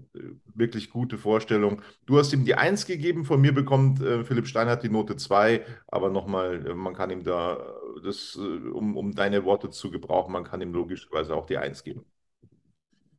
wirklich 0.54 0.90
gute 0.90 1.18
Vorstellung. 1.18 1.82
Du 2.06 2.18
hast 2.18 2.32
ihm 2.32 2.44
die 2.44 2.54
Eins 2.54 2.86
gegeben, 2.86 3.24
von 3.24 3.40
mir 3.40 3.52
bekommt 3.52 4.00
äh, 4.00 4.24
Philipp 4.24 4.46
Steinhardt 4.46 4.82
die 4.82 4.88
Note 4.88 5.16
2, 5.16 5.64
aber 5.86 6.10
nochmal, 6.10 6.66
äh, 6.66 6.74
man 6.74 6.94
kann 6.94 7.10
ihm 7.10 7.22
da, 7.22 7.58
das, 8.02 8.36
äh, 8.40 8.68
um, 8.70 8.96
um 8.96 9.14
deine 9.14 9.44
Worte 9.44 9.70
zu 9.70 9.90
gebrauchen, 9.90 10.32
man 10.32 10.44
kann 10.44 10.62
ihm 10.62 10.72
logischerweise 10.72 11.34
auch 11.34 11.46
die 11.46 11.58
Eins 11.58 11.84
geben. 11.84 12.04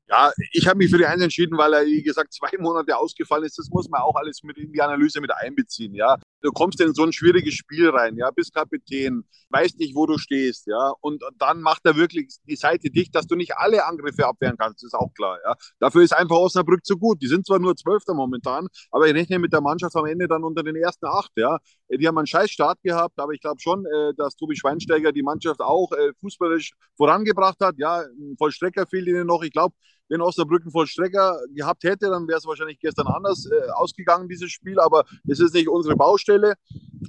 Ja, 0.09 0.31
ich 0.51 0.67
habe 0.67 0.79
mich 0.79 0.91
für 0.91 0.97
die 0.97 1.05
Eins 1.05 1.21
entschieden, 1.21 1.57
weil 1.57 1.73
er, 1.73 1.85
wie 1.85 2.03
gesagt, 2.03 2.33
zwei 2.33 2.49
Monate 2.59 2.97
ausgefallen 2.97 3.45
ist. 3.45 3.57
Das 3.57 3.69
muss 3.69 3.87
man 3.87 4.01
auch 4.01 4.15
alles 4.15 4.43
mit 4.43 4.57
in 4.57 4.73
die 4.73 4.81
Analyse 4.81 5.21
mit 5.21 5.31
einbeziehen. 5.33 5.93
Ja, 5.93 6.17
du 6.41 6.51
kommst 6.51 6.81
in 6.81 6.93
so 6.93 7.03
ein 7.03 7.13
schwieriges 7.13 7.53
Spiel 7.53 7.89
rein, 7.89 8.17
ja, 8.17 8.29
bist 8.31 8.53
Kapitän, 8.53 9.23
weißt 9.49 9.79
nicht, 9.79 9.95
wo 9.95 10.05
du 10.05 10.17
stehst, 10.17 10.67
ja, 10.67 10.93
und 11.01 11.23
dann 11.37 11.61
macht 11.61 11.81
er 11.85 11.95
wirklich 11.95 12.27
die 12.47 12.55
Seite 12.55 12.89
dicht, 12.89 13.15
dass 13.15 13.27
du 13.27 13.35
nicht 13.35 13.57
alle 13.57 13.85
Angriffe 13.85 14.25
abwehren 14.25 14.57
kannst, 14.57 14.83
ist 14.83 14.93
auch 14.93 15.13
klar, 15.13 15.39
ja. 15.45 15.55
Dafür 15.79 16.03
ist 16.03 16.13
einfach 16.13 16.35
Osnabrück 16.35 16.85
zu 16.85 16.97
gut. 16.97 17.21
Die 17.21 17.27
sind 17.27 17.45
zwar 17.45 17.59
nur 17.59 17.75
Zwölfter 17.75 18.13
momentan, 18.13 18.67
aber 18.91 19.07
ich 19.07 19.13
rechne 19.13 19.39
mit 19.39 19.53
der 19.53 19.61
Mannschaft 19.61 19.95
am 19.95 20.05
Ende 20.05 20.27
dann 20.27 20.43
unter 20.43 20.63
den 20.63 20.75
ersten 20.75 21.05
acht, 21.05 21.31
ja. 21.35 21.59
Die 21.89 22.07
haben 22.07 22.17
einen 22.17 22.27
scheiß 22.27 22.49
Start 22.49 22.79
gehabt, 22.83 23.19
aber 23.19 23.33
ich 23.33 23.41
glaube 23.41 23.59
schon, 23.59 23.85
äh, 23.85 24.13
dass 24.15 24.35
Tobi 24.35 24.55
Schweinsteiger 24.55 25.11
die 25.11 25.23
Mannschaft 25.23 25.59
auch 25.59 25.91
äh, 25.91 26.13
fußballisch 26.21 26.71
vorangebracht 26.95 27.59
hat. 27.61 27.75
Ja, 27.77 28.01
ein 28.01 28.35
Vollstrecker 28.37 28.87
fehlt 28.87 29.07
ihnen 29.07 29.27
noch. 29.27 29.43
Ich 29.43 29.51
glaube, 29.51 29.75
wenn 30.11 30.21
Osnabrück 30.21 30.63
Vollstrecker 30.69 31.39
gehabt 31.55 31.85
hätte, 31.85 32.09
dann 32.09 32.27
wäre 32.27 32.37
es 32.37 32.45
wahrscheinlich 32.45 32.79
gestern 32.79 33.07
anders 33.07 33.45
äh, 33.45 33.69
ausgegangen, 33.71 34.27
dieses 34.27 34.51
Spiel. 34.51 34.77
Aber 34.79 35.05
es 35.25 35.39
ist 35.39 35.53
nicht 35.53 35.69
unsere 35.69 35.95
Baustelle. 35.95 36.55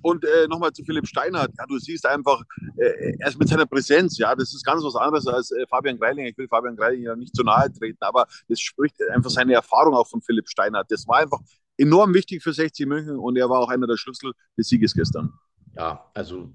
Und 0.02 0.24
äh, 0.24 0.46
nochmal 0.48 0.72
zu 0.72 0.84
Philipp 0.84 1.08
Steinhardt. 1.08 1.50
Ja, 1.58 1.66
du 1.66 1.78
siehst 1.78 2.06
einfach, 2.06 2.40
äh, 2.76 3.16
er 3.18 3.28
ist 3.28 3.38
mit 3.38 3.48
seiner 3.48 3.66
Präsenz, 3.66 4.18
ja, 4.18 4.34
das 4.36 4.54
ist 4.54 4.64
ganz 4.64 4.84
was 4.84 4.94
anderes 4.94 5.26
als 5.26 5.50
äh, 5.50 5.66
Fabian 5.66 5.98
Greilinger. 5.98 6.28
Ich 6.28 6.38
will 6.38 6.46
Fabian 6.46 6.76
Greilinger 6.76 7.16
nicht 7.16 7.34
zu 7.34 7.42
nahe 7.42 7.72
treten, 7.72 8.02
aber 8.02 8.26
das 8.48 8.60
spricht 8.60 8.96
einfach 9.10 9.30
seine 9.30 9.54
Erfahrung 9.54 9.94
auch 9.94 10.06
von 10.06 10.22
Philipp 10.22 10.48
Steinhardt. 10.48 10.90
Das 10.90 11.06
war 11.08 11.18
einfach 11.18 11.40
enorm 11.76 12.14
wichtig 12.14 12.42
für 12.42 12.52
60 12.52 12.86
München 12.86 13.18
und 13.18 13.36
er 13.36 13.50
war 13.50 13.58
auch 13.58 13.68
einer 13.68 13.88
der 13.88 13.96
Schlüssel 13.96 14.32
des 14.56 14.68
Sieges 14.68 14.94
gestern. 14.94 15.32
Ja, 15.76 16.08
also 16.14 16.52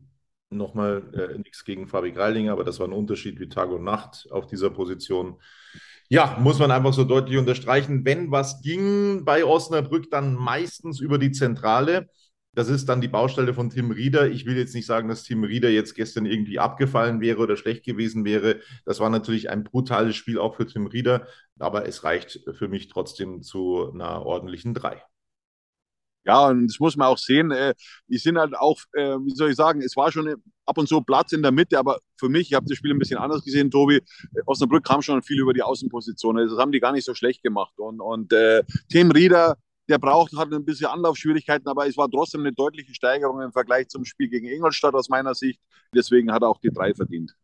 nochmal 0.49 1.03
äh, 1.13 1.37
nichts 1.37 1.63
gegen 1.65 1.87
Fabi 1.87 2.11
Greilinger, 2.11 2.51
aber 2.53 2.63
das 2.63 2.79
war 2.79 2.87
ein 2.87 2.93
Unterschied 2.93 3.39
wie 3.39 3.49
Tag 3.49 3.69
und 3.69 3.83
Nacht 3.83 4.27
auf 4.31 4.47
dieser 4.47 4.69
Position. 4.69 5.39
Ja, 6.09 6.37
muss 6.39 6.59
man 6.59 6.71
einfach 6.71 6.93
so 6.93 7.03
deutlich 7.03 7.37
unterstreichen. 7.37 8.05
Wenn 8.05 8.31
was 8.31 8.61
ging 8.61 9.25
bei 9.25 9.43
Osnabrück, 9.43 10.09
dann 10.09 10.35
meistens 10.35 10.99
über 11.01 11.17
die 11.17 11.31
Zentrale. 11.31 12.09
Das 12.53 12.69
ist 12.69 12.89
dann 12.89 13.01
die 13.01 13.07
Baustelle 13.07 13.53
von 13.53 13.69
Tim 13.69 13.91
Rieder. 13.91 14.29
Ich 14.29 14.45
will 14.45 14.57
jetzt 14.57 14.73
nicht 14.73 14.87
sagen, 14.87 15.09
dass 15.09 15.23
Tim 15.23 15.43
Rieder 15.43 15.69
jetzt 15.69 15.93
gestern 15.95 16.25
irgendwie 16.25 16.59
abgefallen 16.59 17.21
wäre 17.21 17.39
oder 17.39 17.57
schlecht 17.57 17.85
gewesen 17.85 18.25
wäre. 18.25 18.61
Das 18.85 18.99
war 18.99 19.09
natürlich 19.09 19.49
ein 19.49 19.63
brutales 19.63 20.15
Spiel 20.15 20.39
auch 20.39 20.55
für 20.55 20.65
Tim 20.65 20.87
Rieder, 20.87 21.27
aber 21.59 21.87
es 21.87 22.03
reicht 22.03 22.39
für 22.53 22.67
mich 22.67 22.87
trotzdem 22.87 23.43
zu 23.43 23.91
einer 23.93 24.25
ordentlichen 24.25 24.73
3. 24.73 25.03
Ja, 26.27 26.47
und 26.49 26.67
das 26.67 26.79
muss 26.79 26.97
man 26.97 27.07
auch 27.07 27.17
sehen. 27.17 27.51
Äh, 27.51 27.73
die 28.07 28.17
sind 28.17 28.37
halt 28.37 28.53
auch, 28.53 28.81
äh, 28.91 29.15
wie 29.23 29.33
soll 29.33 29.49
ich 29.51 29.55
sagen, 29.55 29.81
es 29.81 29.95
war 29.95 30.11
schon 30.11 30.35
ab 30.65 30.77
und 30.77 30.89
zu 30.89 31.01
Platz 31.01 31.31
in 31.31 31.41
der 31.41 31.53
Mitte, 31.53 31.79
aber 31.79 31.99
für 32.17 32.27
mich, 32.27 32.49
ich 32.49 32.53
habe 32.53 32.65
das 32.67 32.77
Spiel 32.77 32.91
ein 32.91 32.99
bisschen 32.99 33.17
anders 33.17 33.45
gesehen, 33.45 33.71
Tobi, 33.71 33.95
äh, 33.95 34.01
Osnabrück 34.45 34.83
kam 34.83 35.01
schon 35.01 35.23
viel 35.23 35.39
über 35.39 35.53
die 35.53 35.63
Außenposition. 35.63 36.35
Das 36.35 36.57
haben 36.57 36.73
die 36.73 36.81
gar 36.81 36.91
nicht 36.91 37.05
so 37.05 37.13
schlecht 37.13 37.43
gemacht. 37.43 37.79
Und, 37.79 38.01
und 38.01 38.33
äh, 38.33 38.63
Tim 38.89 39.11
Rieder, 39.11 39.55
der 39.87 39.99
braucht, 39.99 40.35
hat 40.35 40.51
ein 40.51 40.65
bisschen 40.65 40.87
Anlaufschwierigkeiten, 40.87 41.69
aber 41.69 41.87
es 41.87 41.95
war 41.95 42.09
trotzdem 42.09 42.41
eine 42.41 42.51
deutliche 42.51 42.93
Steigerung 42.93 43.41
im 43.41 43.53
Vergleich 43.53 43.87
zum 43.87 44.03
Spiel 44.03 44.27
gegen 44.27 44.47
Ingolstadt 44.47 44.95
aus 44.95 45.07
meiner 45.07 45.33
Sicht. 45.33 45.61
Deswegen 45.95 46.33
hat 46.33 46.41
er 46.41 46.49
auch 46.49 46.59
die 46.59 46.71
drei 46.71 46.93
verdient. 46.93 47.37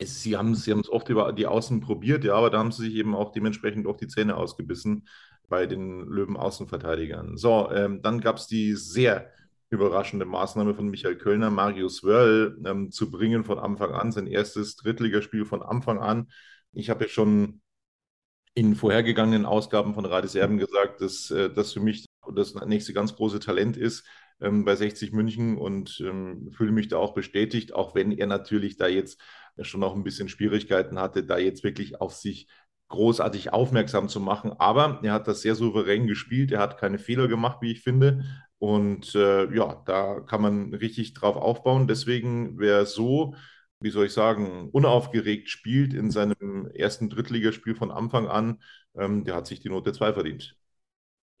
Sie 0.00 0.36
haben 0.36 0.52
es 0.52 0.68
oft 0.90 1.08
über 1.08 1.32
die 1.32 1.46
Außen 1.46 1.80
probiert, 1.80 2.22
ja, 2.22 2.34
aber 2.34 2.50
da 2.50 2.58
haben 2.58 2.70
sie 2.70 2.84
sich 2.84 2.94
eben 2.96 3.16
auch 3.16 3.32
dementsprechend 3.32 3.86
auch 3.86 3.96
die 3.96 4.06
Zähne 4.06 4.36
ausgebissen 4.36 5.08
bei 5.48 5.66
den 5.66 6.06
Löwen-Außenverteidigern. 6.06 7.36
So, 7.36 7.70
ähm, 7.70 8.02
dann 8.02 8.20
gab 8.20 8.36
es 8.36 8.46
die 8.46 8.74
sehr 8.74 9.30
überraschende 9.70 10.24
Maßnahme 10.24 10.74
von 10.74 10.88
Michael 10.88 11.16
Kölner, 11.16 11.50
Marius 11.50 12.02
Wörl 12.02 12.58
ähm, 12.64 12.90
zu 12.90 13.10
bringen 13.10 13.44
von 13.44 13.58
Anfang 13.58 13.92
an, 13.92 14.12
sein 14.12 14.26
erstes 14.26 14.76
Drittligaspiel 14.76 15.44
von 15.44 15.62
Anfang 15.62 15.98
an. 15.98 16.28
Ich 16.72 16.90
habe 16.90 17.04
ja 17.04 17.10
schon 17.10 17.60
in 18.54 18.74
vorhergegangenen 18.74 19.44
Ausgaben 19.44 19.94
von 19.94 20.04
Radis 20.04 20.34
Erben 20.34 20.58
gesagt, 20.58 21.00
dass 21.00 21.30
äh, 21.30 21.50
das 21.50 21.72
für 21.72 21.80
mich 21.80 22.06
das 22.34 22.54
nächste 22.54 22.92
ganz 22.92 23.14
große 23.14 23.40
Talent 23.40 23.76
ist 23.76 24.06
ähm, 24.40 24.64
bei 24.64 24.74
60 24.74 25.12
München 25.12 25.56
und 25.56 26.02
ähm, 26.04 26.50
fühle 26.52 26.72
mich 26.72 26.88
da 26.88 26.96
auch 26.96 27.14
bestätigt, 27.14 27.74
auch 27.74 27.94
wenn 27.94 28.12
er 28.12 28.26
natürlich 28.26 28.76
da 28.76 28.88
jetzt 28.88 29.20
schon 29.62 29.80
noch 29.80 29.94
ein 29.94 30.04
bisschen 30.04 30.28
Schwierigkeiten 30.28 30.98
hatte, 30.98 31.24
da 31.24 31.38
jetzt 31.38 31.64
wirklich 31.64 32.00
auf 32.00 32.14
sich 32.14 32.48
großartig 32.88 33.52
aufmerksam 33.52 34.08
zu 34.08 34.20
machen. 34.20 34.52
Aber 34.58 35.00
er 35.02 35.12
hat 35.12 35.28
das 35.28 35.42
sehr 35.42 35.54
souverän 35.54 36.06
gespielt. 36.06 36.52
Er 36.52 36.60
hat 36.60 36.78
keine 36.78 36.98
Fehler 36.98 37.28
gemacht, 37.28 37.58
wie 37.60 37.72
ich 37.72 37.82
finde. 37.82 38.24
Und 38.58 39.14
äh, 39.14 39.52
ja, 39.54 39.82
da 39.86 40.20
kann 40.20 40.42
man 40.42 40.74
richtig 40.74 41.14
drauf 41.14 41.36
aufbauen. 41.36 41.86
Deswegen, 41.86 42.58
wer 42.58 42.86
so, 42.86 43.34
wie 43.80 43.90
soll 43.90 44.06
ich 44.06 44.12
sagen, 44.12 44.70
unaufgeregt 44.70 45.48
spielt 45.48 45.94
in 45.94 46.10
seinem 46.10 46.68
ersten 46.74 47.08
Drittligaspiel 47.10 47.74
von 47.76 47.90
Anfang 47.90 48.26
an, 48.28 48.62
ähm, 48.96 49.24
der 49.24 49.36
hat 49.36 49.46
sich 49.46 49.60
die 49.60 49.68
Note 49.68 49.92
2 49.92 50.12
verdient. 50.12 50.56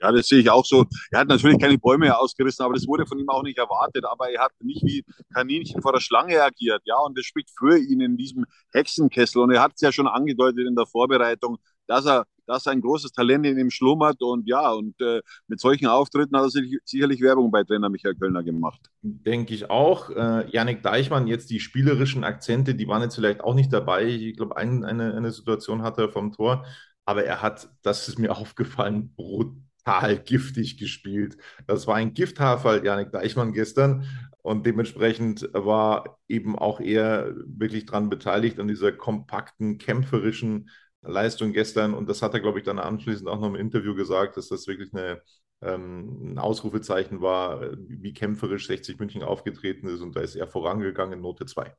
Ja, 0.00 0.12
das 0.12 0.28
sehe 0.28 0.38
ich 0.40 0.50
auch 0.50 0.64
so. 0.64 0.84
Er 1.10 1.20
hat 1.20 1.28
natürlich 1.28 1.58
keine 1.58 1.76
Bäume 1.76 2.16
ausgerissen, 2.16 2.64
aber 2.64 2.74
das 2.74 2.86
wurde 2.86 3.04
von 3.06 3.18
ihm 3.18 3.28
auch 3.28 3.42
nicht 3.42 3.58
erwartet. 3.58 4.04
Aber 4.04 4.30
er 4.30 4.42
hat 4.42 4.52
nicht 4.60 4.82
wie 4.84 5.04
Kaninchen 5.34 5.82
vor 5.82 5.92
der 5.92 6.00
Schlange 6.00 6.40
agiert. 6.42 6.82
Ja, 6.84 6.96
und 6.98 7.18
das 7.18 7.26
spricht 7.26 7.50
für 7.58 7.76
ihn 7.78 8.00
in 8.00 8.16
diesem 8.16 8.44
Hexenkessel. 8.72 9.42
Und 9.42 9.50
er 9.50 9.62
hat 9.62 9.72
es 9.74 9.80
ja 9.80 9.90
schon 9.90 10.06
angedeutet 10.06 10.66
in 10.66 10.76
der 10.76 10.86
Vorbereitung, 10.86 11.58
dass 11.88 12.06
er, 12.06 12.26
dass 12.46 12.68
ein 12.68 12.80
großes 12.80 13.10
Talent 13.10 13.44
in 13.44 13.58
ihm 13.58 13.70
schlummert. 13.70 14.22
Und 14.22 14.46
ja, 14.46 14.70
und 14.70 15.00
äh, 15.00 15.20
mit 15.48 15.58
solchen 15.58 15.86
Auftritten 15.88 16.36
hat 16.36 16.44
er 16.44 16.50
sich 16.50 16.78
sicherlich 16.84 17.20
Werbung 17.20 17.50
bei 17.50 17.64
Trainer 17.64 17.88
Michael 17.88 18.14
Kölner 18.14 18.44
gemacht. 18.44 18.80
Denke 19.02 19.52
ich 19.52 19.68
auch. 19.68 20.10
Äh, 20.10 20.48
Janik 20.50 20.84
Deichmann, 20.84 21.26
jetzt 21.26 21.50
die 21.50 21.58
spielerischen 21.58 22.22
Akzente, 22.22 22.76
die 22.76 22.86
waren 22.86 23.02
jetzt 23.02 23.16
vielleicht 23.16 23.40
auch 23.40 23.54
nicht 23.54 23.72
dabei. 23.72 24.06
Ich 24.06 24.36
glaube, 24.36 24.56
ein, 24.56 24.84
eine, 24.84 25.14
eine 25.14 25.32
Situation 25.32 25.82
hatte 25.82 26.02
er 26.02 26.08
vom 26.08 26.30
Tor. 26.30 26.64
Aber 27.04 27.24
er 27.24 27.42
hat, 27.42 27.68
das 27.82 28.06
ist 28.06 28.20
mir 28.20 28.30
aufgefallen, 28.36 29.12
brutal 29.16 29.67
total 29.88 30.18
giftig 30.18 30.78
gespielt. 30.78 31.36
Das 31.66 31.86
war 31.86 31.96
ein 31.96 32.14
Gifthaarfall, 32.14 32.84
Janik 32.84 33.12
Deichmann 33.12 33.52
gestern. 33.52 34.04
Und 34.42 34.64
dementsprechend 34.66 35.48
war 35.52 36.18
eben 36.28 36.58
auch 36.58 36.80
er 36.80 37.34
wirklich 37.46 37.86
daran 37.86 38.08
beteiligt 38.08 38.58
an 38.60 38.68
dieser 38.68 38.92
kompakten, 38.92 39.78
kämpferischen 39.78 40.70
Leistung 41.02 41.52
gestern. 41.52 41.94
Und 41.94 42.08
das 42.08 42.22
hat 42.22 42.34
er, 42.34 42.40
glaube 42.40 42.58
ich, 42.58 42.64
dann 42.64 42.78
anschließend 42.78 43.28
auch 43.28 43.40
noch 43.40 43.48
im 43.48 43.56
Interview 43.56 43.94
gesagt, 43.94 44.36
dass 44.36 44.48
das 44.48 44.66
wirklich 44.66 44.92
eine, 44.92 45.22
ähm, 45.62 46.32
ein 46.34 46.38
Ausrufezeichen 46.38 47.20
war, 47.20 47.60
wie 47.78 48.12
kämpferisch 48.12 48.66
60 48.66 48.98
München 48.98 49.22
aufgetreten 49.22 49.88
ist. 49.88 50.00
Und 50.00 50.16
da 50.16 50.20
ist 50.20 50.36
er 50.36 50.46
vorangegangen, 50.46 51.20
Note 51.20 51.46
2. 51.46 51.74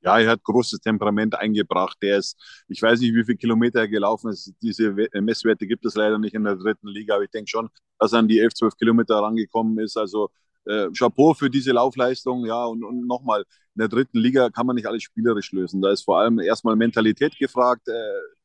Ja, 0.00 0.18
er 0.18 0.30
hat 0.30 0.44
großes 0.44 0.80
Temperament 0.80 1.34
eingebracht. 1.34 1.98
Der 2.02 2.18
ist, 2.18 2.36
ich 2.68 2.80
weiß 2.80 3.00
nicht, 3.00 3.14
wie 3.14 3.24
viele 3.24 3.36
Kilometer 3.36 3.80
er 3.80 3.88
gelaufen 3.88 4.30
ist. 4.30 4.52
Diese 4.62 4.94
Messwerte 5.14 5.66
gibt 5.66 5.84
es 5.84 5.94
leider 5.96 6.18
nicht 6.18 6.34
in 6.34 6.44
der 6.44 6.56
dritten 6.56 6.88
Liga, 6.88 7.14
aber 7.16 7.24
ich 7.24 7.30
denke 7.30 7.50
schon, 7.50 7.68
dass 7.98 8.12
er 8.12 8.20
an 8.20 8.28
die 8.28 8.38
11, 8.38 8.54
12 8.54 8.76
Kilometer 8.76 9.16
rangekommen 9.16 9.78
ist. 9.80 9.96
Also 9.96 10.30
äh, 10.66 10.88
Chapeau 10.96 11.34
für 11.34 11.50
diese 11.50 11.72
Laufleistung. 11.72 12.46
Ja, 12.46 12.64
und, 12.66 12.84
und 12.84 13.06
nochmal, 13.06 13.40
in 13.74 13.80
der 13.80 13.88
dritten 13.88 14.18
Liga 14.18 14.50
kann 14.50 14.66
man 14.66 14.76
nicht 14.76 14.86
alles 14.86 15.02
spielerisch 15.02 15.52
lösen. 15.52 15.82
Da 15.82 15.90
ist 15.90 16.02
vor 16.04 16.18
allem 16.20 16.38
erstmal 16.38 16.76
Mentalität 16.76 17.36
gefragt, 17.38 17.88
äh, 17.88 17.92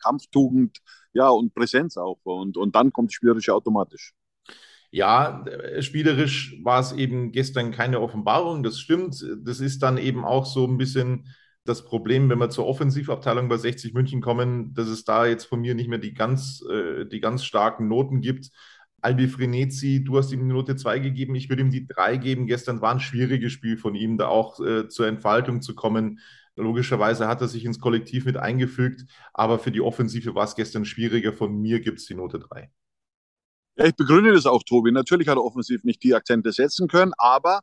Kampftugend, 0.01 0.79
ja, 1.13 1.29
und 1.29 1.53
Präsenz 1.53 1.97
auch. 1.97 2.19
Und, 2.23 2.57
und 2.57 2.75
dann 2.75 2.91
kommt 2.91 3.13
spielerisch 3.13 3.49
automatisch. 3.49 4.13
Ja, 4.91 5.43
spielerisch 5.79 6.55
war 6.63 6.79
es 6.79 6.91
eben 6.91 7.31
gestern 7.31 7.71
keine 7.71 7.99
Offenbarung, 7.99 8.61
das 8.61 8.79
stimmt. 8.79 9.25
Das 9.43 9.59
ist 9.59 9.81
dann 9.81 9.97
eben 9.97 10.23
auch 10.23 10.45
so 10.45 10.67
ein 10.67 10.77
bisschen 10.77 11.27
das 11.65 11.85
Problem, 11.85 12.29
wenn 12.29 12.39
wir 12.39 12.49
zur 12.49 12.67
Offensivabteilung 12.67 13.47
bei 13.47 13.57
60 13.57 13.93
München 13.93 14.21
kommen, 14.21 14.73
dass 14.73 14.87
es 14.87 15.05
da 15.05 15.25
jetzt 15.25 15.45
von 15.45 15.61
mir 15.61 15.75
nicht 15.75 15.89
mehr 15.89 15.99
die 15.99 16.13
ganz, 16.13 16.63
äh, 16.69 17.05
die 17.05 17.19
ganz 17.19 17.43
starken 17.45 17.87
Noten 17.87 18.21
gibt. 18.21 18.49
Albi 19.01 19.27
Frenetzi, 19.27 20.03
du 20.03 20.17
hast 20.17 20.31
ihm 20.31 20.47
die 20.47 20.53
Note 20.53 20.75
2 20.75 20.99
gegeben, 20.99 21.35
ich 21.35 21.49
würde 21.49 21.61
ihm 21.61 21.71
die 21.71 21.87
3 21.87 22.17
geben. 22.17 22.47
Gestern 22.47 22.81
war 22.81 22.93
ein 22.93 22.99
schwieriges 22.99 23.51
Spiel 23.51 23.77
von 23.77 23.95
ihm, 23.95 24.17
da 24.17 24.27
auch 24.27 24.59
äh, 24.59 24.87
zur 24.87 25.07
Entfaltung 25.07 25.61
zu 25.61 25.75
kommen. 25.75 26.19
Logischerweise 26.55 27.27
hat 27.27 27.41
er 27.41 27.47
sich 27.47 27.65
ins 27.65 27.79
Kollektiv 27.79 28.25
mit 28.25 28.37
eingefügt, 28.37 29.05
aber 29.33 29.57
für 29.59 29.71
die 29.71 29.81
Offensive 29.81 30.35
war 30.35 30.45
es 30.45 30.55
gestern 30.55 30.85
schwieriger. 30.85 31.33
Von 31.33 31.61
mir 31.61 31.79
gibt 31.79 31.99
es 31.99 32.05
die 32.05 32.15
Note 32.15 32.39
3. 32.39 32.69
Ja, 33.75 33.85
ich 33.85 33.95
begründe 33.95 34.31
das 34.31 34.45
auch, 34.45 34.61
Tobi. 34.63 34.91
Natürlich 34.91 35.27
hat 35.27 35.37
er 35.37 35.43
offensiv 35.43 35.83
nicht 35.83 36.03
die 36.03 36.13
Akzente 36.13 36.51
setzen 36.51 36.87
können, 36.87 37.13
aber 37.17 37.61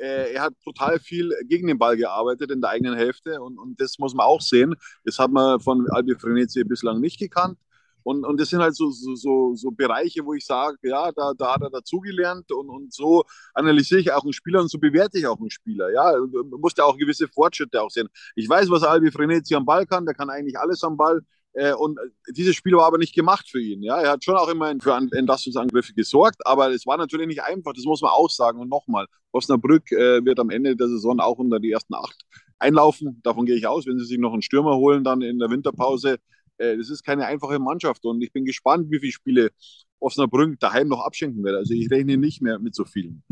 äh, 0.00 0.32
er 0.32 0.42
hat 0.42 0.54
total 0.64 0.98
viel 0.98 1.30
gegen 1.44 1.66
den 1.68 1.78
Ball 1.78 1.96
gearbeitet 1.96 2.50
in 2.50 2.60
der 2.60 2.70
eigenen 2.70 2.96
Hälfte 2.96 3.40
und, 3.40 3.58
und 3.58 3.80
das 3.80 3.98
muss 3.98 4.14
man 4.14 4.26
auch 4.26 4.40
sehen. 4.40 4.74
Das 5.04 5.18
hat 5.18 5.30
man 5.30 5.60
von 5.60 5.86
Albi 5.90 6.14
Frenetzi 6.16 6.64
bislang 6.64 7.00
nicht 7.00 7.18
gekannt. 7.18 7.58
Und, 8.02 8.24
und 8.24 8.40
das 8.40 8.48
sind 8.48 8.60
halt 8.60 8.74
so, 8.74 8.90
so, 8.90 9.14
so, 9.14 9.54
so 9.54 9.70
Bereiche, 9.70 10.24
wo 10.24 10.34
ich 10.34 10.46
sage, 10.46 10.78
ja, 10.82 11.12
da, 11.12 11.32
da 11.36 11.54
hat 11.54 11.62
er 11.62 11.70
dazugelernt 11.70 12.50
und, 12.50 12.70
und 12.70 12.92
so 12.94 13.24
analysiere 13.52 14.00
ich 14.00 14.12
auch 14.12 14.22
einen 14.22 14.32
Spieler 14.32 14.60
und 14.62 14.68
so 14.70 14.78
bewerte 14.78 15.18
ich 15.18 15.26
auch 15.26 15.38
einen 15.38 15.50
Spieler. 15.50 15.90
Ja, 15.92 16.12
man 16.18 16.60
muss 16.60 16.72
ja 16.76 16.84
auch 16.84 16.96
gewisse 16.96 17.28
Fortschritte 17.28 17.82
auch 17.82 17.90
sehen. 17.90 18.08
Ich 18.34 18.48
weiß, 18.48 18.70
was 18.70 18.82
Albi 18.84 19.10
Frenetzi 19.10 19.54
am 19.54 19.66
Ball 19.66 19.86
kann, 19.86 20.06
der 20.06 20.14
kann 20.14 20.30
eigentlich 20.30 20.58
alles 20.58 20.82
am 20.82 20.96
Ball. 20.96 21.20
Äh, 21.52 21.72
und 21.74 21.98
dieses 22.28 22.54
Spiel 22.54 22.74
war 22.74 22.86
aber 22.86 22.98
nicht 22.98 23.14
gemacht 23.14 23.48
für 23.48 23.60
ihn. 23.60 23.82
Ja? 23.82 24.00
Er 24.00 24.12
hat 24.12 24.24
schon 24.24 24.36
auch 24.36 24.48
immer 24.48 24.72
für 24.80 24.92
Entlastungsangriffe 24.92 25.92
gesorgt, 25.94 26.46
aber 26.46 26.70
es 26.70 26.86
war 26.86 26.96
natürlich 26.96 27.26
nicht 27.26 27.42
einfach, 27.42 27.72
das 27.72 27.84
muss 27.84 28.02
man 28.02 28.12
auch 28.12 28.30
sagen. 28.30 28.60
Und 28.60 28.68
nochmal, 28.68 29.06
Osnabrück 29.32 29.90
äh, 29.92 30.24
wird 30.24 30.38
am 30.38 30.50
Ende 30.50 30.76
der 30.76 30.88
Saison 30.88 31.20
auch 31.20 31.38
unter 31.38 31.58
die 31.58 31.72
ersten 31.72 31.94
acht 31.94 32.24
einlaufen. 32.58 33.20
Davon 33.22 33.46
gehe 33.46 33.56
ich 33.56 33.66
aus, 33.66 33.86
wenn 33.86 33.98
sie 33.98 34.04
sich 34.04 34.18
noch 34.18 34.32
einen 34.32 34.42
Stürmer 34.42 34.76
holen, 34.76 35.02
dann 35.02 35.22
in 35.22 35.38
der 35.38 35.50
Winterpause. 35.50 36.18
Äh, 36.58 36.76
das 36.76 36.90
ist 36.90 37.04
keine 37.04 37.26
einfache 37.26 37.58
Mannschaft 37.58 38.04
und 38.04 38.22
ich 38.22 38.32
bin 38.32 38.44
gespannt, 38.44 38.90
wie 38.90 39.00
viele 39.00 39.12
Spiele 39.12 39.50
Osnabrück 39.98 40.58
daheim 40.60 40.88
noch 40.88 41.04
abschenken 41.04 41.42
wird. 41.42 41.56
Also 41.56 41.74
ich 41.74 41.90
rechne 41.90 42.16
nicht 42.16 42.42
mehr 42.42 42.58
mit 42.58 42.74
so 42.74 42.84
vielen. 42.84 43.22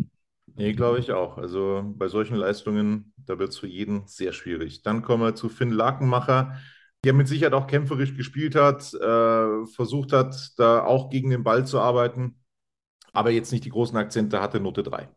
Nee, 0.57 0.73
glaube 0.73 0.99
ich 0.99 1.13
auch. 1.13 1.39
Also 1.39 1.85
bei 1.97 2.09
solchen 2.09 2.37
Leistungen, 2.37 3.13
da 3.17 3.39
wird 3.39 3.51
es 3.51 3.59
für 3.59 3.69
jeden 3.69 4.07
sehr 4.07 4.33
schwierig. 4.33 4.83
Dann 4.83 5.03
kommen 5.03 5.23
wir 5.23 5.35
zu 5.35 5.49
Finn 5.49 5.71
Lakenmacher, 5.71 6.59
der 7.05 7.13
mit 7.13 7.29
Sicherheit 7.29 7.55
auch 7.55 7.67
kämpferisch 7.67 8.17
gespielt 8.17 8.55
hat, 8.55 8.93
äh, 8.95 9.67
versucht 9.67 10.13
hat, 10.13 10.53
da 10.57 10.85
auch 10.85 11.11
gegen 11.11 11.31
den 11.31 11.45
Ball 11.45 11.67
zu 11.67 11.79
arbeiten, 11.79 12.37
aber 13.13 13.31
jetzt 13.31 13.53
nicht 13.53 13.65
die 13.65 13.71
großen 13.71 13.97
Akzente 13.97 14.41
hatte, 14.41 14.61
Note 14.61 14.83
3. 14.83 15.09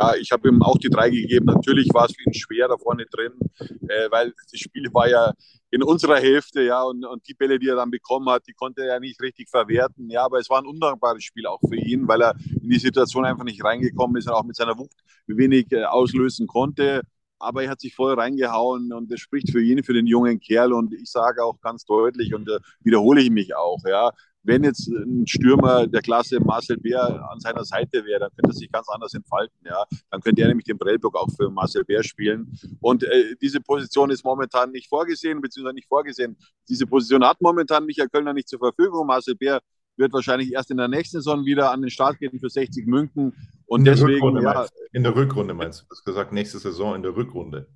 Ja, 0.00 0.14
ich 0.14 0.30
habe 0.30 0.48
ihm 0.48 0.62
auch 0.62 0.78
die 0.78 0.90
drei 0.90 1.10
gegeben. 1.10 1.46
Natürlich 1.46 1.88
war 1.92 2.04
es 2.06 2.14
für 2.14 2.22
ihn 2.22 2.32
schwer 2.32 2.68
da 2.68 2.76
vorne 2.76 3.04
drin, 3.06 3.32
äh, 3.58 4.08
weil 4.10 4.32
das 4.50 4.60
Spiel 4.60 4.88
war 4.92 5.08
ja 5.08 5.32
in 5.70 5.82
unserer 5.82 6.18
Hälfte, 6.20 6.62
ja, 6.62 6.84
und, 6.84 7.04
und 7.04 7.26
die 7.26 7.34
Bälle, 7.34 7.58
die 7.58 7.68
er 7.68 7.74
dann 7.74 7.90
bekommen 7.90 8.28
hat, 8.28 8.46
die 8.46 8.52
konnte 8.52 8.82
er 8.82 8.94
ja 8.94 9.00
nicht 9.00 9.20
richtig 9.20 9.50
verwerten. 9.50 10.08
Ja, 10.08 10.24
aber 10.24 10.38
es 10.38 10.48
war 10.48 10.60
ein 10.60 10.66
undankbares 10.66 11.24
Spiel 11.24 11.46
auch 11.46 11.60
für 11.68 11.76
ihn, 11.76 12.06
weil 12.06 12.22
er 12.22 12.36
in 12.62 12.70
die 12.70 12.78
Situation 12.78 13.24
einfach 13.24 13.42
nicht 13.42 13.62
reingekommen 13.64 14.16
ist 14.16 14.28
und 14.28 14.34
auch 14.34 14.44
mit 14.44 14.54
seiner 14.54 14.78
Wucht 14.78 14.96
wenig 15.26 15.72
äh, 15.72 15.82
auslösen 15.84 16.46
konnte. 16.46 17.02
Aber 17.38 17.62
er 17.62 17.70
hat 17.70 17.80
sich 17.80 17.94
voll 17.94 18.14
reingehauen 18.14 18.92
und 18.92 19.10
das 19.10 19.20
spricht 19.20 19.50
für 19.50 19.62
ihn, 19.62 19.82
für 19.82 19.94
den 19.94 20.06
jungen 20.06 20.40
Kerl. 20.40 20.72
Und 20.72 20.92
ich 20.94 21.10
sage 21.10 21.44
auch 21.44 21.60
ganz 21.60 21.84
deutlich 21.84 22.34
und 22.34 22.48
äh, 22.48 22.58
wiederhole 22.80 23.20
ich 23.20 23.30
mich 23.30 23.54
auch, 23.54 23.80
ja, 23.86 24.12
wenn 24.48 24.64
jetzt 24.64 24.88
ein 24.88 25.26
Stürmer 25.26 25.86
der 25.86 26.00
Klasse 26.00 26.40
Marcel 26.40 26.78
Bär 26.78 27.02
an 27.30 27.38
seiner 27.38 27.64
Seite 27.64 28.04
wäre, 28.04 28.20
dann 28.20 28.30
könnte 28.30 28.50
er 28.50 28.54
sich 28.54 28.72
ganz 28.72 28.88
anders 28.88 29.12
entfalten. 29.12 29.58
Ja? 29.64 29.84
Dann 30.10 30.20
könnte 30.20 30.42
er 30.42 30.48
nämlich 30.48 30.64
den 30.64 30.78
Prellbock 30.78 31.16
auch 31.16 31.28
für 31.36 31.50
Marcel 31.50 31.84
Bär 31.84 32.02
spielen. 32.02 32.58
Und 32.80 33.04
äh, 33.04 33.34
diese 33.42 33.60
Position 33.60 34.10
ist 34.10 34.24
momentan 34.24 34.70
nicht 34.70 34.88
vorgesehen, 34.88 35.40
beziehungsweise 35.40 35.74
nicht 35.74 35.88
vorgesehen. 35.88 36.36
Diese 36.68 36.86
Position 36.86 37.24
hat 37.24 37.40
momentan 37.40 37.84
Michael 37.84 38.08
Kölner 38.08 38.32
nicht 38.32 38.48
zur 38.48 38.58
Verfügung. 38.58 39.06
Marcel 39.06 39.34
Bär 39.34 39.60
wird 39.96 40.12
wahrscheinlich 40.12 40.52
erst 40.52 40.70
in 40.70 40.78
der 40.78 40.88
nächsten 40.88 41.18
Saison 41.18 41.44
wieder 41.44 41.70
an 41.70 41.82
den 41.82 41.90
Start 41.90 42.18
gehen 42.18 42.38
für 42.38 42.48
60 42.48 42.86
München. 42.86 43.34
Und 43.68 43.80
in 43.80 43.84
der 43.84 43.94
deswegen, 43.94 44.14
Rückrunde 44.14 44.42
ja, 44.42 44.54
meinst, 44.54 44.74
in 44.92 45.02
der 45.02 45.14
Rückrunde 45.14 45.54
meinst 45.54 45.80
du? 45.80 45.84
Du 45.84 45.90
hast 45.90 46.04
gesagt, 46.04 46.32
nächste 46.32 46.58
Saison 46.58 46.94
in 46.96 47.02
der 47.02 47.14
Rückrunde. 47.14 47.68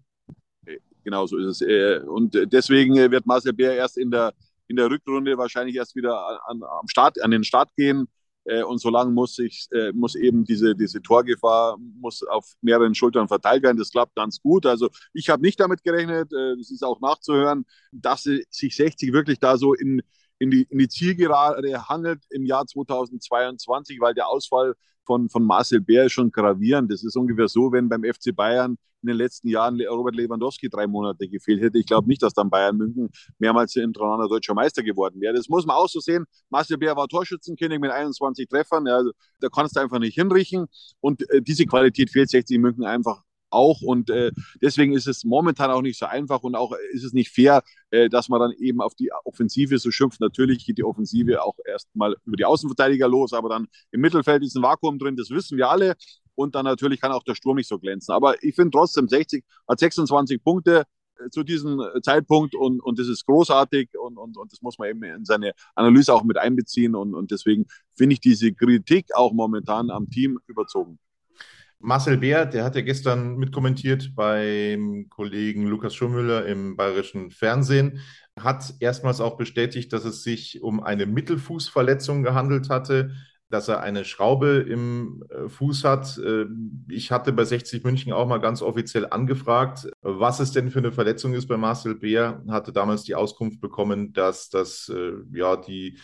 Genau 1.05 1.27
so 1.27 1.37
ist 1.39 1.61
es. 1.61 1.61
Äh, 1.63 2.01
Und 2.07 2.35
deswegen 2.53 2.97
äh, 2.97 3.11
wird 3.11 3.27
Marcel 3.27 3.53
Bär 3.53 3.75
erst 3.75 3.99
in 3.99 4.11
der 4.11 4.33
in 4.73 4.77
der 4.77 4.91
Rückrunde 4.91 5.37
wahrscheinlich 5.37 5.77
erst 5.77 5.95
wieder 5.97 6.41
an, 6.49 6.63
am 6.63 6.89
Start, 6.89 7.23
an 7.23 7.31
den 7.31 7.45
Start 7.45 7.69
gehen. 7.77 8.09
Äh, 8.45 8.63
und 8.63 8.79
solange 8.79 9.13
muss 9.13 9.39
ich, 9.39 9.69
äh, 9.73 9.93
muss 9.93 10.15
eben 10.15 10.45
diese, 10.45 10.75
diese 10.75 11.03
Torgefahr 11.03 11.77
muss 11.79 12.23
auf 12.23 12.55
mehreren 12.63 12.95
Schultern 12.95 13.29
verteilt 13.29 13.63
werden. 13.63 13.77
Das 13.77 13.91
klappt 13.91 14.17
ganz 14.17 14.41
gut. 14.41 14.65
Also 14.67 14.89
ich 15.13 15.29
habe 15.29 15.43
nicht 15.43 15.61
damit 15.61 15.85
gerechnet, 15.85 16.33
äh, 16.33 16.57
das 16.57 16.71
ist 16.71 16.83
auch 16.83 17.01
nachzuhören, 17.01 17.67
dass 17.93 18.23
sich 18.23 18.75
60 18.75 19.13
wirklich 19.13 19.39
da 19.39 19.59
so 19.59 19.75
in, 19.75 20.03
in, 20.39 20.51
die, 20.51 20.67
in 20.71 20.79
die 20.79 20.89
Zielgerade 20.89 21.89
handelt 21.89 22.25
im 22.31 22.47
Jahr 22.47 22.67
2022, 22.67 24.01
weil 24.01 24.15
der 24.15 24.29
Ausfall 24.29 24.75
von, 25.05 25.29
von 25.29 25.45
Marcel 25.45 25.81
Bär 25.81 26.07
ist 26.07 26.13
schon 26.13 26.31
gravierend. 26.31 26.91
Das 26.91 27.05
ist 27.05 27.17
ungefähr 27.17 27.49
so, 27.49 27.73
wenn 27.73 27.89
beim 27.89 28.05
FC 28.05 28.35
Bayern 28.35 28.77
in 29.03 29.09
den 29.09 29.17
letzten 29.17 29.49
Jahren 29.49 29.81
Robert 29.81 30.15
Lewandowski 30.15 30.69
drei 30.69 30.87
Monate 30.87 31.29
gefehlt 31.29 31.61
hätte. 31.61 31.79
Ich 31.79 31.87
glaube 31.87 32.09
nicht, 32.09 32.23
dass 32.23 32.35
dann 32.35 32.51
Bayern 32.51 32.77
München 32.77 33.11
mehrmals 33.39 33.73
hintereinander 33.73 34.29
deutscher 34.29 34.55
Meister 34.55 34.83
geworden 34.83 35.21
wäre. 35.21 35.35
Das 35.35 35.49
muss 35.49 35.67
man 35.67 35.77
auch 35.77 35.89
so 35.89 36.01
sehen. 36.01 36.25
Marcel 36.51 36.79
Bär 36.79 36.97
war 36.97 37.09
Torschützenkönig 37.09 37.81
mit 37.81 37.91
21 37.91 38.49
Treffern. 38.49 38.87
Ja, 38.87 39.03
da 39.41 39.49
kannst 39.49 39.77
du 39.77 39.81
einfach 39.81 39.99
nicht 39.99 40.15
hinrichten. 40.15 40.67
Und 41.01 41.29
äh, 41.31 41.43
diese 41.43 41.67
Qualität 41.67 42.11
fehlt 42.11 42.31
60 42.31 42.59
München 42.59 42.85
einfach 42.85 43.23
auch. 43.53 43.83
Und 43.83 44.11
äh, 44.11 44.33
deswegen 44.61 44.95
ist 44.95 45.07
es 45.07 45.25
momentan 45.25 45.71
auch 45.71 45.83
nicht 45.83 45.99
so 45.99 46.07
einfach 46.07 46.43
und 46.43 46.55
auch 46.55 46.73
ist 46.93 47.05
es 47.05 47.13
nicht 47.13 47.31
fair, 47.31 47.63
äh, 47.91 48.09
dass 48.09 48.29
man 48.29 48.41
dann 48.41 48.53
eben 48.53 48.81
auf 48.81 48.95
die 48.95 49.11
Offensive 49.25 49.79
so 49.79 49.91
schimpft. 49.91 50.21
Natürlich 50.21 50.67
geht 50.67 50.79
die 50.79 50.85
Offensive 50.85 51.43
auch 51.43 51.57
erstmal 51.65 52.17
über 52.25 52.37
die 52.37 52.45
Außenverteidiger 52.45 53.09
los, 53.09 53.33
aber 53.33 53.49
dann 53.49 53.69
im 53.91 54.01
Mittelfeld 54.01 54.43
ist 54.43 54.57
ein 54.57 54.63
Vakuum 54.63 54.99
drin, 54.99 55.17
das 55.17 55.31
wissen 55.31 55.59
wir 55.59 55.69
alle. 55.71 55.95
Und 56.35 56.55
dann 56.55 56.65
natürlich 56.65 57.01
kann 57.01 57.13
auch 57.13 57.25
der 57.25 57.35
Sturm 57.35 57.57
nicht 57.57 57.69
so 57.69 57.79
glänzen. 57.79 58.15
Aber 58.15 58.43
ich 58.43 58.55
finde 58.55 58.71
trotzdem, 58.71 59.07
60 59.07 59.45
hat 59.69 59.79
26 59.79 60.43
Punkte 60.43 60.85
äh, 61.19 61.31
zu 61.31 61.43
diesem 61.43 61.83
Zeitpunkt 62.03 62.55
und, 62.55 62.81
und 62.81 62.99
das 62.99 63.09
ist 63.09 63.27
großartig 63.27 63.91
und, 63.99 64.17
und, 64.17 64.37
und 64.37 64.53
das 64.53 64.63
muss 64.63 64.79
man 64.79 64.89
eben 64.89 65.03
in 65.03 65.25
seine 65.25 65.53
Analyse 65.75 66.15
auch 66.15 66.25
mit 66.25 66.39
einbeziehen 66.39 66.95
und, 66.95 67.15
und 67.15 67.31
deswegen 67.31 67.67
finde 67.95 68.15
ich 68.15 68.21
diese 68.21 68.53
Kritik 68.53 69.15
auch 69.15 69.33
momentan 69.33 69.91
am 69.91 70.09
Team 70.09 70.39
überzogen. 70.47 70.99
Marcel 71.83 72.17
Beer, 72.17 72.47
der 72.47 72.65
hat 72.65 72.77
ja 72.77 72.83
gestern 72.83 73.37
mitkommentiert 73.37 74.15
beim 74.15 75.09
Kollegen 75.11 75.67
Lukas 75.67 75.95
Schummüller 75.95 76.47
im 76.47 76.77
bayerischen 76.77 77.31
Fernsehen, 77.33 78.01
hat 78.39 78.75
erstmals 78.79 79.21
auch 79.21 79.37
bestätigt, 79.37 79.93
dass 79.93 80.05
es 80.05 80.23
sich 80.23 80.63
um 80.63 80.83
eine 80.83 81.07
Mittelfußverletzung 81.07 82.23
gehandelt 82.23 82.71
hatte, 82.71 83.11
dass 83.51 83.69
er 83.69 83.81
eine 83.81 84.05
Schraube 84.05 84.65
im 84.69 85.25
äh, 85.29 85.49
Fuß 85.49 85.85
hat. 85.85 86.19
Äh, 86.19 86.47
ich 86.89 87.11
hatte 87.11 87.33
bei 87.33 87.45
60 87.45 87.85
München 87.85 88.13
auch 88.13 88.27
mal 88.27 88.39
ganz 88.39 88.63
offiziell 88.63 89.07
angefragt, 89.11 89.91
was 90.01 90.41
es 90.41 90.53
denn 90.53 90.71
für 90.71 90.79
eine 90.79 90.93
Verletzung 90.93 91.35
ist 91.35 91.49
bei 91.49 91.57
Marcel 91.57 91.97
Beer. 91.97 92.43
Hatte 92.49 92.73
damals 92.73 93.03
die 93.03 93.15
Auskunft 93.15 93.61
bekommen, 93.61 94.13
dass 94.13 94.49
das 94.49 94.89
äh, 94.89 95.13
ja 95.33 95.57
die 95.57 95.99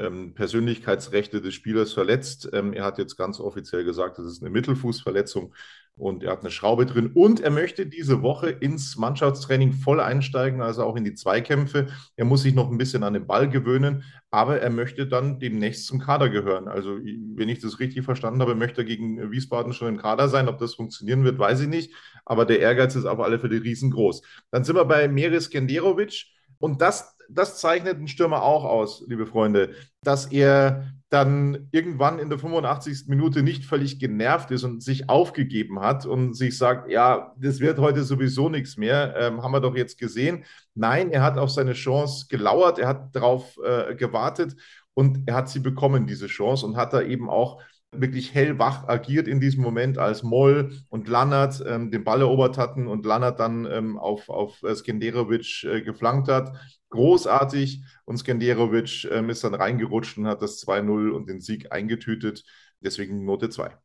ähm, 0.00 0.34
Persönlichkeitsrechte 0.34 1.40
des 1.40 1.54
Spielers 1.54 1.92
verletzt. 1.92 2.48
Ähm, 2.52 2.72
er 2.72 2.84
hat 2.84 2.98
jetzt 2.98 3.16
ganz 3.16 3.38
offiziell 3.38 3.84
gesagt, 3.84 4.18
das 4.18 4.26
ist 4.26 4.42
eine 4.42 4.50
Mittelfußverletzung 4.50 5.54
und 5.96 6.24
er 6.24 6.32
hat 6.32 6.40
eine 6.40 6.50
Schraube 6.50 6.86
drin 6.86 7.10
und 7.14 7.40
er 7.40 7.50
möchte 7.50 7.86
diese 7.86 8.22
Woche 8.22 8.48
ins 8.48 8.96
Mannschaftstraining 8.96 9.72
voll 9.72 10.00
einsteigen, 10.00 10.62
also 10.62 10.82
auch 10.84 10.96
in 10.96 11.04
die 11.04 11.14
Zweikämpfe. 11.14 11.88
Er 12.16 12.24
muss 12.24 12.42
sich 12.42 12.54
noch 12.54 12.70
ein 12.70 12.78
bisschen 12.78 13.02
an 13.02 13.12
den 13.12 13.26
Ball 13.26 13.48
gewöhnen, 13.48 14.04
aber 14.30 14.60
er 14.60 14.70
möchte 14.70 15.06
dann 15.06 15.38
demnächst 15.38 15.86
zum 15.86 15.98
Kader 15.98 16.30
gehören. 16.30 16.68
Also, 16.68 16.96
wenn 16.96 17.48
ich 17.48 17.60
das 17.60 17.80
richtig 17.80 18.04
verstanden 18.04 18.40
habe, 18.40 18.54
möchte 18.54 18.80
er 18.80 18.86
gegen 18.86 19.30
Wiesbaden 19.30 19.72
schon 19.72 19.88
im 19.88 19.98
Kader 19.98 20.28
sein. 20.28 20.48
Ob 20.48 20.58
das 20.58 20.74
funktionieren 20.74 21.24
wird, 21.24 21.38
weiß 21.38 21.60
ich 21.60 21.68
nicht, 21.68 21.92
aber 22.24 22.46
der 22.46 22.60
Ehrgeiz 22.60 22.96
ist 22.96 23.04
auf 23.04 23.20
alle 23.20 23.38
Fälle 23.38 23.62
riesengroß. 23.62 24.22
Dann 24.50 24.64
sind 24.64 24.76
wir 24.76 24.84
bei 24.84 25.08
Meris 25.08 25.50
Genderovic 25.50 26.26
und 26.60 26.80
das 26.80 27.16
das 27.32 27.58
zeichnet 27.58 27.96
einen 27.96 28.08
Stürmer 28.08 28.42
auch 28.42 28.64
aus, 28.64 29.04
liebe 29.06 29.26
Freunde, 29.26 29.74
dass 30.02 30.26
er 30.26 30.92
dann 31.08 31.68
irgendwann 31.72 32.18
in 32.18 32.28
der 32.28 32.38
85. 32.38 33.08
Minute 33.08 33.42
nicht 33.42 33.64
völlig 33.64 33.98
genervt 33.98 34.50
ist 34.52 34.62
und 34.62 34.82
sich 34.82 35.08
aufgegeben 35.08 35.80
hat 35.80 36.06
und 36.06 36.34
sich 36.34 36.56
sagt, 36.56 36.88
ja, 36.88 37.34
das 37.36 37.60
wird 37.60 37.78
heute 37.78 38.04
sowieso 38.04 38.48
nichts 38.48 38.76
mehr, 38.76 39.14
ähm, 39.16 39.42
haben 39.42 39.52
wir 39.52 39.60
doch 39.60 39.74
jetzt 39.74 39.98
gesehen. 39.98 40.44
Nein, 40.74 41.10
er 41.10 41.22
hat 41.22 41.36
auf 41.36 41.50
seine 41.50 41.72
Chance 41.72 42.26
gelauert, 42.28 42.78
er 42.78 42.88
hat 42.88 43.14
darauf 43.14 43.58
äh, 43.64 43.94
gewartet 43.96 44.54
und 44.94 45.26
er 45.26 45.34
hat 45.34 45.48
sie 45.48 45.60
bekommen, 45.60 46.06
diese 46.06 46.28
Chance, 46.28 46.64
und 46.64 46.76
hat 46.76 46.92
da 46.92 47.02
eben 47.02 47.28
auch 47.28 47.60
wirklich 47.92 48.34
hellwach 48.34 48.88
agiert 48.88 49.26
in 49.28 49.40
diesem 49.40 49.62
Moment, 49.62 49.98
als 49.98 50.22
Moll 50.22 50.72
und 50.88 51.08
Lannert 51.08 51.62
ähm, 51.66 51.90
den 51.90 52.04
Ball 52.04 52.20
erobert 52.20 52.56
hatten 52.56 52.86
und 52.86 53.04
Lannert 53.04 53.40
dann 53.40 53.66
ähm, 53.66 53.98
auf, 53.98 54.28
auf 54.28 54.62
Skenderovic 54.74 55.64
äh, 55.64 55.82
geflankt 55.82 56.28
hat 56.28 56.52
großartig 56.90 57.82
und 58.04 58.18
Skenderovic 58.18 59.04
ähm, 59.10 59.30
ist 59.30 59.44
dann 59.44 59.54
reingerutscht 59.54 60.18
und 60.18 60.26
hat 60.26 60.42
das 60.42 60.60
2-0 60.60 61.10
und 61.10 61.28
den 61.28 61.40
Sieg 61.40 61.72
eingetütet. 61.72 62.44
Deswegen 62.80 63.24
Note 63.24 63.48
2. 63.48 63.76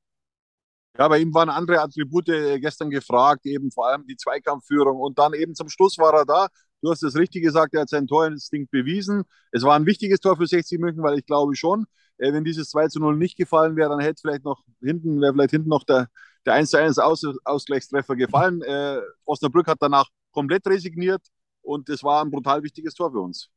Ja, 0.97 1.07
bei 1.07 1.19
ihm 1.19 1.33
waren 1.33 1.49
andere 1.49 1.81
Attribute 1.81 2.29
äh, 2.29 2.59
gestern 2.59 2.89
gefragt, 2.89 3.45
eben 3.45 3.71
vor 3.71 3.87
allem 3.87 4.05
die 4.07 4.15
Zweikampfführung 4.15 4.99
und 4.99 5.19
dann 5.19 5.33
eben 5.33 5.53
zum 5.53 5.69
Schluss 5.69 5.97
war 5.97 6.13
er 6.13 6.25
da. 6.25 6.47
Du 6.81 6.91
hast 6.91 7.03
es 7.03 7.15
richtig 7.15 7.43
gesagt, 7.43 7.73
er 7.73 7.81
hat 7.81 7.89
sein 7.89 8.07
Torinstinkt 8.07 8.71
bewiesen. 8.71 9.23
Es 9.51 9.63
war 9.63 9.75
ein 9.75 9.85
wichtiges 9.85 10.19
Tor 10.19 10.37
für 10.37 10.47
60 10.47 10.79
München, 10.79 11.03
weil 11.03 11.17
ich 11.17 11.25
glaube 11.25 11.55
schon, 11.55 11.85
äh, 12.17 12.31
wenn 12.31 12.43
dieses 12.43 12.69
2 12.69 12.87
zu 12.87 12.99
0 12.99 13.17
nicht 13.17 13.37
gefallen 13.37 13.75
wäre, 13.75 13.89
dann 13.89 13.99
hätte 13.99 14.21
vielleicht 14.21 14.43
noch 14.45 14.63
hinten, 14.81 15.21
wäre 15.21 15.33
vielleicht 15.33 15.51
hinten 15.51 15.69
noch 15.69 15.83
der, 15.83 16.07
der 16.45 16.53
1 16.53 16.69
zu 16.69 16.77
1 16.77 16.99
Aus 16.99 17.23
Ausgleichstreffer 17.43 18.15
gefallen. 18.15 18.61
Äh, 18.61 18.99
Osnabrück 19.25 19.67
hat 19.67 19.77
danach 19.81 20.09
komplett 20.31 20.67
resigniert. 20.67 21.21
Und 21.61 21.89
das 21.89 22.03
war 22.03 22.23
ein 22.23 22.29
brutal 22.29 22.61
wichtiges 22.61 22.93
Tor 22.93 23.11
für 23.11 23.19
uns. 23.19 23.49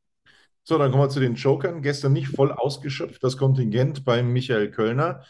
So, 0.63 0.77
dann 0.77 0.91
kommen 0.91 1.03
wir 1.03 1.09
zu 1.09 1.19
den 1.19 1.35
Jokern. 1.35 1.81
Gestern 1.81 2.13
nicht 2.13 2.29
voll 2.29 2.51
ausgeschöpft, 2.51 3.23
das 3.23 3.37
Kontingent 3.37 4.03
beim 4.03 4.33
Michael 4.33 4.71
Kölner. 4.71 5.23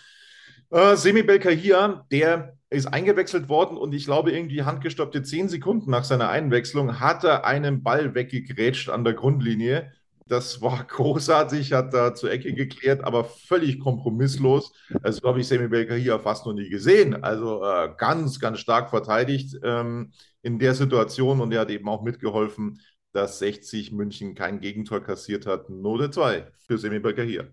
Äh, 0.70 0.96
Semi 0.96 1.24
Belkahia, 1.24 2.06
der 2.12 2.58
ist 2.70 2.86
eingewechselt 2.88 3.50
worden 3.50 3.78
und 3.78 3.94
ich 3.94 4.06
glaube, 4.06 4.32
irgendwie 4.32 4.64
handgestoppte 4.64 5.24
zehn 5.24 5.50
Sekunden 5.50 5.90
nach 5.90 6.04
seiner 6.04 6.30
Einwechslung 6.30 7.00
hat 7.00 7.24
er 7.24 7.46
einen 7.46 7.82
Ball 7.84 8.14
weggegrätscht 8.14 8.90
an 8.90 9.04
der 9.04 9.14
Grundlinie. 9.14 9.92
Das 10.28 10.62
war 10.62 10.84
großartig, 10.88 11.74
hat 11.74 11.94
da 11.94 12.14
zur 12.14 12.32
Ecke 12.32 12.54
geklärt, 12.54 13.04
aber 13.04 13.24
völlig 13.24 13.80
kompromisslos. 13.80 14.72
Also 15.02 15.28
habe 15.28 15.42
ich 15.42 15.48
Semi 15.48 15.68
Belkahia 15.68 16.20
fast 16.20 16.46
noch 16.46 16.54
nie 16.54 16.70
gesehen. 16.70 17.24
Also 17.24 17.64
äh, 17.64 17.90
ganz, 17.98 18.40
ganz 18.40 18.60
stark 18.60 18.92
verteidigt. 18.92 19.58
Ähm, 19.64 20.12
in 20.42 20.60
der 20.60 20.74
Situation 20.74 21.42
und 21.42 21.52
er 21.52 21.62
hat 21.62 21.70
eben 21.70 21.90
auch 21.90 22.04
mitgeholfen, 22.04 22.80
dass 23.12 23.40
60 23.40 23.92
München 23.92 24.36
kein 24.36 24.62
Gegentor 24.62 25.02
kassiert 25.02 25.46
hat. 25.46 25.70
Note 25.70 26.12
2 26.12 26.52
für 26.60 26.78
Semi 26.78 27.02
hier. 27.26 27.52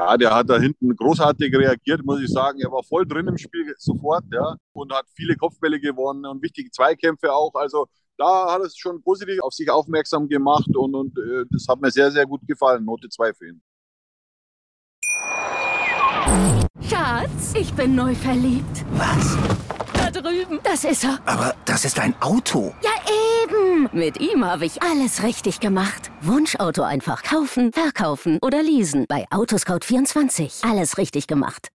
Ja, 0.00 0.16
der 0.16 0.34
hat 0.34 0.48
da 0.48 0.58
hinten 0.58 0.96
großartig 0.96 1.54
reagiert, 1.54 2.02
muss 2.02 2.22
ich 2.22 2.30
sagen. 2.30 2.58
Er 2.60 2.72
war 2.72 2.82
voll 2.82 3.06
drin 3.06 3.28
im 3.28 3.36
Spiel 3.36 3.74
sofort, 3.76 4.24
ja, 4.32 4.56
und 4.72 4.94
hat 4.94 5.04
viele 5.14 5.36
Kopfbälle 5.36 5.78
gewonnen 5.78 6.24
und 6.24 6.42
wichtige 6.42 6.70
Zweikämpfe 6.70 7.30
auch. 7.30 7.52
Also 7.54 7.86
da 8.16 8.50
hat 8.50 8.62
es 8.62 8.78
schon 8.78 9.02
positiv 9.02 9.42
auf 9.42 9.52
sich 9.52 9.70
aufmerksam 9.70 10.26
gemacht 10.26 10.74
und, 10.74 10.94
und 10.94 11.18
äh, 11.18 11.44
das 11.50 11.66
hat 11.68 11.82
mir 11.82 11.90
sehr, 11.90 12.10
sehr 12.10 12.24
gut 12.24 12.40
gefallen. 12.46 12.82
Note 12.86 13.10
2 13.10 13.34
für 13.34 13.48
ihn. 13.48 13.62
Schatz, 16.88 17.52
ich 17.54 17.70
bin 17.74 17.94
neu 17.94 18.14
verliebt. 18.14 18.86
Was? 18.92 19.36
Da 20.12 20.20
drüben. 20.20 20.58
Das 20.64 20.84
ist 20.84 21.04
er. 21.04 21.20
Aber 21.24 21.54
das 21.64 21.84
ist 21.84 21.98
ein 22.00 22.14
Auto. 22.20 22.74
Ja, 22.82 22.90
eben. 23.44 23.88
Mit 23.92 24.20
ihm 24.20 24.44
habe 24.44 24.66
ich 24.66 24.82
alles 24.82 25.22
richtig 25.22 25.60
gemacht. 25.60 26.10
Wunschauto 26.20 26.82
einfach 26.82 27.22
kaufen, 27.22 27.72
verkaufen 27.72 28.38
oder 28.42 28.62
leasen. 28.62 29.04
Bei 29.08 29.26
Autoscout24. 29.28 30.68
Alles 30.68 30.98
richtig 30.98 31.26
gemacht. 31.26 31.68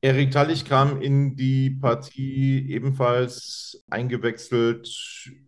Erik 0.00 0.30
Tallich 0.30 0.64
kam 0.64 1.02
in 1.02 1.36
die 1.36 1.70
Partie 1.70 2.70
ebenfalls 2.70 3.84
eingewechselt, 3.90 4.88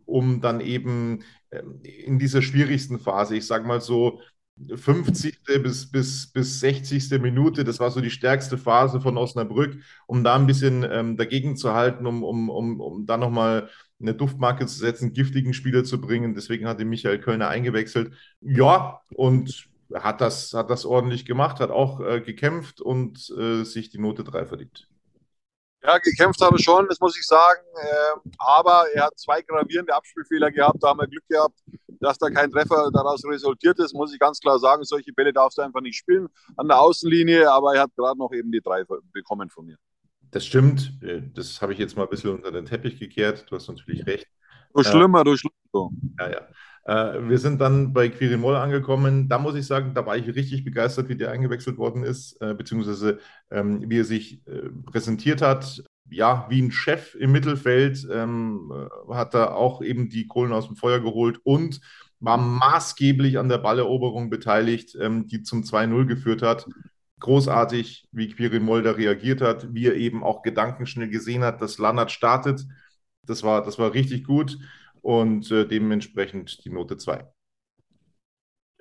um 0.04 0.42
dann 0.42 0.60
eben 0.60 1.24
ähm, 1.50 1.80
in 1.82 2.18
dieser 2.18 2.42
schwierigsten 2.42 2.98
Phase, 2.98 3.36
ich 3.36 3.46
sage 3.46 3.66
mal 3.66 3.80
so 3.80 4.20
50. 4.76 5.38
bis, 5.62 5.90
bis, 5.90 6.26
bis 6.32 6.60
60. 6.60 7.10
Minute, 7.20 7.64
das 7.64 7.80
war 7.80 7.90
so 7.90 8.00
die 8.00 8.10
stärkste 8.10 8.58
Phase 8.58 9.00
von 9.00 9.16
Osnabrück, 9.16 9.78
um 10.06 10.22
da 10.24 10.34
ein 10.34 10.46
bisschen 10.46 10.86
ähm, 10.88 11.16
dagegen 11.16 11.56
zu 11.56 11.72
halten, 11.74 12.06
um, 12.06 12.22
um, 12.22 12.48
um, 12.50 12.80
um 12.80 13.06
da 13.06 13.16
nochmal 13.16 13.68
eine 14.00 14.14
Duftmarke 14.14 14.66
zu 14.66 14.78
setzen, 14.78 15.12
giftigen 15.12 15.54
Spieler 15.54 15.84
zu 15.84 16.00
bringen. 16.00 16.34
Deswegen 16.34 16.66
hatte 16.66 16.84
Michael 16.84 17.20
Kölner 17.20 17.48
eingewechselt. 17.48 18.12
Ja, 18.40 19.00
und 19.14 19.68
hat 19.94 20.20
das, 20.20 20.52
hat 20.54 20.70
das 20.70 20.84
ordentlich 20.84 21.24
gemacht, 21.24 21.60
hat 21.60 21.70
auch 21.70 22.00
äh, 22.00 22.20
gekämpft 22.20 22.80
und 22.80 23.30
äh, 23.38 23.64
sich 23.64 23.90
die 23.90 23.98
Note 23.98 24.24
3 24.24 24.46
verdient. 24.46 24.88
Ja, 25.84 25.98
gekämpft 25.98 26.40
hat 26.40 26.52
er 26.52 26.58
schon, 26.58 26.86
das 26.88 27.00
muss 27.00 27.18
ich 27.18 27.26
sagen. 27.26 27.60
Äh, 27.74 28.30
aber 28.38 28.86
er 28.94 29.06
hat 29.06 29.18
zwei 29.18 29.42
gravierende 29.42 29.94
Abspielfehler 29.94 30.50
gehabt. 30.52 30.82
Da 30.82 30.90
haben 30.90 31.00
wir 31.00 31.08
Glück 31.08 31.24
gehabt, 31.28 31.58
dass 32.00 32.18
da 32.18 32.30
kein 32.30 32.50
Treffer 32.50 32.90
daraus 32.92 33.24
resultiert 33.24 33.78
ist, 33.80 33.92
muss 33.92 34.12
ich 34.12 34.20
ganz 34.20 34.38
klar 34.38 34.58
sagen. 34.60 34.84
Solche 34.84 35.12
Bälle 35.12 35.32
darfst 35.32 35.58
du 35.58 35.62
einfach 35.62 35.80
nicht 35.80 35.96
spielen 35.96 36.28
an 36.56 36.68
der 36.68 36.80
Außenlinie. 36.80 37.50
Aber 37.50 37.74
er 37.74 37.82
hat 37.82 37.90
gerade 37.96 38.18
noch 38.18 38.32
eben 38.32 38.52
die 38.52 38.60
drei 38.60 38.84
bekommen 39.12 39.50
von 39.50 39.66
mir. 39.66 39.76
Das 40.30 40.46
stimmt. 40.46 40.92
Äh, 41.02 41.22
das 41.34 41.60
habe 41.60 41.72
ich 41.72 41.78
jetzt 41.80 41.96
mal 41.96 42.04
ein 42.04 42.10
bisschen 42.10 42.30
unter 42.30 42.52
den 42.52 42.64
Teppich 42.64 42.98
gekehrt. 43.00 43.46
Du 43.50 43.56
hast 43.56 43.68
natürlich 43.68 44.06
recht. 44.06 44.28
Du 44.74 44.82
schlimmer, 44.84 45.24
du 45.24 45.36
schlimmer. 45.36 45.90
Ja, 46.18 46.30
ja. 46.30 46.48
Äh, 46.84 47.28
wir 47.28 47.38
sind 47.38 47.60
dann 47.60 47.92
bei 47.92 48.08
Quirimol 48.08 48.56
angekommen. 48.56 49.28
Da 49.28 49.38
muss 49.38 49.54
ich 49.54 49.66
sagen, 49.66 49.94
da 49.94 50.04
war 50.06 50.16
ich 50.16 50.26
richtig 50.34 50.64
begeistert, 50.64 51.08
wie 51.08 51.16
der 51.16 51.30
eingewechselt 51.30 51.78
worden 51.78 52.02
ist, 52.02 52.40
äh, 52.40 52.54
beziehungsweise 52.54 53.18
ähm, 53.50 53.88
wie 53.88 54.00
er 54.00 54.04
sich 54.04 54.46
äh, 54.46 54.68
präsentiert 54.84 55.42
hat. 55.42 55.82
Ja, 56.10 56.46
wie 56.50 56.60
ein 56.60 56.72
Chef 56.72 57.14
im 57.14 57.32
Mittelfeld 57.32 58.06
ähm, 58.12 58.72
äh, 59.08 59.14
hat 59.14 59.34
er 59.34 59.56
auch 59.56 59.80
eben 59.82 60.08
die 60.08 60.26
Kohlen 60.26 60.52
aus 60.52 60.66
dem 60.66 60.76
Feuer 60.76 61.00
geholt 61.00 61.38
und 61.44 61.80
war 62.20 62.36
maßgeblich 62.36 63.38
an 63.38 63.48
der 63.48 63.58
Balleroberung 63.58 64.28
beteiligt, 64.30 64.96
ähm, 65.00 65.26
die 65.26 65.42
zum 65.42 65.64
2-0 65.64 66.06
geführt 66.06 66.42
hat. 66.42 66.66
Großartig, 67.20 68.08
wie 68.10 68.28
Quirimol 68.28 68.82
da 68.82 68.92
reagiert 68.92 69.40
hat, 69.40 69.72
wie 69.72 69.86
er 69.86 69.94
eben 69.94 70.24
auch 70.24 70.42
gedankenschnell 70.42 71.08
gesehen 71.08 71.44
hat, 71.44 71.62
dass 71.62 71.78
Lannert 71.78 72.10
startet. 72.10 72.66
Das 73.24 73.44
war, 73.44 73.62
das 73.62 73.78
war 73.78 73.94
richtig 73.94 74.24
gut 74.24 74.58
und 75.02 75.50
äh, 75.50 75.66
dementsprechend 75.66 76.64
die 76.64 76.70
Note 76.70 76.96
2. 76.96 77.28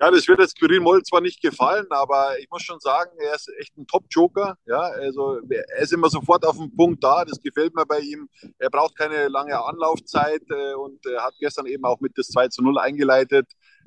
Ja, 0.02 0.10
das 0.10 0.26
wird 0.26 0.40
jetzt 0.40 0.58
Quirin 0.58 0.82
Moll 0.82 1.00
zwar 1.04 1.20
nicht 1.20 1.40
gefallen, 1.40 1.86
aber 1.90 2.36
ich 2.40 2.50
muss 2.50 2.62
schon 2.62 2.80
sagen, 2.80 3.12
er 3.20 3.36
ist 3.36 3.48
echt 3.60 3.76
ein 3.76 3.86
Top-Joker. 3.86 4.56
Ja, 4.66 4.80
also 4.80 5.38
er 5.48 5.78
ist 5.78 5.92
immer 5.92 6.10
sofort 6.10 6.44
auf 6.44 6.56
dem 6.56 6.74
Punkt 6.74 7.04
da. 7.04 7.24
Das 7.24 7.40
gefällt 7.40 7.72
mir 7.76 7.86
bei 7.86 8.00
ihm. 8.00 8.28
Er 8.58 8.68
braucht 8.68 8.98
keine 8.98 9.28
lange 9.28 9.56
Anlaufzeit 9.64 10.42
äh, 10.50 10.74
und 10.74 11.06
er 11.06 11.22
hat 11.22 11.34
gestern 11.38 11.66
eben 11.66 11.84
auch 11.84 12.00
mit 12.00 12.18
das 12.18 12.26
2 12.30 12.48
zu 12.48 12.62
0 12.62 12.78
eingeleitet. 12.78 13.46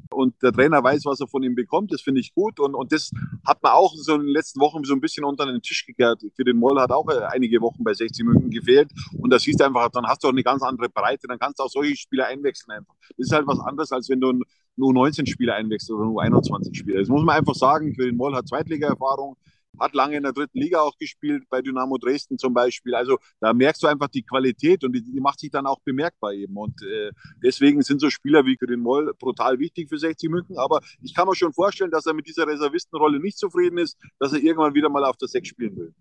Und 0.09 0.41
der 0.41 0.51
Trainer 0.51 0.83
weiß, 0.83 1.05
was 1.05 1.19
er 1.19 1.27
von 1.27 1.43
ihm 1.43 1.55
bekommt. 1.55 1.91
Das 1.91 2.01
finde 2.01 2.21
ich 2.21 2.33
gut. 2.33 2.59
Und, 2.59 2.75
und 2.75 2.91
das 2.91 3.11
hat 3.45 3.61
man 3.61 3.73
auch 3.73 3.93
so 3.95 4.15
in 4.15 4.21
den 4.21 4.29
letzten 4.29 4.59
Wochen 4.59 4.83
so 4.83 4.93
ein 4.93 5.01
bisschen 5.01 5.25
unter 5.25 5.45
den 5.45 5.61
Tisch 5.61 5.85
gekehrt. 5.85 6.21
Für 6.35 6.43
den 6.43 6.57
Moll 6.57 6.79
hat 6.79 6.91
auch 6.91 7.07
äh, 7.09 7.23
einige 7.31 7.61
Wochen 7.61 7.83
bei 7.83 7.93
60 7.93 8.25
Minuten 8.25 8.49
gefehlt. 8.49 8.91
Und 9.17 9.31
da 9.31 9.39
siehst 9.39 9.59
du 9.59 9.65
einfach, 9.65 9.89
dann 9.89 10.05
hast 10.05 10.23
du 10.23 10.27
auch 10.27 10.31
eine 10.31 10.43
ganz 10.43 10.61
andere 10.63 10.89
Breite. 10.89 11.27
Dann 11.27 11.39
kannst 11.39 11.59
du 11.59 11.63
auch 11.63 11.69
solche 11.69 11.95
Spieler 11.95 12.27
einwechseln 12.27 12.77
einfach. 12.77 12.95
Das 13.17 13.27
ist 13.27 13.33
halt 13.33 13.47
was 13.47 13.59
anderes, 13.59 13.91
als 13.91 14.09
wenn 14.09 14.21
du 14.21 14.41
nur 14.77 14.93
19 14.93 15.25
Spieler 15.25 15.55
einwechselst 15.55 15.91
oder 15.91 16.05
nur 16.05 16.21
21 16.21 16.77
Spieler. 16.77 16.99
Das 16.99 17.09
muss 17.09 17.23
man 17.23 17.35
einfach 17.37 17.55
sagen. 17.55 17.93
Für 17.95 18.05
den 18.05 18.17
Moll 18.17 18.35
hat 18.35 18.47
Zweitliga-Erfahrung 18.47 19.37
hat 19.79 19.93
lange 19.93 20.17
in 20.17 20.23
der 20.23 20.33
dritten 20.33 20.59
Liga 20.59 20.81
auch 20.81 20.97
gespielt, 20.97 21.43
bei 21.49 21.61
Dynamo 21.61 21.97
Dresden 21.97 22.37
zum 22.37 22.53
Beispiel. 22.53 22.95
Also 22.95 23.17
da 23.39 23.53
merkst 23.53 23.83
du 23.83 23.87
einfach 23.87 24.07
die 24.07 24.23
Qualität 24.23 24.83
und 24.83 24.93
die, 24.93 25.03
die 25.03 25.19
macht 25.19 25.39
sich 25.39 25.51
dann 25.51 25.65
auch 25.65 25.79
bemerkbar 25.83 26.33
eben. 26.33 26.55
Und 26.57 26.81
äh, 26.83 27.11
deswegen 27.43 27.81
sind 27.81 28.01
so 28.01 28.09
Spieler 28.09 28.45
wie 28.45 28.55
Grün 28.55 28.79
Moll 28.79 29.13
brutal 29.19 29.59
wichtig 29.59 29.89
für 29.89 29.97
60 29.97 30.29
München. 30.29 30.57
Aber 30.57 30.81
ich 31.01 31.13
kann 31.13 31.27
mir 31.27 31.35
schon 31.35 31.53
vorstellen, 31.53 31.91
dass 31.91 32.05
er 32.05 32.13
mit 32.13 32.27
dieser 32.27 32.47
Reservistenrolle 32.47 33.19
nicht 33.19 33.37
zufrieden 33.37 33.77
ist, 33.77 33.97
dass 34.19 34.33
er 34.33 34.39
irgendwann 34.39 34.73
wieder 34.73 34.89
mal 34.89 35.03
auf 35.03 35.17
der 35.17 35.27
6 35.27 35.47
spielen 35.47 35.75
will. 35.75 35.93